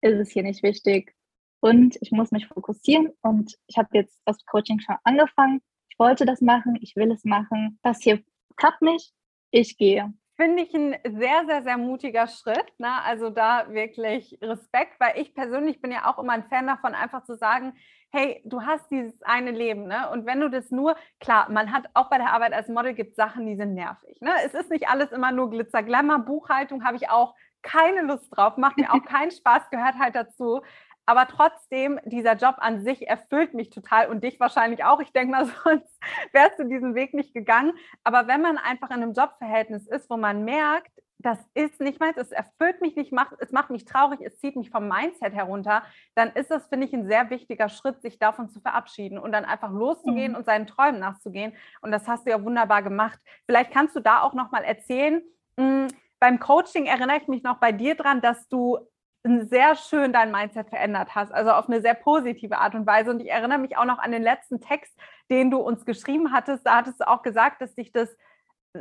ist 0.00 0.18
es 0.18 0.30
hier 0.30 0.42
nicht 0.42 0.62
wichtig 0.62 1.14
und 1.60 1.96
ich 2.00 2.10
muss 2.10 2.30
mich 2.30 2.46
fokussieren 2.46 3.10
und 3.22 3.56
ich 3.66 3.78
habe 3.78 3.88
jetzt 3.92 4.20
das 4.24 4.44
Coaching 4.46 4.80
schon 4.80 4.96
angefangen. 5.04 5.62
Ich 5.90 5.98
wollte 5.98 6.26
das 6.26 6.40
machen, 6.40 6.76
ich 6.80 6.96
will 6.96 7.10
es 7.12 7.24
machen. 7.24 7.78
Das 7.82 8.02
hier 8.02 8.22
klappt 8.56 8.82
nicht, 8.82 9.12
ich 9.50 9.76
gehe. 9.76 10.12
Finde 10.36 10.62
ich 10.62 10.74
ein 10.74 10.96
sehr, 11.04 11.44
sehr, 11.46 11.62
sehr 11.62 11.78
mutiger 11.78 12.26
Schritt. 12.26 12.72
Ne? 12.78 12.90
Also 13.04 13.30
da 13.30 13.66
wirklich 13.68 14.38
Respekt, 14.42 14.98
weil 14.98 15.20
ich 15.20 15.34
persönlich 15.34 15.80
bin 15.80 15.92
ja 15.92 16.10
auch 16.10 16.18
immer 16.18 16.32
ein 16.32 16.48
Fan 16.48 16.66
davon, 16.66 16.94
einfach 16.94 17.24
zu 17.24 17.36
sagen, 17.36 17.74
hey, 18.14 18.40
du 18.44 18.62
hast 18.62 18.90
dieses 18.90 19.20
eine 19.22 19.50
Leben, 19.50 19.88
ne? 19.88 20.08
Und 20.10 20.24
wenn 20.24 20.38
du 20.38 20.48
das 20.48 20.70
nur, 20.70 20.94
klar, 21.18 21.50
man 21.50 21.72
hat 21.72 21.86
auch 21.94 22.08
bei 22.10 22.16
der 22.16 22.32
Arbeit 22.32 22.52
als 22.52 22.68
Model 22.68 22.94
gibt 22.94 23.16
Sachen, 23.16 23.44
die 23.44 23.56
sind 23.56 23.74
nervig. 23.74 24.20
Ne? 24.20 24.30
Es 24.44 24.54
ist 24.54 24.70
nicht 24.70 24.88
alles 24.88 25.10
immer 25.10 25.32
nur 25.32 25.50
Glitzer, 25.50 25.82
Glamour, 25.82 26.20
Buchhaltung 26.20 26.84
habe 26.84 26.96
ich 26.96 27.10
auch 27.10 27.34
keine 27.62 28.02
Lust 28.02 28.28
drauf, 28.30 28.56
macht 28.56 28.76
mir 28.76 28.92
auch 28.92 29.02
keinen 29.04 29.32
Spaß, 29.32 29.68
gehört 29.70 29.98
halt 29.98 30.14
dazu. 30.14 30.62
Aber 31.06 31.26
trotzdem, 31.28 32.00
dieser 32.04 32.34
Job 32.34 32.56
an 32.58 32.82
sich 32.82 33.08
erfüllt 33.08 33.54
mich 33.54 33.70
total 33.70 34.08
und 34.08 34.24
dich 34.24 34.40
wahrscheinlich 34.40 34.84
auch. 34.84 35.00
Ich 35.00 35.12
denke 35.12 35.32
mal, 35.32 35.46
sonst 35.64 36.00
wärst 36.32 36.58
du 36.58 36.64
diesen 36.64 36.94
Weg 36.94 37.14
nicht 37.14 37.34
gegangen. 37.34 37.72
Aber 38.04 38.26
wenn 38.26 38.40
man 38.40 38.58
einfach 38.58 38.90
in 38.90 39.02
einem 39.02 39.12
Jobverhältnis 39.12 39.86
ist, 39.86 40.08
wo 40.10 40.16
man 40.16 40.44
merkt, 40.44 40.90
das 41.24 41.38
ist 41.54 41.80
nicht 41.80 42.00
meins, 42.00 42.18
es 42.18 42.32
erfüllt 42.32 42.82
mich 42.82 42.96
nicht, 42.96 43.12
es 43.38 43.52
macht 43.52 43.70
mich 43.70 43.86
traurig, 43.86 44.20
es 44.20 44.38
zieht 44.40 44.56
mich 44.56 44.70
vom 44.70 44.88
Mindset 44.88 45.32
herunter, 45.32 45.82
dann 46.14 46.30
ist 46.32 46.50
das, 46.50 46.66
finde 46.66 46.86
ich, 46.86 46.92
ein 46.92 47.06
sehr 47.06 47.30
wichtiger 47.30 47.70
Schritt, 47.70 48.02
sich 48.02 48.18
davon 48.18 48.50
zu 48.50 48.60
verabschieden 48.60 49.18
und 49.18 49.32
dann 49.32 49.46
einfach 49.46 49.70
loszugehen 49.70 50.32
mhm. 50.32 50.38
und 50.38 50.44
seinen 50.44 50.66
Träumen 50.66 51.00
nachzugehen. 51.00 51.54
Und 51.80 51.92
das 51.92 52.06
hast 52.06 52.26
du 52.26 52.30
ja 52.30 52.44
wunderbar 52.44 52.82
gemacht. 52.82 53.18
Vielleicht 53.46 53.70
kannst 53.70 53.96
du 53.96 54.00
da 54.00 54.20
auch 54.20 54.34
nochmal 54.34 54.64
erzählen, 54.64 55.22
mh, 55.56 55.64
hm, 55.64 55.88
beim 56.20 56.40
Coaching 56.40 56.86
erinnere 56.86 57.18
ich 57.18 57.28
mich 57.28 57.42
noch 57.42 57.58
bei 57.58 57.72
dir 57.72 57.94
dran, 57.94 58.20
dass 58.20 58.48
du 58.48 58.78
sehr 59.24 59.74
schön 59.76 60.12
dein 60.12 60.30
Mindset 60.30 60.68
verändert 60.68 61.14
hast, 61.14 61.32
also 61.32 61.50
auf 61.52 61.68
eine 61.68 61.80
sehr 61.80 61.94
positive 61.94 62.58
Art 62.58 62.74
und 62.74 62.86
Weise. 62.86 63.10
Und 63.10 63.20
ich 63.20 63.30
erinnere 63.30 63.58
mich 63.58 63.76
auch 63.76 63.86
noch 63.86 63.98
an 63.98 64.12
den 64.12 64.22
letzten 64.22 64.60
Text, 64.60 64.94
den 65.30 65.50
du 65.50 65.58
uns 65.58 65.86
geschrieben 65.86 66.32
hattest. 66.32 66.66
Da 66.66 66.76
hattest 66.76 67.00
du 67.00 67.08
auch 67.08 67.22
gesagt, 67.22 67.62
dass 67.62 67.74
dich 67.74 67.90
das 67.90 68.14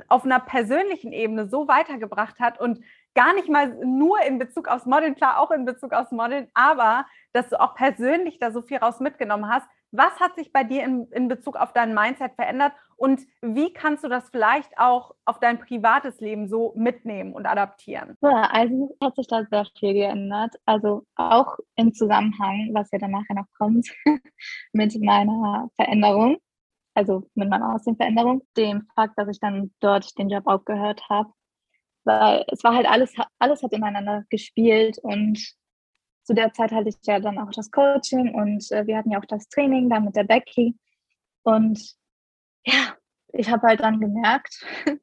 auf 0.08 0.26
einer 0.26 0.40
persönlichen 0.40 1.14
Ebene 1.14 1.48
so 1.48 1.68
weitergebracht 1.68 2.40
hat 2.40 2.60
und 2.60 2.84
gar 3.16 3.34
nicht 3.34 3.48
mal 3.48 3.68
nur 3.86 4.22
in 4.24 4.40
Bezug 4.40 4.68
aufs 4.68 4.86
Modeln, 4.86 5.16
klar 5.16 5.40
auch 5.40 5.52
in 5.52 5.66
Bezug 5.66 5.94
aufs 5.94 6.12
Modeln, 6.12 6.50
aber 6.54 7.06
dass 7.32 7.50
du 7.50 7.60
auch 7.60 7.76
persönlich 7.76 8.40
da 8.40 8.52
so 8.52 8.62
viel 8.62 8.78
raus 8.78 9.00
mitgenommen 9.00 9.48
hast. 9.48 9.68
Was 9.94 10.20
hat 10.20 10.36
sich 10.36 10.52
bei 10.52 10.64
dir 10.64 10.84
in, 10.84 11.08
in 11.12 11.28
Bezug 11.28 11.56
auf 11.56 11.72
dein 11.72 11.94
Mindset 11.94 12.34
verändert 12.36 12.74
und 12.98 13.22
wie 13.42 13.72
kannst 13.72 14.04
du 14.04 14.10
das 14.10 14.30
vielleicht 14.30 14.78
auch 14.78 15.16
auf 15.24 15.40
dein 15.40 15.60
privates 15.60 16.20
Leben 16.20 16.48
so 16.48 16.74
mitnehmen 16.76 17.34
und 17.34 17.46
adaptieren? 17.46 18.18
Ja, 18.22 18.50
also 18.52 18.98
hat 19.02 19.16
sich 19.16 19.28
da 19.28 19.46
sehr 19.50 19.66
viel 19.78 19.94
geändert. 19.94 20.56
Also 20.66 21.06
auch 21.16 21.58
im 21.76 21.94
Zusammenhang, 21.94 22.72
was 22.74 22.92
ja 22.92 23.00
dann 23.00 23.12
nachher 23.12 23.36
noch 23.36 23.48
kommt, 23.58 23.88
mit 24.74 25.00
meiner 25.02 25.70
Veränderung 25.76 26.38
also 26.96 27.28
mit 27.36 27.50
meiner 27.50 27.74
Aussehensveränderung, 27.74 28.44
dem 28.58 28.88
Fakt, 28.96 29.18
dass 29.18 29.30
ich 29.30 29.40
dann 29.40 29.72
dort 29.80 30.18
den 30.18 30.30
Job 30.30 30.46
aufgehört 30.46 31.02
habe. 31.10 31.32
Weil 32.04 32.46
es 32.50 32.64
war 32.64 32.76
halt 32.76 32.88
alles, 32.88 33.14
alles 33.40 33.64
hat 33.64 33.72
ineinander 33.72 34.24
gespielt 34.30 34.98
und 35.02 35.40
zu 36.24 36.34
der 36.34 36.54
Zeit 36.54 36.72
hatte 36.72 36.90
ich 36.90 36.98
ja 37.04 37.20
dann 37.20 37.38
auch 37.38 37.52
das 37.52 37.72
Coaching 37.72 38.34
und 38.34 38.72
äh, 38.72 38.88
wir 38.88 38.98
hatten 38.98 39.12
ja 39.12 39.20
auch 39.20 39.26
das 39.26 39.48
Training 39.50 39.90
da 39.90 40.00
mit 40.00 40.16
der 40.16 40.24
Becky. 40.24 40.78
Und 41.44 41.96
ja, 42.66 42.96
ich 43.34 43.50
habe 43.50 43.68
halt 43.68 43.82
dann 43.82 44.00
gemerkt, 44.00 44.66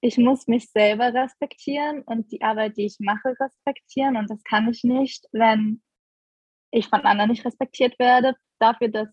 ich 0.00 0.16
muss 0.16 0.46
mich 0.46 0.70
selber 0.70 1.12
respektieren 1.12 2.02
und 2.02 2.32
die 2.32 2.42
Arbeit, 2.42 2.76
die 2.76 2.86
ich 2.86 2.96
mache, 3.00 3.34
respektieren. 3.38 4.16
Und 4.16 4.30
das 4.30 4.42
kann 4.44 4.68
ich 4.68 4.84
nicht, 4.84 5.26
wenn 5.32 5.82
ich 6.70 6.88
von 6.88 7.00
anderen 7.00 7.30
nicht 7.30 7.44
respektiert 7.44 7.98
werde, 7.98 8.34
dafür, 8.58 8.88
dass 8.88 9.08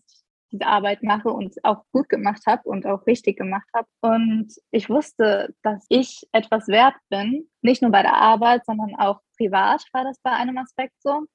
diese 0.52 0.66
Arbeit 0.66 1.02
mache 1.02 1.28
und 1.28 1.54
auch 1.64 1.84
gut 1.92 2.08
gemacht 2.08 2.42
habe 2.46 2.62
und 2.68 2.86
auch 2.86 3.06
richtig 3.06 3.36
gemacht 3.36 3.68
habe. 3.74 3.88
Und 4.00 4.54
ich 4.70 4.88
wusste, 4.88 5.54
dass 5.62 5.84
ich 5.88 6.26
etwas 6.32 6.68
wert 6.68 6.94
bin, 7.08 7.48
nicht 7.62 7.82
nur 7.82 7.90
bei 7.90 8.02
der 8.02 8.14
Arbeit, 8.14 8.64
sondern 8.64 8.94
auch 8.96 9.20
privat 9.36 9.84
war 9.92 10.04
das 10.04 10.18
bei 10.20 10.30
einem 10.30 10.58
Aspekt 10.58 10.94
so. 11.00 11.26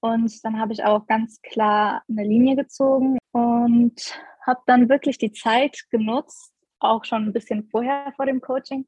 Und 0.00 0.44
dann 0.44 0.58
habe 0.58 0.72
ich 0.72 0.84
auch 0.84 1.06
ganz 1.06 1.40
klar 1.42 2.02
eine 2.08 2.24
Linie 2.24 2.56
gezogen 2.56 3.18
und 3.32 4.18
habe 4.46 4.60
dann 4.66 4.88
wirklich 4.88 5.18
die 5.18 5.32
Zeit 5.32 5.84
genutzt, 5.90 6.52
auch 6.78 7.04
schon 7.04 7.26
ein 7.26 7.32
bisschen 7.32 7.68
vorher 7.68 8.12
vor 8.16 8.26
dem 8.26 8.40
Coaching, 8.40 8.86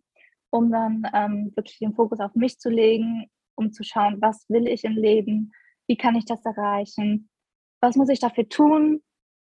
um 0.51 0.71
dann 0.71 1.07
ähm, 1.12 1.53
wirklich 1.55 1.79
den 1.79 1.95
Fokus 1.95 2.21
auf 2.21 2.35
mich 2.35 2.59
zu 2.59 2.71
legen, 2.71 3.31
um 3.55 3.73
zu 3.73 3.85
schauen, 3.85 4.21
was 4.21 4.49
will 4.49 4.67
ich 4.67 4.85
im 4.85 4.97
Leben, 4.97 5.53
wie 5.87 5.97
kann 5.97 6.17
ich 6.17 6.25
das 6.25 6.45
erreichen, 6.45 7.29
was 7.81 7.97
muss 7.97 8.09
ich 8.09 8.21
dafür 8.21 8.49
tun, 8.49 9.03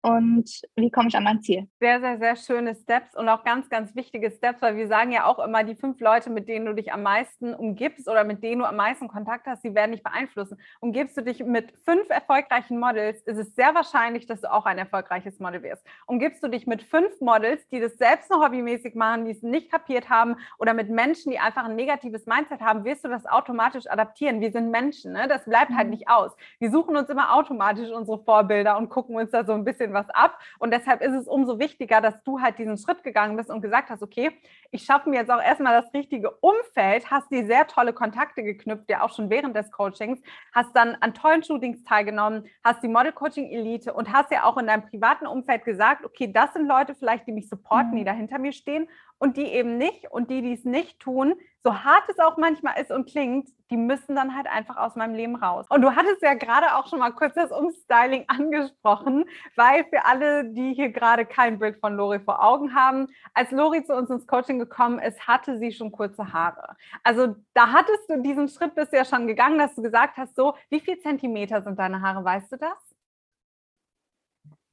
und 0.02 0.62
wie 0.76 0.90
komme 0.92 1.10
ich 1.10 1.16
an 1.16 1.24
mein 1.24 1.42
Ziel. 1.42 1.68
Sehr, 1.80 2.00
sehr, 2.00 2.18
sehr 2.18 2.36
schöne 2.36 2.74
Steps 2.76 3.16
und 3.16 3.28
auch 3.28 3.44
ganz, 3.44 3.70
ganz 3.70 3.96
wichtige 3.96 4.32
Steps, 4.32 4.62
weil 4.62 4.78
wir 4.78 4.88
sagen 4.88 5.12
ja 5.12 5.26
auch 5.26 5.40
immer, 5.40 5.64
die 5.64 5.76
fünf 5.76 6.00
Leute, 6.00 6.30
mit 6.30 6.48
denen 6.48 6.66
du 6.66 6.74
dich 6.74 6.94
am 6.94 7.04
meisten 7.04 7.54
umgibst 7.54 8.08
oder 8.08 8.24
mit 8.24 8.42
denen 8.42 8.60
du 8.60 8.66
am 8.66 8.78
meisten 8.78 9.08
Kontakt 9.10 9.46
hast, 9.46 9.64
die 9.64 9.76
werden 9.76 9.92
dich 9.92 10.04
beeinflussen. 10.04 10.58
Umgibst 10.80 11.18
du 11.18 11.22
dich 11.22 11.44
mit 11.44 11.74
fünf 11.84 12.10
erfolgreichen 12.10 12.80
Models, 12.80 13.22
ist 13.24 13.38
es 13.38 13.56
sehr 13.56 13.76
wahrscheinlich, 13.76 14.26
dass 14.26 14.42
du 14.42 14.52
auch 14.52 14.66
ein 14.66 14.78
erfolgreiches 14.78 15.40
Model 15.40 15.64
wirst. 15.64 15.86
Umgibst 16.06 16.42
du 16.44 16.48
dich 16.48 16.66
mit 16.66 16.82
fünf 16.82 17.20
Models, 17.20 17.68
die 17.68 17.82
das 17.82 17.98
selbst 17.98 18.30
nur 18.32 18.44
hobbymäßig 18.44 18.96
machen, 18.96 19.26
die 19.26 19.32
es 19.32 19.44
nicht 19.44 19.70
kapiert 19.70 20.10
haben 20.10 20.38
oder 20.60 20.74
mit 20.74 20.90
Menschen, 20.90 21.32
die 21.32 21.40
einfach 21.40 21.66
ein 21.66 21.76
negatives 21.76 22.26
Mindset 22.26 22.62
haben, 22.62 22.86
wirst 22.86 23.04
du 23.04 23.10
das 23.10 23.26
automatisch 23.26 23.88
adaptieren. 23.88 24.40
Wir 24.40 24.52
sind 24.52 24.72
Menschen, 24.72 25.12
ne? 25.14 25.28
das 25.28 25.44
bleibt 25.44 25.72
halt 25.72 25.88
mhm. 25.88 25.92
nicht 25.92 26.10
aus. 26.10 26.32
Wir 26.60 26.72
suchen 26.72 26.96
uns 26.96 27.10
immer 27.10 27.36
automatisch 27.36 27.90
unsere 27.92 28.24
Vorbilder 28.24 28.78
und 28.78 28.90
gucken 28.90 29.16
uns 29.16 29.32
da 29.32 29.44
so 29.44 29.54
ein 29.54 29.66
bisschen 29.66 29.89
bisschen 29.90 29.94
was 29.94 30.10
ab. 30.10 30.40
Und 30.60 30.72
deshalb 30.72 31.02
ist 31.02 31.14
es 31.14 31.28
umso 31.28 31.60
wichtiger, 31.60 32.02
dass 32.02 32.22
du 32.24 32.42
halt 32.42 32.58
diesen 32.58 32.78
Schritt 32.78 33.04
gegangen 33.04 33.36
bist 33.36 33.50
und 33.50 33.62
gesagt 33.62 33.90
hast, 33.90 34.02
okay, 34.02 34.32
ich 34.72 34.84
schaffe 34.84 35.10
mir 35.10 35.18
jetzt 35.18 35.32
auch 35.32 35.42
erstmal 35.42 35.82
das 35.82 35.94
richtige 35.94 36.32
Umfeld, 36.32 37.10
hast 37.10 37.32
dir 37.32 37.46
sehr 37.46 37.68
tolle 37.68 37.94
Kontakte 37.94 38.44
geknüpft, 38.44 38.90
ja 38.90 39.02
auch 39.02 39.14
schon 39.14 39.30
während 39.30 39.56
des 39.56 39.72
Coachings, 39.72 40.20
hast 40.54 40.76
dann 40.76 40.96
an 41.02 41.14
tollen 41.14 41.44
Shootings 41.44 41.84
teilgenommen, 41.84 42.46
hast 42.64 42.84
die 42.84 42.88
Model 42.88 43.12
Coaching 43.12 43.50
Elite 43.50 43.94
und 43.94 44.14
hast 44.14 44.32
ja 44.32 44.44
auch 44.44 44.58
in 44.58 44.68
deinem 44.68 44.86
privaten 44.86 45.28
Umfeld 45.28 45.66
gesagt, 45.66 46.06
okay, 46.06 46.32
das 46.32 46.54
sind 46.54 46.68
Leute 46.68 46.96
vielleicht, 46.96 47.28
die 47.28 47.32
mich 47.32 47.50
supporten, 47.50 47.92
mhm. 47.92 47.98
die 47.98 48.04
da 48.04 48.12
hinter 48.12 48.40
mir 48.40 48.54
stehen 48.54 48.88
und 49.20 49.38
die 49.38 49.46
eben 49.46 49.78
nicht. 49.78 50.10
Und 50.10 50.30
die, 50.32 50.42
die 50.42 50.54
es 50.54 50.66
nicht 50.66 51.00
tun, 51.00 51.36
so 51.62 51.84
hart 51.84 52.04
es 52.08 52.20
auch 52.20 52.38
manchmal 52.38 52.82
ist 52.82 52.90
und 52.90 53.10
klingt, 53.10 53.50
die 53.70 53.78
müssen 53.78 54.16
dann 54.16 54.36
halt 54.36 54.48
einfach 54.48 54.78
aus 54.78 54.96
meinem 54.96 55.14
Leben 55.14 55.36
raus. 55.36 55.66
Und 55.70 55.82
du 55.82 55.94
hattest 55.96 56.22
ja 56.22 56.34
gerade 56.34 56.76
auch 56.76 56.88
schon 56.88 57.00
mal 57.00 57.12
kurz 57.12 57.36
das 57.36 57.52
Umstyling 57.52 58.26
angesprochen, 58.28 59.26
weil 59.56 59.84
für 59.86 60.06
alle, 60.06 60.46
die 60.46 60.74
hier 60.74 60.90
gerade 60.90 61.26
kein 61.26 61.60
Bild 61.60 61.78
von 61.80 61.96
Lori 61.96 62.20
vor 62.20 62.44
Augen 62.44 62.74
haben, 62.74 63.08
als 63.34 63.52
Lori 63.52 63.84
zu 63.84 63.94
uns 63.94 64.10
ins 64.10 64.26
Coaching 64.26 64.58
gekommen 64.58 65.00
ist, 65.00 65.28
hatte 65.28 65.60
sie 65.60 65.72
schon 65.72 65.92
kurze 65.92 66.32
Haare. 66.32 66.76
Also 67.04 67.36
da 67.54 67.74
hattest 67.74 68.10
du 68.10 68.22
diesen 68.22 68.48
Schritt 68.48 68.74
bist 68.76 68.94
du 68.94 68.98
ja 68.98 69.06
schon 69.06 69.28
gegangen, 69.28 69.60
dass 69.60 69.76
du 69.76 69.82
gesagt 69.82 70.18
hast, 70.18 70.36
so, 70.36 70.56
wie 70.70 70.80
viel 70.80 70.98
Zentimeter 71.00 71.62
sind 71.62 71.78
deine 71.78 72.02
Haare, 72.02 72.24
weißt 72.24 72.54
du 72.54 72.58
das? 72.58 72.96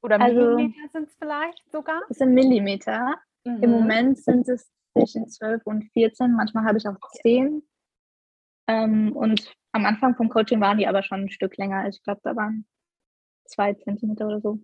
Oder 0.01 0.21
also, 0.21 0.55
Millimeter 0.55 0.87
sind 0.93 1.09
es 1.09 1.15
vielleicht 1.15 1.69
sogar? 1.71 2.01
Es 2.07 2.17
sind 2.19 2.33
Millimeter. 2.33 3.15
Mhm. 3.47 3.63
Im 3.63 3.71
Moment 3.71 4.17
sind 4.19 4.47
es 4.49 4.69
zwischen 4.93 5.27
12 5.29 5.61
und 5.65 5.83
14, 5.93 6.33
manchmal 6.33 6.65
habe 6.65 6.77
ich 6.77 6.87
auch 6.87 6.97
10. 7.21 7.63
Ähm, 8.67 9.15
und 9.15 9.53
am 9.71 9.85
Anfang 9.85 10.15
vom 10.15 10.29
Coaching 10.29 10.59
waren 10.59 10.77
die 10.77 10.87
aber 10.87 11.03
schon 11.03 11.21
ein 11.21 11.29
Stück 11.29 11.57
länger. 11.57 11.87
Ich 11.87 12.03
glaube, 12.03 12.21
da 12.23 12.35
waren 12.35 12.65
zwei 13.45 13.73
Zentimeter 13.73 14.27
oder 14.27 14.41
so. 14.41 14.59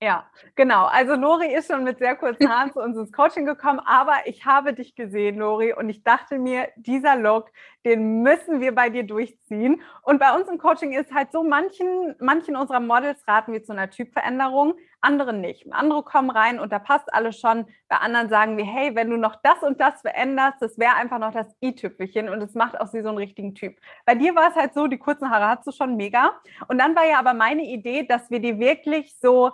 Ja, 0.00 0.30
genau. 0.54 0.84
Also 0.84 1.16
Lori 1.16 1.52
ist 1.52 1.72
schon 1.72 1.82
mit 1.82 1.98
sehr 1.98 2.14
kurzen 2.14 2.48
Haaren 2.48 2.72
zu 2.72 2.80
uns 2.80 2.96
ins 2.96 3.10
Coaching 3.10 3.44
gekommen, 3.46 3.80
aber 3.80 4.14
ich 4.26 4.46
habe 4.46 4.72
dich 4.72 4.94
gesehen, 4.94 5.38
Lori, 5.38 5.72
und 5.72 5.88
ich 5.88 6.04
dachte 6.04 6.38
mir, 6.38 6.68
dieser 6.76 7.16
Look, 7.16 7.50
den 7.84 8.22
müssen 8.22 8.60
wir 8.60 8.72
bei 8.72 8.90
dir 8.90 9.02
durchziehen. 9.02 9.82
Und 10.02 10.20
bei 10.20 10.32
uns 10.36 10.48
im 10.48 10.58
Coaching 10.58 10.92
ist 10.92 11.12
halt 11.12 11.32
so, 11.32 11.42
manchen, 11.42 12.14
manchen 12.20 12.54
unserer 12.54 12.78
Models 12.78 13.26
raten 13.26 13.52
wir 13.52 13.64
zu 13.64 13.72
einer 13.72 13.90
Typveränderung, 13.90 14.74
anderen 15.00 15.40
nicht. 15.40 15.66
Andere 15.72 16.04
kommen 16.04 16.30
rein 16.30 16.60
und 16.60 16.72
da 16.72 16.78
passt 16.78 17.12
alles 17.12 17.38
schon. 17.40 17.66
Bei 17.88 17.96
anderen 17.96 18.28
sagen 18.28 18.56
wir, 18.56 18.64
hey, 18.64 18.94
wenn 18.94 19.10
du 19.10 19.16
noch 19.16 19.34
das 19.42 19.62
und 19.64 19.80
das 19.80 20.00
veränderst, 20.02 20.62
das 20.62 20.78
wäre 20.78 20.94
einfach 20.94 21.18
noch 21.18 21.32
das 21.32 21.56
i-Tüpfelchen 21.60 22.28
und 22.28 22.40
es 22.40 22.54
macht 22.54 22.80
aus 22.80 22.92
dir 22.92 23.02
so 23.02 23.08
einen 23.08 23.18
richtigen 23.18 23.54
Typ. 23.56 23.76
Bei 24.04 24.14
dir 24.14 24.36
war 24.36 24.50
es 24.50 24.54
halt 24.54 24.74
so, 24.74 24.86
die 24.86 24.98
kurzen 24.98 25.28
Haare 25.28 25.48
hast 25.48 25.66
du 25.66 25.72
schon 25.72 25.96
mega. 25.96 26.34
Und 26.68 26.78
dann 26.78 26.94
war 26.94 27.04
ja 27.04 27.18
aber 27.18 27.34
meine 27.34 27.64
Idee, 27.64 28.06
dass 28.06 28.30
wir 28.30 28.38
dir 28.38 28.60
wirklich 28.60 29.16
so 29.18 29.50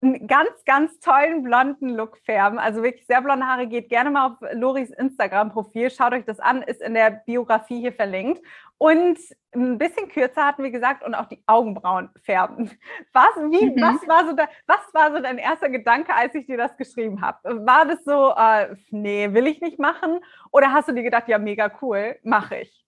einen 0.00 0.28
ganz, 0.28 0.50
ganz 0.64 1.00
tollen 1.00 1.42
blonden 1.42 1.88
Look 1.88 2.18
färben. 2.18 2.58
Also 2.58 2.82
wirklich 2.82 3.06
sehr 3.06 3.20
blonde 3.20 3.46
Haare. 3.46 3.66
Geht 3.66 3.88
gerne 3.88 4.10
mal 4.10 4.28
auf 4.28 4.36
Loris 4.52 4.90
Instagram-Profil. 4.90 5.90
Schaut 5.90 6.12
euch 6.12 6.24
das 6.24 6.38
an, 6.38 6.62
ist 6.62 6.80
in 6.80 6.94
der 6.94 7.10
Biografie 7.10 7.80
hier 7.80 7.92
verlinkt. 7.92 8.40
Und 8.78 9.18
ein 9.54 9.76
bisschen 9.76 10.08
kürzer 10.08 10.46
hatten 10.46 10.62
wir 10.62 10.70
gesagt 10.70 11.04
und 11.04 11.16
auch 11.16 11.26
die 11.26 11.42
Augenbrauen 11.46 12.10
färben. 12.22 12.70
Was, 13.12 13.34
wie, 13.36 13.70
mhm. 13.70 13.82
was, 13.82 14.06
war 14.06 14.24
so 14.26 14.34
da, 14.34 14.48
was 14.66 14.94
war 14.94 15.12
so 15.12 15.20
dein 15.20 15.38
erster 15.38 15.68
Gedanke, 15.68 16.14
als 16.14 16.34
ich 16.36 16.46
dir 16.46 16.56
das 16.56 16.76
geschrieben 16.76 17.20
habe? 17.20 17.66
War 17.66 17.84
das 17.84 18.04
so, 18.04 18.34
äh, 18.36 18.76
nee, 18.90 19.32
will 19.32 19.48
ich 19.48 19.60
nicht 19.60 19.80
machen? 19.80 20.20
Oder 20.52 20.72
hast 20.72 20.88
du 20.88 20.92
dir 20.92 21.02
gedacht, 21.02 21.26
ja, 21.26 21.38
mega 21.38 21.72
cool, 21.82 22.16
mache 22.22 22.58
ich? 22.58 22.87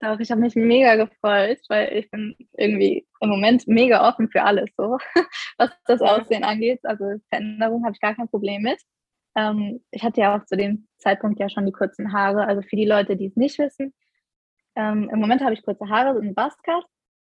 Doch, 0.00 0.20
ich 0.20 0.30
habe 0.30 0.42
mich 0.42 0.54
mega 0.54 0.96
gefreut, 0.96 1.58
weil 1.68 1.96
ich 1.96 2.10
bin 2.10 2.36
irgendwie 2.52 3.06
im 3.20 3.30
Moment 3.30 3.66
mega 3.66 4.06
offen 4.06 4.28
für 4.28 4.42
alles, 4.42 4.68
so 4.76 4.98
was 5.58 5.70
das 5.86 6.02
Aussehen 6.02 6.44
angeht. 6.44 6.80
Also 6.84 7.04
Veränderung 7.30 7.84
habe 7.84 7.94
ich 7.94 8.00
gar 8.00 8.14
kein 8.14 8.28
Problem 8.28 8.62
mit. 8.62 8.78
Ähm, 9.36 9.82
ich 9.90 10.02
hatte 10.02 10.20
ja 10.20 10.36
auch 10.36 10.44
zu 10.44 10.56
dem 10.56 10.86
Zeitpunkt 10.98 11.40
ja 11.40 11.48
schon 11.48 11.64
die 11.64 11.72
kurzen 11.72 12.12
Haare. 12.12 12.46
Also 12.46 12.62
für 12.62 12.76
die 12.76 12.84
Leute, 12.84 13.16
die 13.16 13.26
es 13.26 13.36
nicht 13.36 13.58
wissen, 13.58 13.94
ähm, 14.76 15.08
im 15.10 15.18
Moment 15.18 15.42
habe 15.42 15.54
ich 15.54 15.62
kurze 15.62 15.88
Haare, 15.88 16.10
und 16.10 16.22
einen 16.22 16.34
Buzzcut. 16.34 16.84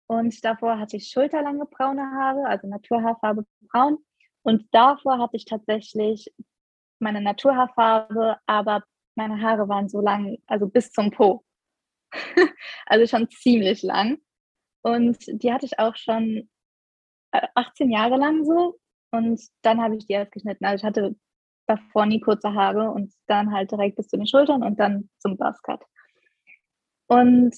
Und 0.06 0.44
davor 0.44 0.78
hatte 0.78 0.96
ich 0.96 1.08
schulterlange 1.08 1.66
braune 1.66 2.02
Haare, 2.02 2.46
also 2.46 2.68
Naturhaarfarbe 2.68 3.44
braun. 3.72 3.98
Und 4.42 4.66
davor 4.72 5.18
hatte 5.18 5.36
ich 5.36 5.46
tatsächlich 5.46 6.32
meine 6.98 7.20
Naturhaarfarbe, 7.20 8.36
aber 8.46 8.84
meine 9.16 9.40
Haare 9.40 9.68
waren 9.68 9.88
so 9.88 10.00
lang, 10.00 10.38
also 10.46 10.68
bis 10.68 10.92
zum 10.92 11.10
Po. 11.10 11.44
also 12.86 13.06
schon 13.06 13.28
ziemlich 13.30 13.82
lang. 13.82 14.18
Und 14.82 15.18
die 15.28 15.52
hatte 15.52 15.66
ich 15.66 15.78
auch 15.78 15.96
schon 15.96 16.48
18 17.54 17.88
äh, 17.88 17.92
Jahre 17.92 18.16
lang 18.16 18.44
so. 18.44 18.78
Und 19.10 19.40
dann 19.62 19.80
habe 19.80 19.96
ich 19.96 20.06
die 20.06 20.14
erst 20.14 20.32
geschnitten. 20.32 20.64
Also 20.64 20.82
ich 20.82 20.84
hatte 20.84 21.16
davor 21.66 22.06
nie 22.06 22.20
kurze 22.20 22.54
Haare 22.54 22.90
und 22.90 23.12
dann 23.26 23.52
halt 23.52 23.70
direkt 23.70 23.96
bis 23.96 24.08
zu 24.08 24.16
den 24.16 24.26
Schultern 24.26 24.62
und 24.62 24.80
dann 24.80 25.10
zum 25.18 25.36
Buzzcut. 25.36 25.82
Und 27.06 27.54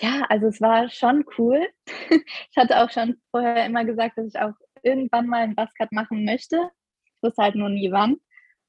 ja, 0.00 0.24
also 0.28 0.46
es 0.46 0.60
war 0.60 0.88
schon 0.88 1.24
cool. 1.38 1.66
ich 2.10 2.56
hatte 2.56 2.82
auch 2.82 2.90
schon 2.90 3.20
vorher 3.30 3.66
immer 3.66 3.84
gesagt, 3.84 4.16
dass 4.16 4.26
ich 4.26 4.40
auch 4.40 4.54
irgendwann 4.82 5.26
mal 5.26 5.42
einen 5.42 5.56
Buzzcut 5.56 5.92
machen 5.92 6.24
möchte. 6.24 6.70
Ich 7.04 7.22
wusste 7.22 7.42
halt 7.42 7.56
nur 7.56 7.68
nie 7.68 7.90
wann. 7.90 8.16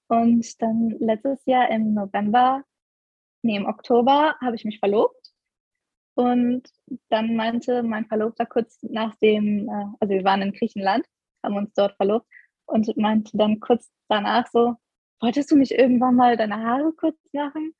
Und 0.08 0.60
dann 0.62 0.90
letztes 1.00 1.46
Jahr 1.46 1.70
im 1.70 1.94
November 1.94 2.64
nee, 3.42 3.58
im 3.58 3.66
Oktober 3.66 4.36
habe 4.42 4.56
ich 4.56 4.66
mich 4.66 4.80
verlobt. 4.80 5.16
Und 6.16 6.64
dann 7.10 7.36
meinte 7.36 7.84
mein 7.84 8.06
Verlobter 8.06 8.46
kurz 8.46 8.78
nach 8.82 9.16
dem, 9.18 9.70
äh, 9.70 9.86
also 10.00 10.14
wir 10.14 10.24
waren 10.24 10.42
in 10.42 10.54
Griechenland, 10.54 11.06
haben 11.44 11.56
uns 11.56 11.74
dort 11.74 11.96
verlobt 11.96 12.28
und 12.66 12.96
meinte 12.98 13.38
dann 13.38 13.60
kurz 13.60 13.90
danach 14.10 14.48
so, 14.48 14.76
wolltest 15.22 15.52
du 15.52 15.56
mich 15.56 15.72
irgendwann 15.72 16.16
mal 16.16 16.36
deine 16.36 16.62
Haare 16.62 16.92
kurz 16.94 17.18
machen? 17.32 17.74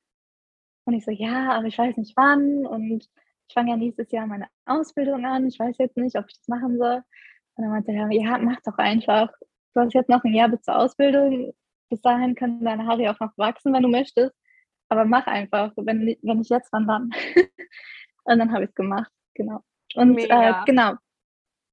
Und 0.86 0.94
ich 0.94 1.06
so, 1.06 1.12
ja, 1.12 1.52
aber 1.52 1.68
ich 1.68 1.78
weiß 1.78 1.98
nicht 1.98 2.16
wann 2.16 2.66
und 2.66 3.10
ich 3.48 3.54
fange 3.54 3.72
ja 3.72 3.78
nächstes 3.78 4.12
Jahr 4.12 4.28
meine 4.28 4.48
Ausbildung 4.66 5.26
an, 5.26 5.48
ich 5.48 5.60
weiß 5.60 5.78
jetzt 5.78 5.98
nicht, 5.98 6.16
ob 6.18 6.26
ich 6.30 6.38
das 6.38 6.48
machen 6.48 6.78
soll. 6.78 7.04
Und 7.56 7.64
dann 7.64 7.72
meinte 7.72 7.92
er, 7.92 8.10
ja, 8.12 8.38
mach 8.38 8.62
doch 8.62 8.78
einfach. 8.78 9.32
Du 9.74 9.82
hast 9.82 9.94
jetzt 9.94 10.10
noch 10.10 10.24
ein 10.24 10.34
Jahr 10.34 10.50
bis 10.50 10.62
zur 10.62 10.78
Ausbildung. 10.78 11.54
Bis 11.90 12.02
dahin 12.02 12.36
können 12.36 12.64
deine 12.64 12.86
Haare 12.88 13.12
auch 13.12 13.20
noch 13.20 13.38
wachsen, 13.38 13.74
wenn 13.74 13.84
du 13.84 13.90
möchtest 13.90 14.39
aber 14.90 15.06
mach 15.06 15.28
einfach. 15.28 15.72
Wenn, 15.76 16.18
wenn 16.22 16.42
ich 16.42 16.50
jetzt, 16.50 16.72
wann 16.74 16.88
dann? 16.88 17.12
und 18.24 18.40
dann 18.40 18.52
habe 18.52 18.64
ich 18.64 18.70
es 18.70 18.76
gemacht, 18.76 19.12
genau. 19.36 19.62
Und 19.96 20.18
äh, 20.18 20.54
genau, 20.66 20.96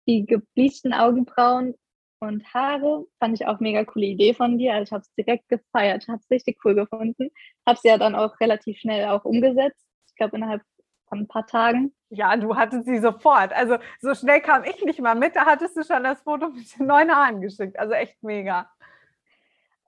die 0.07 0.25
gebleachten 0.25 0.95
Augenbrauen 0.95 1.75
und 2.21 2.55
Haare 2.55 3.05
fand 3.19 3.35
ich 3.35 3.47
auch 3.47 3.61
mega 3.61 3.85
coole 3.85 4.07
Idee 4.07 4.33
von 4.33 4.57
dir. 4.59 4.75
Also 4.75 4.85
ich 4.85 4.93
habe 4.93 5.03
es 5.03 5.15
direkt 5.15 5.49
gefeiert, 5.49 6.09
habe 6.09 6.19
es 6.23 6.31
richtig 6.31 6.59
cool 6.65 6.75
gefunden. 6.75 7.31
Habe 7.67 7.77
es 7.77 7.83
ja 7.83 7.99
dann 7.99 8.15
auch 8.15 8.39
relativ 8.41 8.79
schnell 8.79 9.07
auch 9.07 9.25
umgesetzt. 9.25 9.85
Ich 10.09 10.17
glaube 10.17 10.37
innerhalb 10.37 10.63
von 11.09 11.21
ein 11.21 11.29
paar 11.29 11.47
Tagen. 11.47 11.95
Ja, 12.09 12.37
du 12.37 12.57
hattest 12.57 12.87
sie 12.87 12.99
sofort. 12.99 13.53
Also 13.53 13.77
so 14.01 14.15
schnell 14.15 14.41
kam 14.41 14.65
ich 14.65 14.83
nicht 14.85 15.01
mal 15.01 15.15
mit. 15.15 15.37
Da 15.37 15.45
hattest 15.45 15.77
du 15.77 15.83
schon 15.85 16.05
das 16.05 16.23
Foto 16.23 16.49
mit 16.49 16.79
den 16.79 16.87
neuen 16.87 17.15
Haaren 17.15 17.41
geschickt. 17.41 17.79
Also 17.79 17.93
echt 17.93 18.23
mega. 18.23 18.71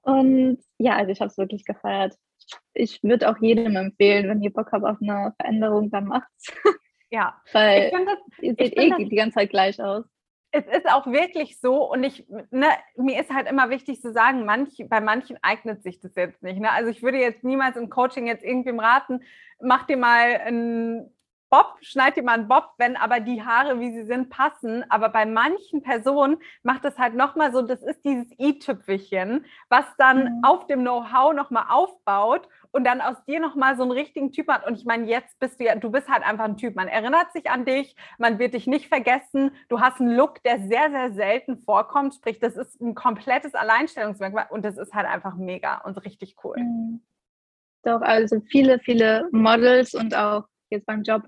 Und 0.03 0.59
ja, 0.77 0.97
also 0.97 1.11
ich 1.11 1.21
habe 1.21 1.31
es 1.31 1.39
wirklich 1.39 1.65
gefeiert 1.65 2.15
ich 2.75 3.03
würde 3.03 3.29
auch 3.29 3.39
jedem 3.39 3.77
empfehlen, 3.77 4.29
wenn 4.29 4.43
ihr 4.43 4.53
Bock 4.53 4.71
habt 4.73 4.85
auf 4.85 4.99
eine 5.01 5.35
Veränderung, 5.41 5.91
dann 5.91 6.07
macht's. 6.07 6.53
Ja, 7.11 7.41
weil 7.55 7.91
das, 7.91 8.19
ihr 8.43 8.55
seht 8.55 8.77
eh 8.77 8.91
das, 8.91 8.99
die 8.99 9.17
ganze 9.17 9.37
Zeit 9.37 9.49
gleich 9.49 9.83
aus. 9.83 10.05
Es 10.51 10.67
ist 10.67 10.87
auch 10.91 11.07
wirklich 11.07 11.59
so 11.59 11.91
und 11.91 12.05
ich, 12.05 12.27
ne, 12.51 12.69
mir 12.97 13.19
ist 13.19 13.31
halt 13.33 13.49
immer 13.49 13.71
wichtig 13.71 14.03
zu 14.03 14.13
sagen, 14.13 14.45
manch, 14.45 14.85
bei 14.91 15.01
manchen 15.01 15.39
eignet 15.41 15.83
sich 15.83 16.01
das 16.01 16.15
jetzt 16.17 16.43
nicht. 16.43 16.61
Ne? 16.61 16.71
Also 16.71 16.91
ich 16.91 17.03
würde 17.03 17.19
jetzt 17.19 17.45
niemals 17.45 17.79
im 17.79 17.89
Coaching 17.89 18.27
jetzt 18.27 18.45
irgendwem 18.45 18.79
raten, 18.79 19.21
mach 19.59 19.87
dir 19.87 19.97
mal 19.97 20.41
ein 20.45 21.11
Bob, 21.51 21.77
schneid 21.81 22.17
dir 22.17 22.23
mal 22.23 22.35
einen 22.35 22.49
Bob, 22.49 22.75
wenn 22.77 22.97
aber 22.97 23.21
die 23.21 23.43
Haare, 23.43 23.81
wie 23.81 23.93
sie 23.93 24.05
sind, 24.05 24.29
passen. 24.29 24.85
Aber 24.91 25.09
bei 25.09 25.25
manchen 25.25 25.83
Personen 25.83 26.37
macht 26.63 26.85
es 26.85 26.99
halt 26.99 27.15
nochmal 27.15 27.53
so, 27.53 27.63
das 27.63 27.83
ist 27.83 28.05
dieses 28.05 28.27
i-Tüpfelchen, 28.39 29.47
was 29.69 29.85
dann 29.97 30.25
mhm. 30.25 30.45
auf 30.45 30.67
dem 30.67 30.81
Know-how 30.81 31.33
nochmal 31.33 31.65
aufbaut 31.71 32.49
und 32.71 32.85
dann 32.85 33.01
aus 33.01 33.17
dir 33.25 33.41
nochmal 33.41 33.77
so 33.77 33.83
einen 33.83 33.93
richtigen 33.93 34.31
Typ 34.31 34.49
hat. 34.49 34.67
Und 34.67 34.77
ich 34.77 34.85
meine, 34.85 35.07
jetzt 35.07 35.39
bist 35.39 35.59
du 35.59 35.65
ja, 35.65 35.75
du 35.75 35.91
bist 35.91 36.09
halt 36.09 36.23
einfach 36.23 36.45
ein 36.45 36.59
Typ. 36.59 36.77
Man 36.77 36.89
erinnert 36.89 37.33
sich 37.33 37.51
an 37.51 37.65
dich, 37.65 37.97
man 38.19 38.39
wird 38.39 38.53
dich 38.55 38.67
nicht 38.67 38.89
vergessen. 38.89 39.53
Du 39.69 39.81
hast 39.81 40.01
einen 40.01 40.15
Look, 40.15 40.43
der 40.43 40.61
sehr, 40.61 40.91
sehr 40.91 41.13
selten 41.13 41.59
vorkommt. 41.59 42.15
Sprich, 42.15 42.39
das 42.39 42.57
ist 42.57 42.81
ein 42.81 42.95
komplettes 42.95 43.55
Alleinstellungsmerkmal 43.55 44.47
und 44.51 44.65
das 44.65 44.77
ist 44.77 44.93
halt 44.93 45.07
einfach 45.07 45.35
mega 45.37 45.79
und 45.79 46.05
richtig 46.05 46.37
cool. 46.45 46.57
Mhm. 46.59 47.01
Doch, 47.85 48.03
also 48.03 48.41
viele, 48.51 48.81
viele 48.81 49.29
Models 49.31 49.95
und 49.95 50.15
auch 50.15 50.45
jetzt 50.71 50.87
beim 50.87 51.03
Job, 51.03 51.23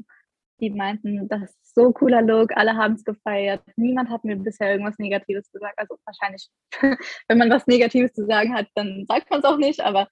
die 0.61 0.70
meinten, 0.70 1.29
das 1.29 1.42
ist 1.42 1.74
so 1.74 1.92
cooler 1.92 2.22
Look, 2.22 2.57
alle 2.57 2.76
haben 2.76 2.94
es 2.94 3.05
gefeiert. 3.05 3.62
Niemand 3.76 4.11
hat 4.11 4.24
mir 4.24 4.37
bisher 4.37 4.72
irgendwas 4.72 4.98
Negatives 4.98 5.50
gesagt. 5.50 5.79
Also 5.79 5.96
wahrscheinlich, 6.05 6.48
wenn 7.29 7.38
man 7.38 7.50
was 7.50 7.66
Negatives 7.66 8.12
zu 8.12 8.26
sagen 8.26 8.55
hat, 8.55 8.68
dann 8.74 9.07
sagt 9.09 9.31
man 9.31 9.40
es 9.40 9.44
auch 9.44 9.57
nicht, 9.57 9.81
aber 9.81 10.09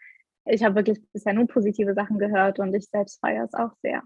ich 0.46 0.64
habe 0.64 0.76
wirklich 0.76 1.00
bisher 1.12 1.34
nur 1.34 1.46
positive 1.46 1.94
Sachen 1.94 2.18
gehört 2.18 2.58
und 2.58 2.74
ich 2.74 2.86
selbst 2.86 3.20
feiere 3.20 3.44
es 3.44 3.54
auch 3.54 3.72
sehr. 3.82 4.02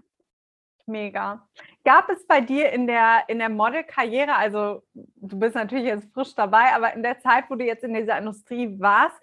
Mega. 0.85 1.47
Gab 1.85 2.09
es 2.09 2.27
bei 2.27 2.41
dir 2.41 2.71
in 2.71 2.87
der, 2.87 3.23
in 3.29 3.39
der 3.39 3.47
Modelkarriere, 3.47 4.35
also 4.35 4.83
du 4.93 5.39
bist 5.39 5.55
natürlich 5.55 5.85
jetzt 5.85 6.11
frisch 6.13 6.35
dabei, 6.35 6.73
aber 6.75 6.93
in 6.93 7.03
der 7.03 7.19
Zeit, 7.19 7.45
wo 7.49 7.55
du 7.55 7.63
jetzt 7.63 7.85
in 7.85 7.93
dieser 7.93 8.17
Industrie 8.17 8.77
warst, 8.79 9.17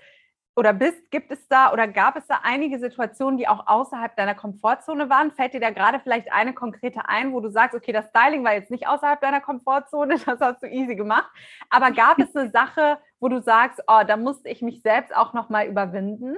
oder 0.57 0.73
bist, 0.73 1.11
gibt 1.11 1.31
es 1.31 1.47
da 1.49 1.73
oder 1.73 1.87
gab 1.87 2.17
es 2.17 2.27
da 2.27 2.41
einige 2.43 2.79
Situationen, 2.79 3.39
die 3.39 3.47
auch 3.49 3.67
außerhalb 3.67 4.17
deiner 4.17 4.35
Komfortzone 4.35 5.09
waren? 5.09 5.31
Fällt 5.33 5.55
dir 5.55 5.61
da 5.61 5.71
gerade 5.71 6.01
vielleicht 6.01 6.33
eine 6.33 6.53
konkrete 6.53 7.09
ein, 7.09 7.33
wo 7.33 7.41
du 7.41 7.51
sagst, 7.51 7.77
okay, 7.77 7.93
das 7.93 8.09
Styling 8.09 8.45
war 8.45 8.55
jetzt 8.55 8.71
nicht 8.71 8.87
außerhalb 8.87 9.21
deiner 9.21 9.41
Komfortzone, 9.41 10.19
das 10.27 10.41
hast 10.41 10.63
du 10.63 10.67
easy 10.67 10.97
gemacht, 10.97 11.31
aber 11.71 11.93
gab 11.93 12.19
es 12.19 12.35
eine 12.35 12.51
Sache, 12.51 12.99
wo 13.21 13.29
du 13.29 13.41
sagst, 13.41 13.81
oh, 13.87 14.03
da 14.07 14.17
musste 14.17 14.49
ich 14.49 14.61
mich 14.63 14.83
selbst 14.83 15.15
auch 15.15 15.33
nochmal 15.35 15.67
überwinden? 15.67 16.37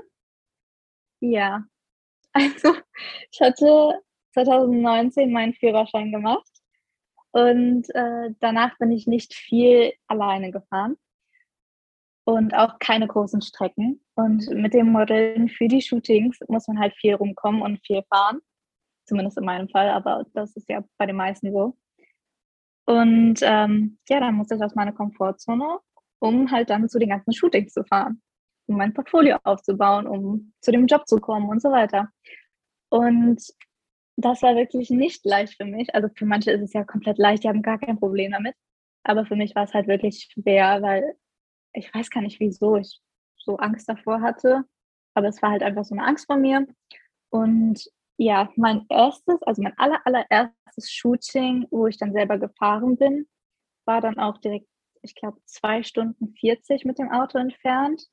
Ja, 1.21 1.65
also 2.33 2.75
ich 3.31 3.41
hatte 3.41 4.01
2019 4.35 5.33
meinen 5.33 5.55
Führerschein 5.55 6.13
gemacht 6.13 6.49
und 7.33 7.89
äh, 7.95 8.31
danach 8.41 8.77
bin 8.79 8.93
ich 8.93 9.07
nicht 9.07 9.35
viel 9.35 9.93
alleine 10.07 10.53
gefahren 10.53 10.97
und 12.25 12.55
auch 12.55 12.79
keine 12.79 13.07
großen 13.07 13.43
Strecken. 13.43 14.01
Und 14.15 14.49
mit 14.51 14.75
dem 14.75 14.93
Modeln 14.93 15.49
für 15.49 15.69
die 15.69 15.83
Shootings 15.83 16.39
muss 16.49 16.69
man 16.69 16.79
halt 16.79 16.95
viel 16.95 17.15
rumkommen 17.15 17.63
und 17.63 17.85
viel 17.85 18.03
fahren. 18.09 18.41
Zumindest 19.07 19.39
in 19.39 19.45
meinem 19.45 19.69
Fall, 19.69 19.89
aber 19.89 20.25
das 20.33 20.55
ist 20.57 20.69
ja 20.69 20.85
bei 20.99 21.07
den 21.07 21.17
meisten 21.17 21.53
so. 21.53 21.77
Und 22.87 23.41
ähm, 23.43 23.99
ja, 24.09 24.21
dann 24.21 24.35
musste 24.35 24.57
ich 24.57 24.63
aus 24.63 24.75
meiner 24.75 24.93
Komfortzone, 24.93 25.79
um 26.21 26.51
halt 26.51 26.71
dann 26.71 26.89
zu 26.89 26.99
den 26.99 27.09
ganzen 27.09 27.33
Shootings 27.33 27.73
zu 27.73 27.85
fahren, 27.85 28.23
um 28.67 28.77
mein 28.77 28.95
Portfolio 28.95 29.39
aufzubauen, 29.45 30.07
um 30.07 30.53
zu 30.61 30.73
dem 30.73 30.87
Job 30.87 31.07
zu 31.07 31.19
kommen 31.19 31.49
und 31.49 31.63
so 31.63 31.71
weiter. 31.71 32.09
Und 32.91 33.43
das 34.17 34.43
war 34.43 34.55
wirklich 34.57 34.91
nicht 34.91 35.25
leicht 35.25 35.57
für 35.57 35.65
mich. 35.65 35.95
Also 35.95 36.09
für 36.15 36.27
manche 36.27 36.53
ist 36.53 36.63
es 36.63 36.73
ja 36.73 36.85
komplett 36.85 37.19
leicht, 37.19 37.45
die 37.45 37.49
haben 37.49 37.63
gar 37.63 37.79
kein 37.79 37.99
Problem 37.99 38.33
damit. 38.33 38.55
Aber 39.05 39.27
für 39.27 39.37
mich 39.37 39.55
war 39.55 39.65
es 39.65 39.75
halt 39.75 39.89
wirklich 39.89 40.29
schwer, 40.33 40.83
weil 40.83 41.17
ich 41.73 41.93
weiß 41.95 42.11
gar 42.11 42.21
nicht, 42.21 42.41
wieso 42.41 42.77
ich 42.77 43.01
so 43.37 43.57
Angst 43.57 43.89
davor 43.89 44.21
hatte. 44.21 44.65
Aber 45.15 45.29
es 45.29 45.43
war 45.43 45.51
halt 45.51 45.63
einfach 45.63 45.85
so 45.85 45.95
eine 45.95 46.05
Angst 46.05 46.27
von 46.27 46.41
mir. 46.41 46.67
Und 47.31 47.85
ja, 48.17 48.51
mein 48.57 48.87
erstes, 48.89 49.43
also 49.43 49.63
mein 49.63 49.77
aller, 49.79 50.01
allererstes 50.07 50.91
Shooting, 50.91 51.67
wo 51.71 51.87
ich 51.87 51.99
dann 51.99 52.13
selber 52.13 52.39
gefahren 52.39 52.97
bin, 52.97 53.27
war 53.85 54.01
dann 54.01 54.19
auch 54.19 54.39
direkt, 54.39 54.69
ich 55.03 55.15
glaube, 55.15 55.39
zwei 55.45 55.83
Stunden 55.83 56.35
40 56.35 56.85
mit 56.85 56.99
dem 56.99 57.11
Auto 57.11 57.39
entfernt. 57.39 58.07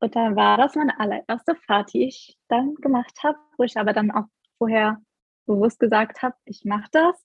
Und 0.00 0.16
dann 0.16 0.34
war 0.34 0.56
das 0.56 0.74
meine 0.74 0.98
allererste 0.98 1.54
Fahrt, 1.66 1.92
die 1.92 2.06
ich 2.06 2.38
dann 2.48 2.74
gemacht 2.76 3.22
habe, 3.22 3.38
wo 3.58 3.64
ich 3.64 3.76
aber 3.76 3.92
dann 3.92 4.10
auch 4.10 4.24
vorher 4.58 5.00
bewusst 5.46 5.78
gesagt 5.78 6.22
habe, 6.22 6.36
ich 6.44 6.64
mache 6.64 6.88
das, 6.92 7.22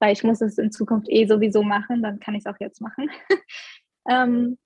weil 0.00 0.12
ich 0.12 0.22
muss 0.24 0.40
es 0.42 0.58
in 0.58 0.72
Zukunft 0.72 1.08
eh 1.08 1.26
sowieso 1.26 1.62
machen, 1.62 2.02
dann 2.02 2.20
kann 2.20 2.34
ich 2.34 2.44
es 2.44 2.52
auch 2.52 2.60
jetzt 2.60 2.80
machen. 2.80 3.10
ähm, 4.10 4.58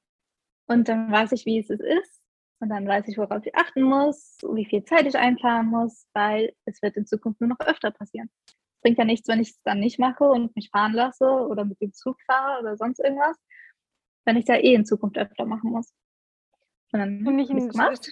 und 0.67 0.89
dann 0.89 1.11
weiß 1.11 1.33
ich, 1.33 1.47
wie 1.47 1.59
es 1.59 1.71
ist. 1.71 2.23
Und 2.59 2.71
dann 2.71 2.87
weiß 2.87 3.07
ich, 3.09 3.19
worauf 3.19 3.45
ich 3.45 3.55
achten 3.55 3.83
muss, 3.83 4.39
wie 4.55 4.65
viel 4.65 4.83
Zeit 4.85 5.07
ich 5.07 5.17
einplanen 5.17 5.71
muss, 5.71 6.07
weil 6.15 6.55
es 6.65 6.81
wird 6.81 6.97
in 6.97 7.07
Zukunft 7.07 7.41
nur 7.41 7.51
noch 7.51 7.61
öfter 7.61 7.91
passieren. 7.91 8.31
Es 8.47 8.81
bringt 8.83 8.99
ja 8.99 9.05
nichts, 9.05 9.29
wenn 9.29 9.41
ich 9.41 9.51
es 9.51 9.63
dann 9.63 9.79
nicht 9.79 9.99
mache 9.99 10.25
und 10.25 10.57
mich 10.57 10.71
fahren 10.71 10.95
lasse 10.95 11.27
oder 11.27 11.65
mit 11.67 11.81
dem 11.83 11.93
Zug 11.93 12.17
fahre 12.23 12.61
oder 12.61 12.77
sonst 12.79 12.99
irgendwas, 13.01 13.37
wenn 14.25 14.37
ich 14.37 14.45
es 14.45 14.49
ja 14.49 14.57
eh 14.57 14.75
in 14.75 14.87
Zukunft 14.87 15.19
öfter 15.19 15.45
machen 15.45 15.71
muss. 15.71 15.93
Und 16.93 17.01
dann 17.01 17.25
Finde 17.25 17.43
ich 17.43 17.51
ein, 17.51 17.69
gemacht 17.69 18.11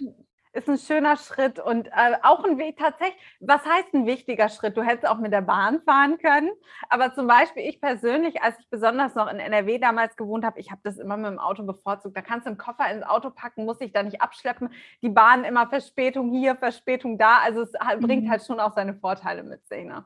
ist 0.55 0.69
ein 0.69 0.79
schöner 0.79 1.17
Schritt 1.17 1.59
und 1.59 1.89
äh, 1.89 2.17
auch 2.23 2.45
ein 2.45 2.59
Weg 2.59 2.79
tatsächlich. 2.79 3.21
Was 3.41 3.65
heißt 3.65 3.93
ein 3.93 4.07
wichtiger 4.07 4.49
Schritt? 4.49 4.77
Du 4.77 4.83
hättest 4.83 5.07
auch 5.07 5.19
mit 5.19 5.33
der 5.33 5.41
Bahn 5.41 5.81
fahren 5.83 6.19
können. 6.19 6.51
Aber 6.89 7.13
zum 7.13 7.27
Beispiel 7.27 7.65
ich 7.65 7.81
persönlich, 7.81 8.41
als 8.41 8.59
ich 8.61 8.71
besonders 8.71 9.15
noch 9.17 9.31
in 9.31 9.41
NRW 9.41 9.79
damals 9.79 10.17
gewohnt 10.17 10.45
habe, 10.45 10.61
ich 10.61 10.71
habe 10.71 10.81
das 10.85 10.99
immer 10.99 11.17
mit 11.17 11.27
dem 11.27 11.41
Auto 11.41 11.65
bevorzugt. 11.65 12.17
Da 12.17 12.23
kannst 12.23 12.47
du 12.47 12.51
einen 12.51 12.59
Koffer 12.59 12.89
ins 12.91 13.03
Auto 13.03 13.31
packen, 13.31 13.65
muss 13.65 13.81
ich 13.81 13.93
da 13.93 14.03
nicht 14.03 14.23
abschleppen. 14.23 14.71
Die 15.03 15.09
Bahn 15.09 15.45
immer 15.45 15.69
Verspätung 15.69 16.33
hier, 16.33 16.55
Verspätung 16.55 17.19
da. 17.19 17.39
Also 17.39 17.63
es 17.63 17.73
mhm. 17.73 18.01
bringt 18.01 18.31
halt 18.31 18.45
schon 18.45 18.61
auch 18.61 18.75
seine 18.75 18.95
Vorteile 18.95 19.43
mit 19.43 19.67
sich. 19.67 19.85
Ne? 19.85 20.05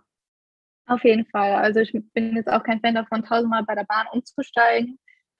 Auf 0.86 1.04
jeden 1.04 1.26
Fall. 1.26 1.56
Also 1.56 1.80
ich 1.80 1.92
bin 2.14 2.34
jetzt 2.34 2.50
auch 2.50 2.62
kein 2.62 2.80
Fan 2.80 2.94
davon, 2.94 3.22
tausendmal 3.22 3.64
bei 3.64 3.74
der 3.74 3.84
Bahn 3.84 4.06
umzusteigen, 4.12 4.98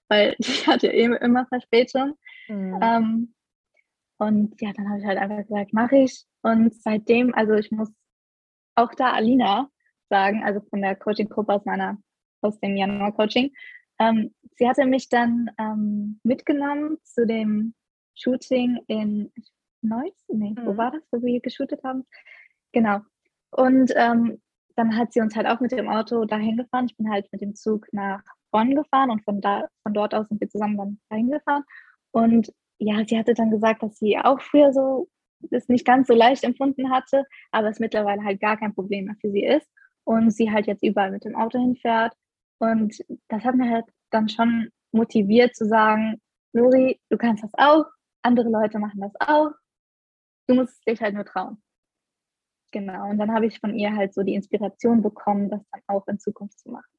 weil 0.09 0.37
die 0.39 0.67
hat 0.67 0.83
ja 0.83 0.91
eben 0.91 1.15
immer 1.15 1.47
Verspätung. 1.47 2.19
Mhm. 2.49 2.79
Ähm, 2.83 3.35
und 4.19 4.61
ja, 4.61 4.73
dann 4.73 4.89
habe 4.89 5.01
ich 5.01 5.07
halt 5.07 5.19
einfach 5.19 5.39
gesagt, 5.39 5.73
mache 5.73 5.97
ich. 5.97 6.25
Und 6.43 6.75
seitdem, 6.75 7.35
also 7.35 7.55
ich 7.55 7.71
muss 7.71 7.93
auch 8.75 8.95
da 8.95 9.13
Alina 9.13 9.71
sagen, 10.09 10.45
also 10.45 10.61
von 10.71 10.83
der 10.83 10.97
Coaching-Gruppe 10.97 11.55
aus 11.55 11.65
meiner, 11.65 11.99
aus 12.41 12.59
dem 12.61 12.77
Januar-Coaching, 12.77 13.53
ähm, 14.01 14.35
sie 14.57 14.69
hatte 14.69 14.87
mich 14.87 15.09
dann 15.09 15.51
ähm, 15.59 16.21
mitgenommen 16.23 16.99
zu 17.03 17.27
dem 17.27 17.75
Shooting 18.15 18.81
in 18.87 19.33
Neuss, 19.83 20.25
nee, 20.29 20.51
mhm. 20.51 20.67
wo 20.67 20.77
war 20.77 20.91
das, 20.91 21.03
wo 21.11 21.23
wir 21.23 21.41
geshootet 21.41 21.83
haben? 21.85 22.05
Genau. 22.73 23.01
Und 23.51 23.93
ähm, 23.97 24.41
dann 24.77 24.97
hat 24.97 25.13
sie 25.13 25.21
uns 25.21 25.35
halt 25.35 25.47
auch 25.47 25.61
mit 25.61 25.73
dem 25.73 25.89
Auto 25.89 26.25
dahin 26.25 26.57
gefahren. 26.57 26.87
Ich 26.87 26.97
bin 26.97 27.11
halt 27.11 27.31
mit 27.33 27.41
dem 27.41 27.55
Zug 27.55 27.87
nach 27.93 28.23
Bonn 28.51 28.75
gefahren 28.75 29.11
und 29.11 29.25
von 29.25 29.41
da, 29.41 29.69
von 29.83 29.95
dort 29.95 30.15
aus 30.15 30.29
sind 30.29 30.41
wir 30.41 30.49
zusammen 30.49 30.77
dann 30.77 31.01
dahin 31.09 31.31
gefahren. 31.31 31.65
Und 32.11 32.53
ja, 32.79 33.05
sie 33.05 33.19
hatte 33.19 33.35
dann 33.35 33.51
gesagt, 33.51 33.83
dass 33.83 33.99
sie 33.99 34.19
auch 34.19 34.41
früher 34.41 34.73
so 34.73 35.09
es 35.51 35.69
nicht 35.69 35.87
ganz 35.87 36.09
so 36.09 36.15
leicht 36.15 36.45
empfunden 36.45 36.91
hatte, 36.91 37.25
aber 37.53 37.69
es 37.69 37.79
mittlerweile 37.79 38.25
halt 38.25 38.41
gar 38.41 38.57
kein 38.57 38.75
Problem 38.75 39.07
mehr 39.07 39.17
für 39.21 39.31
sie 39.31 39.45
ist 39.45 39.69
und 40.05 40.31
sie 40.31 40.51
halt 40.51 40.67
jetzt 40.67 40.83
überall 40.83 41.11
mit 41.11 41.25
dem 41.25 41.37
Auto 41.37 41.59
hinfährt. 41.59 42.15
Und 42.59 42.99
das 43.29 43.45
hat 43.45 43.55
mir 43.55 43.71
halt 43.71 43.85
dann 44.11 44.29
schon 44.29 44.71
motiviert 44.93 45.55
zu 45.55 45.67
sagen, 45.67 46.21
Lori, 46.53 47.01
du 47.11 47.17
kannst 47.17 47.45
das 47.45 47.53
auch, 47.55 47.85
andere 48.23 48.49
Leute 48.49 48.79
machen 48.79 49.01
das 49.01 49.13
auch, 49.21 49.51
du 50.49 50.55
musst 50.55 50.87
dich 50.89 51.01
halt 51.01 51.15
nur 51.15 51.25
trauen. 51.25 51.63
Genau, 52.73 53.09
und 53.09 53.19
dann 53.19 53.33
habe 53.33 53.47
ich 53.47 53.61
von 53.61 53.75
ihr 53.75 53.95
halt 53.95 54.13
so 54.13 54.23
die 54.23 54.35
Inspiration 54.35 55.03
bekommen, 55.03 55.49
das 55.51 55.63
dann 55.71 55.83
auch 55.87 56.07
in 56.09 56.19
Zukunft 56.19 56.59
zu 56.59 56.71
machen. 56.71 56.98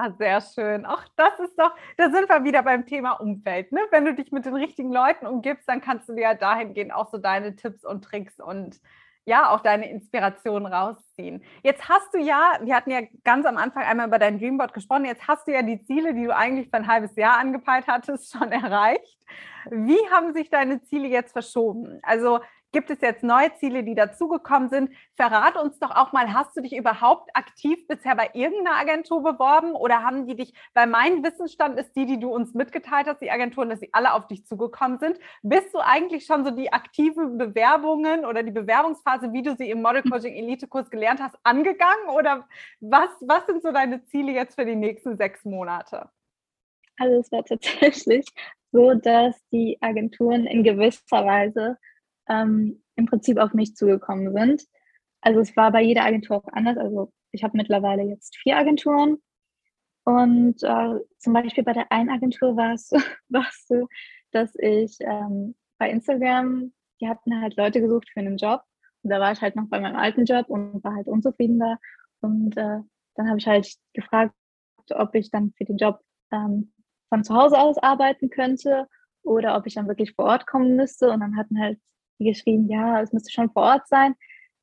Ah, 0.00 0.12
sehr 0.16 0.40
schön. 0.40 0.86
Ach, 0.86 1.08
das 1.16 1.40
ist 1.40 1.58
doch, 1.58 1.74
da 1.96 2.08
sind 2.10 2.28
wir 2.28 2.44
wieder 2.44 2.62
beim 2.62 2.86
Thema 2.86 3.14
Umfeld. 3.14 3.72
Ne? 3.72 3.80
Wenn 3.90 4.04
du 4.04 4.14
dich 4.14 4.30
mit 4.30 4.46
den 4.46 4.54
richtigen 4.54 4.92
Leuten 4.92 5.26
umgibst, 5.26 5.68
dann 5.68 5.80
kannst 5.80 6.08
du 6.08 6.14
dir 6.14 6.20
ja 6.22 6.34
dahingehend 6.34 6.92
auch 6.92 7.10
so 7.10 7.18
deine 7.18 7.56
Tipps 7.56 7.84
und 7.84 8.04
Tricks 8.04 8.38
und 8.38 8.80
ja, 9.24 9.50
auch 9.50 9.60
deine 9.60 9.90
Inspiration 9.90 10.66
rausziehen. 10.66 11.42
Jetzt 11.64 11.88
hast 11.88 12.14
du 12.14 12.18
ja, 12.18 12.60
wir 12.62 12.76
hatten 12.76 12.92
ja 12.92 13.00
ganz 13.24 13.44
am 13.44 13.56
Anfang 13.56 13.82
einmal 13.82 14.06
über 14.06 14.20
dein 14.20 14.38
Dreamboard 14.38 14.72
gesprochen, 14.72 15.04
jetzt 15.04 15.26
hast 15.26 15.48
du 15.48 15.52
ja 15.52 15.62
die 15.62 15.82
Ziele, 15.84 16.14
die 16.14 16.26
du 16.26 16.34
eigentlich 16.34 16.68
für 16.70 16.76
ein 16.76 16.86
halbes 16.86 17.16
Jahr 17.16 17.36
angepeilt 17.36 17.86
hattest, 17.88 18.32
schon 18.38 18.52
erreicht. 18.52 19.18
Wie 19.68 19.98
haben 20.12 20.32
sich 20.32 20.48
deine 20.48 20.80
Ziele 20.84 21.08
jetzt 21.08 21.32
verschoben? 21.32 21.98
Also 22.04 22.38
Gibt 22.70 22.90
es 22.90 23.00
jetzt 23.00 23.24
neue 23.24 23.54
Ziele, 23.54 23.82
die 23.82 23.94
dazugekommen 23.94 24.68
sind? 24.68 24.90
Verrat 25.16 25.56
uns 25.56 25.78
doch 25.78 25.90
auch 25.90 26.12
mal, 26.12 26.34
hast 26.34 26.54
du 26.54 26.60
dich 26.60 26.76
überhaupt 26.76 27.30
aktiv 27.32 27.86
bisher 27.86 28.14
bei 28.14 28.28
irgendeiner 28.34 28.76
Agentur 28.76 29.22
beworben 29.22 29.72
oder 29.72 30.02
haben 30.02 30.26
die 30.26 30.36
dich, 30.36 30.52
weil 30.74 30.86
mein 30.86 31.24
Wissensstand 31.24 31.78
ist 31.78 31.96
die, 31.96 32.04
die 32.04 32.20
du 32.20 32.28
uns 32.28 32.52
mitgeteilt 32.52 33.06
hast, 33.06 33.22
die 33.22 33.30
Agenturen, 33.30 33.70
dass 33.70 33.80
sie 33.80 33.88
alle 33.92 34.12
auf 34.12 34.26
dich 34.26 34.44
zugekommen 34.44 34.98
sind. 34.98 35.18
Bist 35.42 35.72
du 35.72 35.78
eigentlich 35.78 36.26
schon 36.26 36.44
so 36.44 36.50
die 36.50 36.70
aktiven 36.70 37.38
Bewerbungen 37.38 38.26
oder 38.26 38.42
die 38.42 38.50
Bewerbungsphase, 38.50 39.32
wie 39.32 39.42
du 39.42 39.56
sie 39.56 39.70
im 39.70 39.80
Model 39.80 40.02
Coaching 40.02 40.34
Elite 40.34 40.68
Kurs 40.68 40.90
gelernt 40.90 41.20
hast, 41.22 41.38
angegangen 41.44 42.08
oder 42.14 42.46
was, 42.80 43.08
was 43.22 43.46
sind 43.46 43.62
so 43.62 43.72
deine 43.72 44.04
Ziele 44.04 44.32
jetzt 44.32 44.56
für 44.56 44.66
die 44.66 44.76
nächsten 44.76 45.16
sechs 45.16 45.42
Monate? 45.46 46.10
Also 46.98 47.18
es 47.18 47.32
war 47.32 47.44
tatsächlich 47.44 48.26
so, 48.72 48.92
dass 48.92 49.36
die 49.52 49.78
Agenturen 49.80 50.44
in 50.46 50.64
gewisser 50.64 51.24
Weise 51.24 51.78
ähm, 52.28 52.82
im 52.96 53.06
Prinzip 53.06 53.38
auf 53.38 53.54
mich 53.54 53.74
zugekommen 53.76 54.32
sind. 54.32 54.64
Also 55.20 55.40
es 55.40 55.56
war 55.56 55.72
bei 55.72 55.82
jeder 55.82 56.04
Agentur 56.04 56.36
auch 56.36 56.48
anders. 56.52 56.76
Also 56.78 57.12
ich 57.32 57.44
habe 57.44 57.56
mittlerweile 57.56 58.02
jetzt 58.02 58.36
vier 58.36 58.56
Agenturen. 58.56 59.18
Und 60.04 60.62
äh, 60.62 61.00
zum 61.18 61.32
Beispiel 61.32 61.64
bei 61.64 61.74
der 61.74 61.92
einen 61.92 62.08
Agentur 62.08 62.56
war 62.56 62.72
es, 62.72 62.88
so, 63.68 63.88
dass 64.32 64.54
ich 64.56 64.96
ähm, 65.00 65.54
bei 65.78 65.90
Instagram, 65.90 66.72
die 67.00 67.08
hatten 67.08 67.40
halt 67.40 67.56
Leute 67.56 67.80
gesucht 67.80 68.08
für 68.12 68.20
einen 68.20 68.38
Job. 68.38 68.62
Und 69.02 69.10
da 69.10 69.20
war 69.20 69.32
ich 69.32 69.40
halt 69.40 69.54
noch 69.56 69.68
bei 69.68 69.80
meinem 69.80 69.96
alten 69.96 70.24
Job 70.24 70.48
und 70.48 70.82
war 70.82 70.94
halt 70.94 71.08
unzufrieden 71.08 71.58
da. 71.58 71.76
Und 72.20 72.56
äh, 72.56 72.80
dann 73.14 73.28
habe 73.28 73.38
ich 73.38 73.46
halt 73.46 73.68
gefragt, 73.92 74.34
ob 74.90 75.14
ich 75.14 75.30
dann 75.30 75.52
für 75.56 75.64
den 75.64 75.76
Job 75.76 76.00
ähm, 76.32 76.72
von 77.08 77.22
zu 77.24 77.34
Hause 77.34 77.58
aus 77.58 77.78
arbeiten 77.78 78.30
könnte 78.30 78.88
oder 79.22 79.56
ob 79.56 79.66
ich 79.66 79.74
dann 79.74 79.88
wirklich 79.88 80.14
vor 80.14 80.24
Ort 80.24 80.46
kommen 80.46 80.76
müsste. 80.76 81.10
Und 81.10 81.20
dann 81.20 81.36
hatten 81.36 81.60
halt 81.60 81.78
geschrieben, 82.24 82.68
ja, 82.68 83.00
es 83.00 83.12
müsste 83.12 83.30
schon 83.30 83.50
vor 83.50 83.62
Ort 83.62 83.88
sein. 83.88 84.14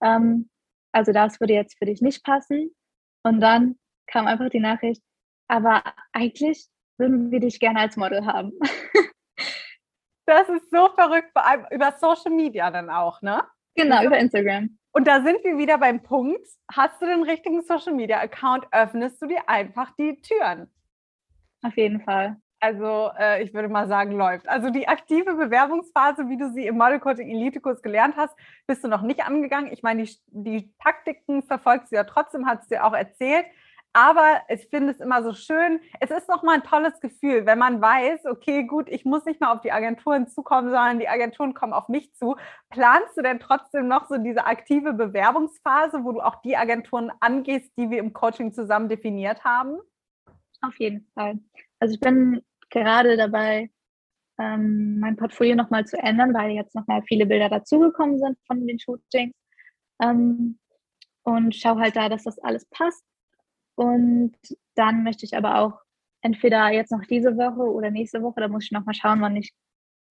Ähm, 0.02 0.50
also 0.91 1.12
das 1.12 1.39
würde 1.39 1.54
jetzt 1.54 1.78
für 1.78 1.86
dich 1.86 2.02
nicht 2.02 2.24
passen. 2.24 2.76
Und 3.24 3.41
dann 3.41 3.78
kam 4.08 4.28
einfach 4.28 4.50
die 4.50 4.60
Nachricht, 4.60 5.02
aber 5.48 5.84
eigentlich 6.13 6.68
würden 6.98 7.32
wir 7.32 7.39
dich 7.39 7.60
gerne 7.60 7.80
als 7.80 7.98
Model 7.98 8.26
haben. 8.26 8.54
das 10.26 10.48
ist 10.50 10.70
so 10.72 10.89
verrückt, 10.96 11.32
über 11.72 11.91
Social 12.00 12.32
Media 12.32 12.72
dann 12.72 12.89
auch, 12.89 13.22
ne? 13.22 13.44
Genau, 13.76 14.04
über 14.04 14.18
Instagram. 14.18 14.78
Und 14.94 15.08
da 15.08 15.22
sind 15.22 15.44
wir 15.44 15.58
wieder 15.58 15.78
beim 15.78 16.02
Punkt, 16.02 16.48
hast 16.72 17.02
du 17.02 17.06
den 17.06 17.24
richtigen 17.24 17.62
Social 17.63 17.94
Media 17.94 18.20
Account, 18.20 18.65
öffnest 18.72 19.22
du 19.22 19.28
dir 19.28 19.50
einfach 19.50 19.91
die 19.98 20.22
Türen. 20.22 20.72
Auf 21.62 21.76
jeden 21.76 22.02
Fall. 22.02 22.38
Also 22.65 23.12
äh, 23.19 23.43
ich 23.43 23.54
würde 23.54 23.69
mal 23.69 23.88
sagen, 23.88 24.12
läuft. 24.13 24.49
Also 24.49 24.71
die 24.71 24.88
aktive 24.88 25.36
Bewerbungsphase, 25.36 26.30
wie 26.30 26.38
du 26.38 26.49
sie 26.49 26.65
im 26.65 26.78
Model 26.78 26.99
Coaching 26.99 27.30
Elite-Kurs 27.30 27.84
gelernt 27.84 28.15
hast, 28.17 28.36
bist 28.65 28.84
du 28.84 28.88
noch 28.88 29.04
nicht 29.04 29.23
angegangen. 29.23 29.71
Ich 29.71 29.84
meine, 29.84 30.04
die, 30.04 30.17
die 30.32 30.73
Taktiken 30.84 31.43
verfolgst 31.43 31.91
du 31.91 31.95
ja 31.95 32.06
trotzdem, 32.06 32.47
hast 32.47 32.63
du 32.63 32.75
dir 32.75 32.84
auch 32.84 32.93
erzählt. 32.93 33.45
Aber 33.93 34.41
ich 34.49 34.67
finde 34.67 34.93
es 34.93 34.99
immer 34.99 35.21
so 35.21 35.34
schön. 35.34 35.80
Es 35.99 36.10
ist 36.10 36.28
nochmal 36.28 36.56
ein 36.56 36.63
tolles 36.63 36.99
Gefühl, 37.01 37.45
wenn 37.45 37.60
man 37.60 37.82
weiß, 37.82 38.25
okay, 38.25 38.63
gut, 38.63 38.89
ich 38.89 39.06
muss 39.06 39.25
nicht 39.25 39.39
mal 39.39 39.54
auf 39.54 39.62
die 39.62 39.71
Agenturen 39.71 40.28
zukommen, 40.28 40.69
sondern 40.69 40.97
die 40.97 41.08
Agenturen 41.08 41.54
kommen 41.54 41.71
auf 41.71 41.88
mich 41.88 42.15
zu. 42.15 42.36
Planst 42.71 43.15
du 43.15 43.21
denn 43.21 43.39
trotzdem 43.39 43.88
noch 43.88 44.08
so 44.08 44.17
diese 44.17 44.47
aktive 44.47 44.93
Bewerbungsphase, 44.93 46.04
wo 46.04 46.13
du 46.13 46.19
auch 46.19 46.41
die 46.41 46.58
Agenturen 46.58 47.12
angehst, 47.19 47.71
die 47.78 47.91
wir 47.91 47.99
im 47.99 48.12
Coaching 48.12 48.54
zusammen 48.54 48.89
definiert 48.89 49.43
haben? 49.45 49.78
Auf 50.62 50.80
jeden 50.80 51.08
Fall. 51.13 51.39
Also 51.80 51.93
ich 51.93 51.99
bin 51.99 52.41
gerade 52.69 53.17
dabei, 53.17 53.69
ähm, 54.39 54.99
mein 54.99 55.15
Portfolio 55.15 55.56
nochmal 55.56 55.86
zu 55.86 55.97
ändern, 55.97 56.34
weil 56.34 56.51
jetzt 56.51 56.75
nochmal 56.75 57.01
viele 57.04 57.25
Bilder 57.25 57.49
dazugekommen 57.49 58.19
sind 58.19 58.38
von 58.47 58.65
den 58.67 58.80
Shootings. 58.80 59.34
Ähm, 60.01 60.60
und 61.23 61.56
schaue 61.56 61.82
halt 61.82 61.95
da, 61.95 62.08
dass 62.10 62.23
das 62.23 62.39
alles 62.39 62.65
passt. 62.69 63.04
Und 63.75 64.36
dann 64.75 65.04
möchte 65.04 65.25
ich 65.25 65.36
aber 65.36 65.60
auch 65.60 65.80
entweder 66.21 66.69
jetzt 66.71 66.91
noch 66.91 67.04
diese 67.06 67.36
Woche 67.38 67.71
oder 67.71 67.91
nächste 67.91 68.21
Woche, 68.21 68.41
da 68.41 68.47
muss 68.47 68.65
ich 68.65 68.71
nochmal 68.71 68.95
schauen, 68.95 69.21
wann 69.21 69.36
ich 69.36 69.54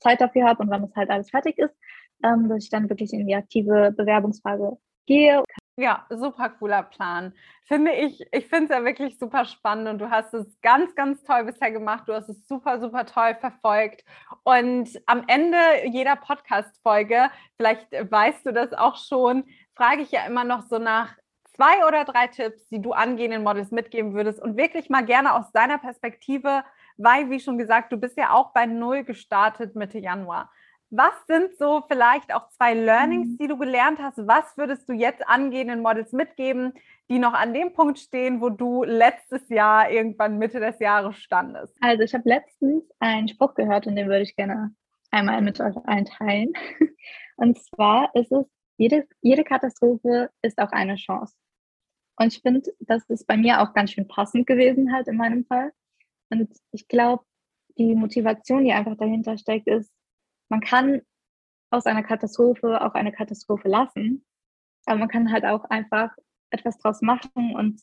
Zeit 0.00 0.20
dafür 0.20 0.46
habe 0.46 0.62
und 0.62 0.70
wann 0.70 0.84
es 0.84 0.94
halt 0.96 1.10
alles 1.10 1.30
fertig 1.30 1.58
ist, 1.58 1.74
ähm, 2.22 2.48
dass 2.48 2.64
ich 2.64 2.70
dann 2.70 2.88
wirklich 2.88 3.12
in 3.12 3.26
die 3.26 3.34
aktive 3.34 3.92
Bewerbungsphase 3.96 4.78
gehe. 5.06 5.42
Ja, 5.76 6.06
super 6.08 6.50
cooler 6.50 6.84
Plan. 6.84 7.34
Finde 7.64 7.92
ich, 7.92 8.24
ich 8.30 8.46
finde 8.46 8.64
es 8.64 8.70
ja 8.70 8.84
wirklich 8.84 9.18
super 9.18 9.44
spannend 9.44 9.88
und 9.88 9.98
du 9.98 10.08
hast 10.08 10.32
es 10.32 10.46
ganz, 10.62 10.94
ganz 10.94 11.24
toll 11.24 11.44
bisher 11.44 11.72
gemacht. 11.72 12.04
Du 12.06 12.14
hast 12.14 12.28
es 12.28 12.46
super, 12.46 12.80
super 12.80 13.06
toll 13.06 13.34
verfolgt. 13.34 14.04
Und 14.44 14.88
am 15.06 15.24
Ende 15.26 15.58
jeder 15.86 16.14
Podcast-Folge, 16.14 17.28
vielleicht 17.56 17.90
weißt 17.90 18.46
du 18.46 18.52
das 18.52 18.72
auch 18.72 18.96
schon, 18.96 19.44
frage 19.74 20.02
ich 20.02 20.12
ja 20.12 20.24
immer 20.26 20.44
noch 20.44 20.62
so 20.62 20.78
nach 20.78 21.16
zwei 21.56 21.86
oder 21.86 22.04
drei 22.04 22.28
Tipps, 22.28 22.68
die 22.68 22.80
du 22.80 22.92
angehenden 22.92 23.42
Models 23.42 23.72
mitgeben 23.72 24.14
würdest 24.14 24.40
und 24.40 24.56
wirklich 24.56 24.90
mal 24.90 25.04
gerne 25.04 25.34
aus 25.34 25.50
deiner 25.52 25.78
Perspektive, 25.78 26.64
weil, 26.96 27.30
wie 27.30 27.40
schon 27.40 27.58
gesagt, 27.58 27.92
du 27.92 27.96
bist 27.96 28.16
ja 28.16 28.32
auch 28.32 28.52
bei 28.52 28.66
Null 28.66 29.02
gestartet 29.02 29.74
Mitte 29.74 29.98
Januar. 29.98 30.50
Was 30.96 31.26
sind 31.26 31.56
so 31.58 31.82
vielleicht 31.88 32.32
auch 32.32 32.48
zwei 32.50 32.72
Learnings, 32.72 33.30
mhm. 33.30 33.38
die 33.38 33.48
du 33.48 33.58
gelernt 33.58 33.98
hast? 34.00 34.18
Was 34.28 34.56
würdest 34.56 34.88
du 34.88 34.92
jetzt 34.92 35.26
angehenden 35.26 35.82
Models 35.82 36.12
mitgeben, 36.12 36.72
die 37.08 37.18
noch 37.18 37.32
an 37.32 37.52
dem 37.52 37.72
Punkt 37.72 37.98
stehen, 37.98 38.40
wo 38.40 38.48
du 38.48 38.84
letztes 38.84 39.48
Jahr 39.48 39.90
irgendwann 39.90 40.38
Mitte 40.38 40.60
des 40.60 40.78
Jahres 40.78 41.16
standest? 41.16 41.76
Also 41.80 42.04
ich 42.04 42.14
habe 42.14 42.28
letztens 42.28 42.84
einen 43.00 43.26
Spruch 43.26 43.54
gehört 43.54 43.88
und 43.88 43.96
den 43.96 44.06
würde 44.06 44.22
ich 44.22 44.36
gerne 44.36 44.72
einmal 45.10 45.42
mit 45.42 45.60
euch 45.60 45.76
allen 45.84 46.04
teilen. 46.04 46.52
Und 47.36 47.58
zwar 47.58 48.14
ist 48.14 48.30
es, 48.30 48.46
jede, 48.76 49.08
jede 49.20 49.42
Katastrophe 49.42 50.30
ist 50.42 50.58
auch 50.58 50.70
eine 50.70 50.94
Chance. 50.94 51.34
Und 52.16 52.32
ich 52.32 52.40
finde, 52.40 52.62
das 52.78 53.02
ist 53.10 53.26
bei 53.26 53.36
mir 53.36 53.60
auch 53.60 53.74
ganz 53.74 53.90
schön 53.90 54.06
passend 54.06 54.46
gewesen 54.46 54.92
halt 54.92 55.08
in 55.08 55.16
meinem 55.16 55.44
Fall. 55.44 55.72
Und 56.30 56.48
ich 56.70 56.86
glaube, 56.86 57.24
die 57.76 57.96
Motivation, 57.96 58.64
die 58.64 58.72
einfach 58.72 58.96
dahinter 58.96 59.36
steckt, 59.36 59.66
ist, 59.66 59.90
man 60.54 60.60
kann 60.60 61.02
aus 61.70 61.84
einer 61.84 62.04
Katastrophe 62.04 62.80
auch 62.80 62.94
eine 62.94 63.10
Katastrophe 63.10 63.68
lassen, 63.68 64.24
aber 64.86 65.00
man 65.00 65.08
kann 65.08 65.32
halt 65.32 65.44
auch 65.44 65.64
einfach 65.64 66.10
etwas 66.50 66.78
draus 66.78 67.02
machen 67.02 67.56
und 67.56 67.82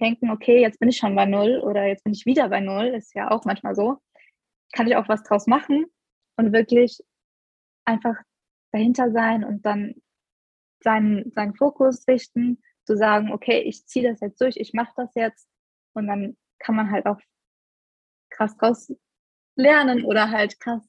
denken, 0.00 0.30
okay, 0.30 0.62
jetzt 0.62 0.80
bin 0.80 0.88
ich 0.88 0.96
schon 0.96 1.14
bei 1.14 1.26
Null 1.26 1.58
oder 1.58 1.84
jetzt 1.84 2.04
bin 2.04 2.14
ich 2.14 2.24
wieder 2.24 2.48
bei 2.48 2.60
Null, 2.60 2.86
ist 2.86 3.14
ja 3.14 3.30
auch 3.30 3.44
manchmal 3.44 3.74
so. 3.74 3.98
Kann 4.72 4.86
ich 4.86 4.96
auch 4.96 5.06
was 5.06 5.22
draus 5.22 5.46
machen 5.46 5.84
und 6.38 6.54
wirklich 6.54 6.98
einfach 7.84 8.16
dahinter 8.72 9.12
sein 9.12 9.44
und 9.44 9.66
dann 9.66 9.96
seinen, 10.80 11.30
seinen 11.32 11.54
Fokus 11.56 12.08
richten, 12.08 12.62
zu 12.86 12.96
sagen, 12.96 13.32
okay, 13.32 13.60
ich 13.60 13.84
ziehe 13.86 14.08
das 14.08 14.20
jetzt 14.20 14.40
durch, 14.40 14.56
ich 14.56 14.72
mache 14.72 14.94
das 14.96 15.14
jetzt 15.14 15.46
und 15.92 16.06
dann 16.06 16.38
kann 16.58 16.74
man 16.74 16.90
halt 16.90 17.04
auch 17.04 17.20
krass 18.30 18.56
draus 18.56 18.90
lernen 19.56 20.06
oder 20.06 20.30
halt 20.30 20.58
krass 20.58 20.87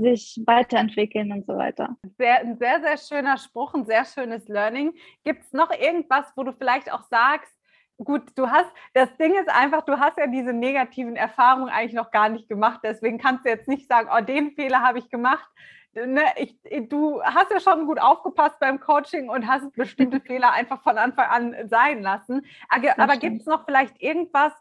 sich 0.00 0.40
weiterentwickeln 0.46 1.32
und 1.32 1.46
so 1.46 1.56
weiter. 1.56 1.96
Sehr, 2.18 2.40
ein 2.40 2.56
sehr, 2.58 2.80
sehr 2.80 2.98
schöner 2.98 3.36
Spruch, 3.36 3.74
ein 3.74 3.84
sehr 3.84 4.04
schönes 4.04 4.48
Learning. 4.48 4.94
Gibt 5.24 5.44
es 5.44 5.52
noch 5.52 5.70
irgendwas, 5.70 6.26
wo 6.36 6.42
du 6.42 6.52
vielleicht 6.52 6.92
auch 6.92 7.02
sagst, 7.04 7.52
gut, 7.98 8.22
du 8.34 8.50
hast, 8.50 8.70
das 8.94 9.16
Ding 9.16 9.34
ist 9.34 9.48
einfach, 9.48 9.82
du 9.84 9.98
hast 9.98 10.18
ja 10.18 10.26
diese 10.26 10.52
negativen 10.52 11.16
Erfahrungen 11.16 11.68
eigentlich 11.68 11.94
noch 11.94 12.10
gar 12.10 12.28
nicht 12.28 12.48
gemacht, 12.48 12.80
deswegen 12.82 13.18
kannst 13.18 13.44
du 13.44 13.50
jetzt 13.50 13.68
nicht 13.68 13.88
sagen, 13.88 14.08
oh, 14.12 14.20
den 14.20 14.52
Fehler 14.52 14.80
habe 14.80 14.98
ich 14.98 15.08
gemacht. 15.10 15.48
Ne, 15.94 16.22
ich, 16.36 16.56
du 16.88 17.22
hast 17.22 17.50
ja 17.50 17.60
schon 17.60 17.86
gut 17.86 18.00
aufgepasst 18.00 18.58
beim 18.60 18.80
Coaching 18.80 19.28
und 19.28 19.46
hast 19.46 19.70
bestimmte 19.74 20.20
Fehler 20.26 20.52
einfach 20.52 20.82
von 20.82 20.96
Anfang 20.96 21.26
an 21.26 21.68
sein 21.68 22.00
lassen. 22.00 22.46
Aber, 22.70 22.98
aber 22.98 23.16
gibt 23.18 23.40
es 23.40 23.46
noch 23.46 23.66
vielleicht 23.66 24.00
irgendwas, 24.00 24.52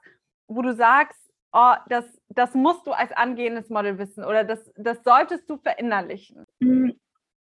wo 0.48 0.62
du 0.62 0.74
sagst, 0.74 1.31
oh, 1.54 1.74
das, 1.88 2.06
das 2.30 2.54
musst 2.54 2.86
du 2.88 2.92
als 2.92 3.12
angehendes 3.12 3.70
Model 3.70 3.98
wissen 3.98 4.24
oder 4.24 4.44
das, 4.44 4.72
das 4.76 5.04
solltest 5.04 5.50
du 5.50 5.58
verinnerlichen? 5.58 6.46
Mm, 6.60 6.92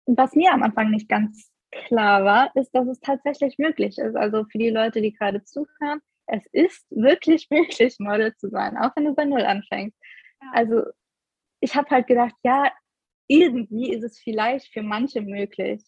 was 0.07 0.35
mir 0.35 0.53
am 0.53 0.63
Anfang 0.63 0.91
nicht 0.91 1.09
ganz 1.09 1.51
klar 1.71 2.25
war, 2.25 2.51
ist, 2.55 2.71
dass 2.75 2.87
es 2.87 3.01
tatsächlich 3.01 3.59
möglich 3.59 3.99
ist. 3.99 4.17
Also 4.17 4.45
für 4.45 4.59
die 4.59 4.71
Leute, 4.71 5.01
die 5.01 5.13
gerade 5.13 5.43
zuhören, 5.45 6.01
es 6.27 6.47
ist 6.53 6.87
wirklich 6.91 7.49
möglich, 7.51 7.97
Model 7.99 8.35
zu 8.37 8.49
sein, 8.49 8.77
auch 8.77 8.91
wenn 8.97 9.05
du 9.05 9.15
bei 9.15 9.25
Null 9.25 9.43
anfängst. 9.43 9.97
Ja. 10.43 10.51
Also 10.53 10.83
ich 11.61 11.75
habe 11.75 11.91
halt 11.91 12.07
gedacht, 12.07 12.35
ja, 12.45 12.71
irgendwie 13.29 13.93
ist 13.93 14.05
es 14.05 14.21
vielleicht 14.21 14.73
für 14.73 14.83
manche 14.83 15.21
möglich. 15.21 15.83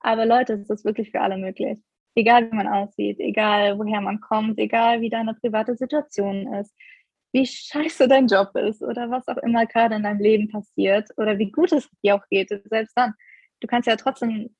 Aber 0.00 0.26
Leute, 0.26 0.54
es 0.54 0.70
ist 0.70 0.84
wirklich 0.84 1.10
für 1.10 1.20
alle 1.20 1.36
möglich. 1.36 1.78
Egal 2.16 2.50
wie 2.50 2.56
man 2.56 2.66
aussieht, 2.66 3.20
egal 3.20 3.78
woher 3.78 4.00
man 4.00 4.20
kommt, 4.20 4.58
egal 4.58 5.00
wie 5.00 5.10
deine 5.10 5.34
private 5.34 5.76
Situation 5.76 6.52
ist 6.54 6.74
wie 7.32 7.46
scheiße 7.46 8.08
dein 8.08 8.26
Job 8.26 8.54
ist 8.56 8.82
oder 8.82 9.10
was 9.10 9.26
auch 9.28 9.36
immer 9.38 9.66
gerade 9.66 9.94
in 9.94 10.02
deinem 10.02 10.20
Leben 10.20 10.48
passiert 10.48 11.08
oder 11.16 11.38
wie 11.38 11.50
gut 11.50 11.72
es 11.72 11.88
dir 12.02 12.16
auch 12.16 12.26
geht, 12.28 12.48
selbst 12.48 12.96
dann. 12.96 13.14
Du 13.60 13.66
kannst 13.66 13.86
ja 13.86 13.96
trotzdem 13.96 14.54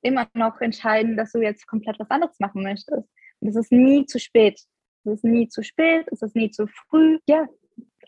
immer 0.00 0.26
noch 0.34 0.60
entscheiden, 0.60 1.16
dass 1.16 1.32
du 1.32 1.40
jetzt 1.40 1.66
komplett 1.66 1.98
was 1.98 2.10
anderes 2.10 2.38
machen 2.38 2.62
möchtest. 2.62 3.08
Und 3.40 3.48
es 3.48 3.56
ist 3.56 3.72
nie 3.72 4.06
zu 4.06 4.18
spät. 4.18 4.60
Es 5.04 5.14
ist 5.14 5.24
nie 5.24 5.48
zu 5.48 5.62
spät, 5.62 6.06
es 6.10 6.22
ist 6.22 6.34
nie 6.34 6.50
zu 6.50 6.66
früh. 6.66 7.18
Ja, 7.26 7.46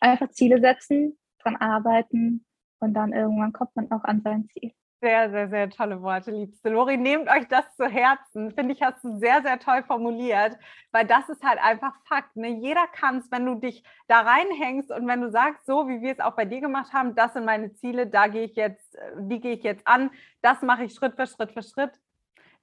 einfach 0.01 0.31
Ziele 0.31 0.61
setzen, 0.61 1.19
dran 1.41 1.57
arbeiten 1.57 2.47
und 2.81 2.95
dann 2.95 3.13
irgendwann 3.13 3.53
kommt 3.53 3.75
man 3.77 3.91
auch 3.91 4.05
an 4.05 4.23
sein 4.23 4.49
Ziel. 4.49 4.73
Sehr, 5.03 5.31
sehr, 5.31 5.51
sehr 5.51 5.69
tolle 5.69 6.01
Worte, 6.01 6.31
liebste 6.31 6.71
Lori. 6.71 6.97
Nehmt 6.97 7.29
euch 7.29 7.47
das 7.49 7.65
zu 7.77 7.87
Herzen. 7.87 8.51
Finde 8.53 8.73
ich, 8.73 8.81
hast 8.83 9.05
du 9.05 9.19
sehr, 9.19 9.43
sehr 9.43 9.59
toll 9.59 9.83
formuliert, 9.87 10.57
weil 10.91 11.07
das 11.07 11.29
ist 11.29 11.45
halt 11.45 11.59
einfach 11.63 11.93
Fakt. 12.09 12.35
Ne? 12.35 12.49
Jeder 12.49 12.87
kann 12.89 13.19
es, 13.19 13.31
wenn 13.31 13.45
du 13.45 13.57
dich 13.57 13.85
da 14.09 14.21
reinhängst 14.23 14.91
und 14.91 15.07
wenn 15.07 15.21
du 15.21 15.31
sagst, 15.31 15.67
so 15.67 15.87
wie 15.87 16.01
wir 16.01 16.13
es 16.13 16.21
auch 16.21 16.35
bei 16.35 16.47
dir 16.47 16.61
gemacht 16.63 16.95
haben, 16.95 17.15
das 17.15 17.35
sind 17.35 17.45
meine 17.45 17.75
Ziele, 17.75 18.07
da 18.07 18.27
gehe 18.29 18.45
ich 18.45 18.57
jetzt, 18.57 18.95
äh, 18.97 19.13
die 19.19 19.41
gehe 19.41 19.53
ich 19.53 19.63
jetzt 19.63 19.87
an, 19.87 20.11
das 20.41 20.63
mache 20.63 20.85
ich 20.85 20.95
Schritt 20.95 21.15
für 21.15 21.27
Schritt 21.27 21.53
für 21.53 21.63
Schritt, 21.63 21.93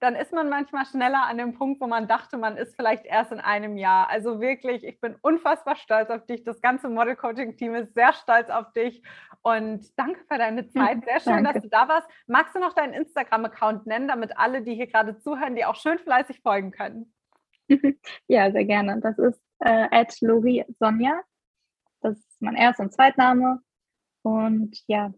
dann 0.04 0.16
ist 0.16 0.34
man 0.34 0.50
manchmal 0.50 0.86
schneller 0.86 1.24
an 1.30 1.38
dem 1.38 1.54
Punkt, 1.54 1.80
wo 1.80 1.88
man 1.88 2.10
dachte, 2.10 2.38
man 2.38 2.58
ist 2.58 2.76
vielleicht 2.76 3.06
erst 3.06 3.32
in 3.32 3.40
einem 3.40 3.78
Jahr. 3.78 4.10
Also 4.10 4.42
wirklich, 4.42 4.84
ich 4.84 5.00
bin 5.00 5.16
unfassbar 5.22 5.78
stolz 5.78 6.10
auf 6.10 6.26
dich. 6.26 6.44
Das 6.44 6.60
ganze 6.60 6.90
Model 6.90 7.16
Coaching 7.16 7.56
Team 7.56 7.74
ist 7.74 7.94
sehr 7.94 8.12
stolz 8.12 8.50
auf 8.50 8.74
dich. 8.74 9.02
Und 9.44 9.98
danke 9.98 10.20
für 10.30 10.38
deine 10.38 10.68
Zeit. 10.68 11.06
Sehr 11.06 11.22
schön, 11.22 11.46
dass 11.46 11.62
du 11.62 11.70
da 11.70 11.88
warst. 11.88 12.06
Magst 12.28 12.54
du 12.54 12.60
noch 12.60 12.74
deinen 12.74 12.92
Instagram-Account 12.94 13.88
nennen, 13.88 14.10
damit 14.10 14.38
alle, 14.38 14.62
die 14.62 14.76
hier 14.76 14.88
gerade 14.88 15.18
zuhören, 15.20 15.56
die 15.56 15.64
auch 15.64 15.78
schön 15.78 15.98
fleißig 16.00 16.42
folgen 16.42 16.72
können? 16.72 17.14
Ja, 18.28 18.52
sehr 18.52 18.66
gerne. 18.66 19.00
Das 19.00 19.18
ist 19.18 19.42
äh, 19.60 20.06
Lori 20.20 20.66
Sonja. 20.80 21.22
Das 22.02 22.18
ist 22.18 22.42
mein 22.42 22.56
Erst- 22.56 22.82
und 22.82 22.92
Zweitname. 22.94 23.62
Und 24.22 24.84
ja, 24.88 25.14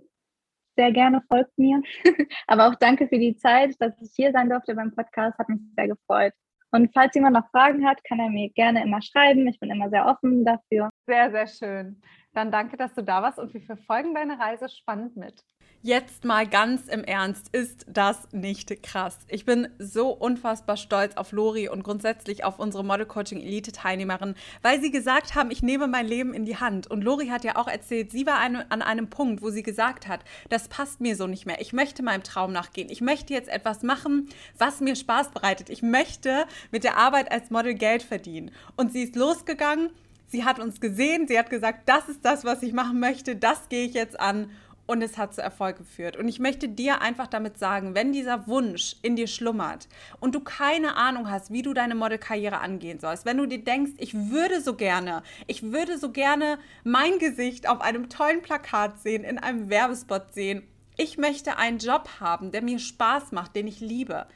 sehr 0.76 0.92
gerne, 0.92 1.22
folgt 1.30 1.58
mir. 1.58 1.82
Aber 2.48 2.68
auch 2.68 2.76
danke 2.76 3.08
für 3.08 3.20
die 3.20 3.36
Zeit, 3.38 3.76
dass 3.80 3.94
ich 4.02 4.12
hier 4.16 4.32
sein 4.32 4.50
durfte 4.50 4.76
beim 4.76 4.94
Podcast. 4.94 5.38
Hat 5.38 5.50
mich 5.50 5.60
sehr 5.76 5.88
gefreut. 5.88 6.34
Und 6.72 6.92
falls 6.94 7.16
jemand 7.16 7.36
noch 7.36 7.50
Fragen 7.52 7.88
hat, 7.88 8.04
kann 8.04 8.20
er 8.20 8.30
mir 8.30 8.50
gerne 8.50 8.84
immer 8.84 9.02
schreiben. 9.02 9.48
Ich 9.48 9.60
bin 9.60 9.70
immer 9.70 9.90
sehr 9.90 10.06
offen 10.06 10.44
dafür. 10.44 10.90
Sehr, 11.08 11.32
sehr 11.32 11.48
schön. 11.48 12.02
Dann 12.34 12.52
danke, 12.52 12.76
dass 12.76 12.94
du 12.94 13.02
da 13.02 13.22
warst 13.22 13.40
und 13.40 13.54
wir 13.54 13.62
verfolgen 13.62 14.14
deine 14.14 14.38
Reise 14.38 14.68
spannend 14.68 15.16
mit. 15.16 15.42
Jetzt 15.86 16.26
mal 16.26 16.48
ganz 16.48 16.88
im 16.88 17.04
Ernst, 17.04 17.54
ist 17.54 17.86
das 17.88 18.28
nicht 18.32 18.82
krass? 18.82 19.20
Ich 19.28 19.46
bin 19.46 19.68
so 19.78 20.10
unfassbar 20.10 20.78
stolz 20.78 21.16
auf 21.16 21.32
Lori 21.32 21.70
und 21.70 21.84
grundsätzlich 21.84 22.44
auf 22.44 22.58
unsere 22.58 22.84
Model 22.84 23.06
Coaching 23.06 23.40
Elite 23.40 23.72
Teilnehmerin, 23.72 24.34
weil 24.64 24.82
sie 24.82 24.90
gesagt 24.90 25.36
haben, 25.36 25.52
ich 25.52 25.62
nehme 25.62 25.88
mein 25.88 26.08
Leben 26.08 26.34
in 26.34 26.44
die 26.44 26.58
Hand. 26.58 26.90
Und 26.90 27.04
Lori 27.04 27.28
hat 27.28 27.44
ja 27.44 27.56
auch 27.56 27.68
erzählt, 27.68 28.12
sie 28.12 28.26
war 28.26 28.40
an 28.40 28.82
einem 28.82 29.12
Punkt, 29.12 29.44
wo 29.44 29.52
sie 29.52 29.62
gesagt 29.62 30.08
hat, 30.08 30.22
das 30.50 30.70
passt 30.70 31.02
mir 31.02 31.16
so 31.16 31.28
nicht 31.28 31.46
mehr. 31.46 31.62
Ich 31.62 31.72
möchte 31.72 32.02
meinem 32.02 32.24
Traum 32.24 32.52
nachgehen. 32.52 32.90
Ich 32.90 33.02
möchte 33.02 33.36
jetzt 33.36 33.50
etwas 33.50 33.84
machen, 33.84 34.28
was 34.58 34.82
mir 34.82 34.96
Spaß 34.96 35.30
bereitet. 35.30 35.70
Ich 35.70 35.84
möchte 35.84 36.48
mit 36.72 36.84
der 36.84 36.98
Arbeit 36.98 37.32
als 37.32 37.52
Model 37.52 37.76
Geld 37.76 38.02
verdienen. 38.02 38.50
Und 38.76 38.92
sie 38.92 39.04
ist 39.04 39.16
losgegangen 39.16 39.92
Sie 40.28 40.44
hat 40.44 40.60
uns 40.60 40.82
gesehen, 40.82 41.28
sie 41.28 41.38
hat 41.38 41.50
gesagt, 41.50 41.88
das 41.88 42.10
ist 42.10 42.26
das, 42.26 42.44
was 42.44 42.64
ich 42.64 42.74
machen 42.74 43.00
möchte, 43.00 43.36
das 43.36 43.70
gehe 43.70 43.86
ich 43.86 43.94
jetzt 43.94 44.20
an 44.20 44.50
und 44.88 45.02
es 45.02 45.18
hat 45.18 45.34
zu 45.34 45.42
Erfolg 45.42 45.78
geführt. 45.78 46.18
Und 46.18 46.28
ich 46.28 46.40
möchte 46.40 46.70
dir 46.70 47.02
einfach 47.02 47.28
damit 47.28 47.58
sagen, 47.58 47.96
wenn 47.96 48.14
dieser 48.14 48.48
Wunsch 48.48 48.96
in 49.02 49.16
dir 49.16 49.28
schlummert 49.28 49.88
und 50.20 50.36
du 50.36 50.40
keine 50.40 50.96
Ahnung 50.96 51.30
hast, 51.30 51.52
wie 51.52 51.62
du 51.62 51.74
deine 51.74 51.96
Modelkarriere 51.96 52.60
angehen 52.60 53.00
sollst, 53.00 53.26
wenn 53.26 53.38
du 53.38 53.46
dir 53.46 53.64
denkst, 53.64 53.94
ich 53.98 54.14
würde 54.14 54.62
so 54.62 54.76
gerne, 54.76 55.24
ich 55.48 55.64
würde 55.64 55.98
so 55.98 56.12
gerne 56.12 56.60
mein 56.84 57.20
Gesicht 57.20 57.68
auf 57.68 57.82
einem 57.82 58.10
tollen 58.10 58.42
Plakat 58.42 59.00
sehen, 59.02 59.24
in 59.24 59.40
einem 59.40 59.70
Werbespot 59.70 60.34
sehen, 60.34 60.64
ich 60.98 61.18
möchte 61.18 61.58
einen 61.58 61.80
Job 61.80 62.10
haben, 62.20 62.52
der 62.52 62.62
mir 62.62 62.80
Spaß 62.80 63.32
macht, 63.32 63.56
den 63.56 63.68
ich 63.68 63.82
liebe. 63.82 64.28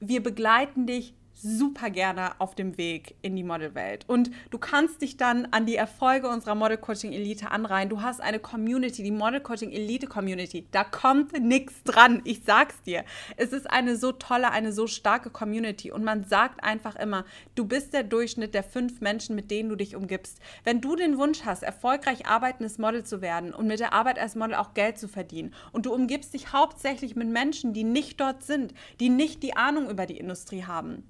Wir 0.00 0.20
begleiten 0.22 0.86
dich 0.86 1.14
super 1.34 1.90
gerne 1.90 2.40
auf 2.40 2.54
dem 2.54 2.78
Weg 2.78 3.16
in 3.22 3.36
die 3.36 3.42
Modelwelt. 3.42 4.04
Und 4.08 4.30
du 4.50 4.58
kannst 4.58 5.02
dich 5.02 5.16
dann 5.16 5.46
an 5.46 5.66
die 5.66 5.76
Erfolge 5.76 6.28
unserer 6.28 6.54
Model 6.54 6.76
Coaching 6.76 7.12
Elite 7.12 7.50
anreihen. 7.50 7.88
Du 7.88 8.02
hast 8.02 8.20
eine 8.20 8.38
Community, 8.38 9.02
die 9.02 9.10
Model 9.10 9.40
Coaching 9.40 9.72
Elite 9.72 10.06
Community. 10.06 10.66
Da 10.70 10.84
kommt 10.84 11.32
nichts 11.40 11.82
dran. 11.84 12.20
Ich 12.24 12.42
sag's 12.44 12.80
dir. 12.82 13.04
Es 13.36 13.52
ist 13.52 13.70
eine 13.70 13.96
so 13.96 14.12
tolle, 14.12 14.50
eine 14.50 14.72
so 14.72 14.86
starke 14.86 15.30
Community. 15.30 15.90
Und 15.90 16.04
man 16.04 16.24
sagt 16.24 16.62
einfach 16.62 16.96
immer, 16.96 17.24
du 17.54 17.64
bist 17.64 17.92
der 17.92 18.04
Durchschnitt 18.04 18.54
der 18.54 18.62
fünf 18.62 19.00
Menschen, 19.00 19.34
mit 19.34 19.50
denen 19.50 19.68
du 19.68 19.76
dich 19.76 19.96
umgibst. 19.96 20.38
Wenn 20.64 20.80
du 20.80 20.96
den 20.96 21.18
Wunsch 21.18 21.44
hast, 21.44 21.62
erfolgreich 21.62 22.26
arbeitendes 22.26 22.78
Model 22.78 23.04
zu 23.04 23.20
werden 23.20 23.52
und 23.52 23.66
mit 23.66 23.80
der 23.80 23.92
Arbeit 23.92 24.18
als 24.18 24.36
Model 24.36 24.54
auch 24.54 24.74
Geld 24.74 24.98
zu 24.98 25.08
verdienen 25.08 25.54
und 25.72 25.86
du 25.86 25.92
umgibst 25.92 26.34
dich 26.34 26.52
hauptsächlich 26.52 27.16
mit 27.16 27.28
Menschen, 27.28 27.72
die 27.72 27.84
nicht 27.84 28.20
dort 28.20 28.42
sind, 28.42 28.74
die 29.00 29.08
nicht 29.08 29.42
die 29.42 29.56
Ahnung 29.56 29.88
über 29.88 30.06
die 30.06 30.18
Industrie 30.18 30.64
haben, 30.64 31.04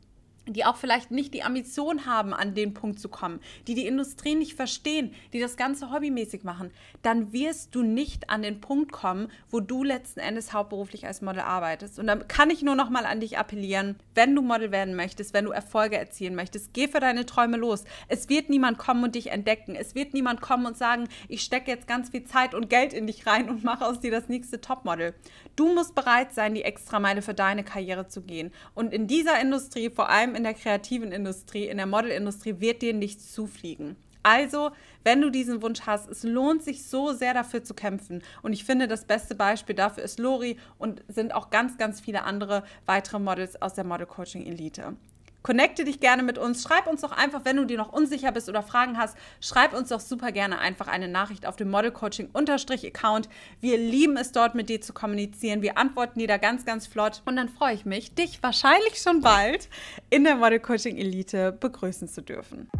die 0.46 0.64
auch 0.64 0.76
vielleicht 0.76 1.10
nicht 1.10 1.34
die 1.34 1.42
Ambition 1.42 2.06
haben, 2.06 2.34
an 2.34 2.54
den 2.54 2.74
Punkt 2.74 2.98
zu 2.98 3.08
kommen, 3.08 3.40
die 3.66 3.74
die 3.74 3.86
Industrie 3.86 4.34
nicht 4.34 4.54
verstehen, 4.54 5.14
die 5.32 5.40
das 5.40 5.56
Ganze 5.56 5.92
hobbymäßig 5.92 6.44
machen, 6.44 6.70
dann 7.02 7.32
wirst 7.32 7.74
du 7.74 7.82
nicht 7.82 8.30
an 8.30 8.42
den 8.42 8.60
Punkt 8.60 8.92
kommen, 8.92 9.28
wo 9.50 9.60
du 9.60 9.84
letzten 9.84 10.20
Endes 10.20 10.52
hauptberuflich 10.52 11.06
als 11.06 11.22
Model 11.22 11.42
arbeitest. 11.42 11.98
Und 11.98 12.06
dann 12.06 12.26
kann 12.28 12.50
ich 12.50 12.62
nur 12.62 12.74
noch 12.74 12.90
mal 12.90 13.06
an 13.06 13.20
dich 13.20 13.38
appellieren, 13.38 13.96
wenn 14.14 14.34
du 14.34 14.42
Model 14.42 14.72
werden 14.72 14.94
möchtest, 14.94 15.32
wenn 15.32 15.44
du 15.44 15.52
Erfolge 15.52 15.96
erzielen 15.96 16.34
möchtest, 16.34 16.74
geh 16.74 16.88
für 16.88 17.00
deine 17.00 17.26
Träume 17.26 17.56
los. 17.56 17.84
Es 18.08 18.28
wird 18.28 18.50
niemand 18.50 18.78
kommen 18.78 19.04
und 19.04 19.14
dich 19.14 19.30
entdecken. 19.30 19.74
Es 19.74 19.94
wird 19.94 20.14
niemand 20.14 20.40
kommen 20.40 20.66
und 20.66 20.76
sagen, 20.76 21.08
ich 21.28 21.42
stecke 21.42 21.70
jetzt 21.70 21.86
ganz 21.86 22.10
viel 22.10 22.24
Zeit 22.24 22.54
und 22.54 22.68
Geld 22.68 22.92
in 22.92 23.06
dich 23.06 23.26
rein 23.26 23.48
und 23.48 23.64
mache 23.64 23.86
aus 23.86 24.00
dir 24.00 24.10
das 24.10 24.28
nächste 24.28 24.60
Topmodel. 24.60 25.14
Du 25.56 25.72
musst 25.72 25.94
bereit 25.94 26.32
sein, 26.32 26.54
die 26.54 26.64
Extrameile 26.64 27.22
für 27.22 27.34
deine 27.34 27.64
Karriere 27.64 28.08
zu 28.08 28.22
gehen. 28.22 28.52
Und 28.74 28.92
in 28.92 29.06
dieser 29.06 29.40
Industrie, 29.40 29.90
vor 29.90 30.08
allem 30.08 30.31
allem 30.32 30.36
in 30.36 30.44
der 30.44 30.54
kreativen 30.54 31.12
Industrie, 31.12 31.68
in 31.68 31.76
der 31.76 31.86
Modelindustrie, 31.86 32.60
wird 32.60 32.82
dir 32.82 32.94
nichts 32.94 33.32
zufliegen. 33.32 33.96
Also, 34.24 34.70
wenn 35.02 35.20
du 35.20 35.30
diesen 35.30 35.62
Wunsch 35.62 35.80
hast, 35.82 36.08
es 36.08 36.22
lohnt 36.22 36.62
sich 36.62 36.84
so 36.84 37.12
sehr 37.12 37.34
dafür 37.34 37.64
zu 37.64 37.74
kämpfen. 37.74 38.22
Und 38.42 38.52
ich 38.52 38.64
finde, 38.64 38.86
das 38.86 39.04
beste 39.04 39.34
Beispiel 39.34 39.74
dafür 39.74 40.04
ist 40.04 40.20
Lori 40.20 40.56
und 40.78 41.02
sind 41.08 41.34
auch 41.34 41.50
ganz, 41.50 41.76
ganz 41.76 42.00
viele 42.00 42.22
andere 42.22 42.62
weitere 42.86 43.18
Models 43.18 43.60
aus 43.60 43.74
der 43.74 43.84
Model 43.84 44.06
Coaching 44.06 44.46
Elite. 44.46 44.94
Connecte 45.42 45.84
dich 45.84 46.00
gerne 46.00 46.22
mit 46.22 46.38
uns. 46.38 46.62
Schreib 46.62 46.86
uns 46.86 47.00
doch 47.00 47.12
einfach, 47.12 47.44
wenn 47.44 47.56
du 47.56 47.64
dir 47.64 47.78
noch 47.78 47.92
unsicher 47.92 48.32
bist 48.32 48.48
oder 48.48 48.62
Fragen 48.62 48.98
hast, 48.98 49.16
schreib 49.40 49.74
uns 49.74 49.88
doch 49.88 50.00
super 50.00 50.32
gerne 50.32 50.58
einfach 50.58 50.88
eine 50.88 51.08
Nachricht 51.08 51.46
auf 51.46 51.56
dem 51.56 51.70
Model 51.70 51.90
Coaching 51.90 52.30
Account. 52.34 53.28
Wir 53.60 53.76
lieben 53.76 54.16
es 54.16 54.32
dort 54.32 54.54
mit 54.54 54.68
dir 54.68 54.80
zu 54.80 54.92
kommunizieren. 54.92 55.62
Wir 55.62 55.78
antworten 55.78 56.18
dir 56.18 56.28
da 56.28 56.36
ganz, 56.36 56.64
ganz 56.64 56.86
flott. 56.86 57.22
Und 57.24 57.36
dann 57.36 57.48
freue 57.48 57.74
ich 57.74 57.84
mich, 57.84 58.14
dich 58.14 58.42
wahrscheinlich 58.42 58.96
schon 58.96 59.20
bald 59.20 59.68
in 60.10 60.24
der 60.24 60.36
Model 60.36 60.60
Coaching 60.60 60.96
Elite 60.96 61.52
begrüßen 61.52 62.08
zu 62.08 62.22
dürfen. 62.22 62.70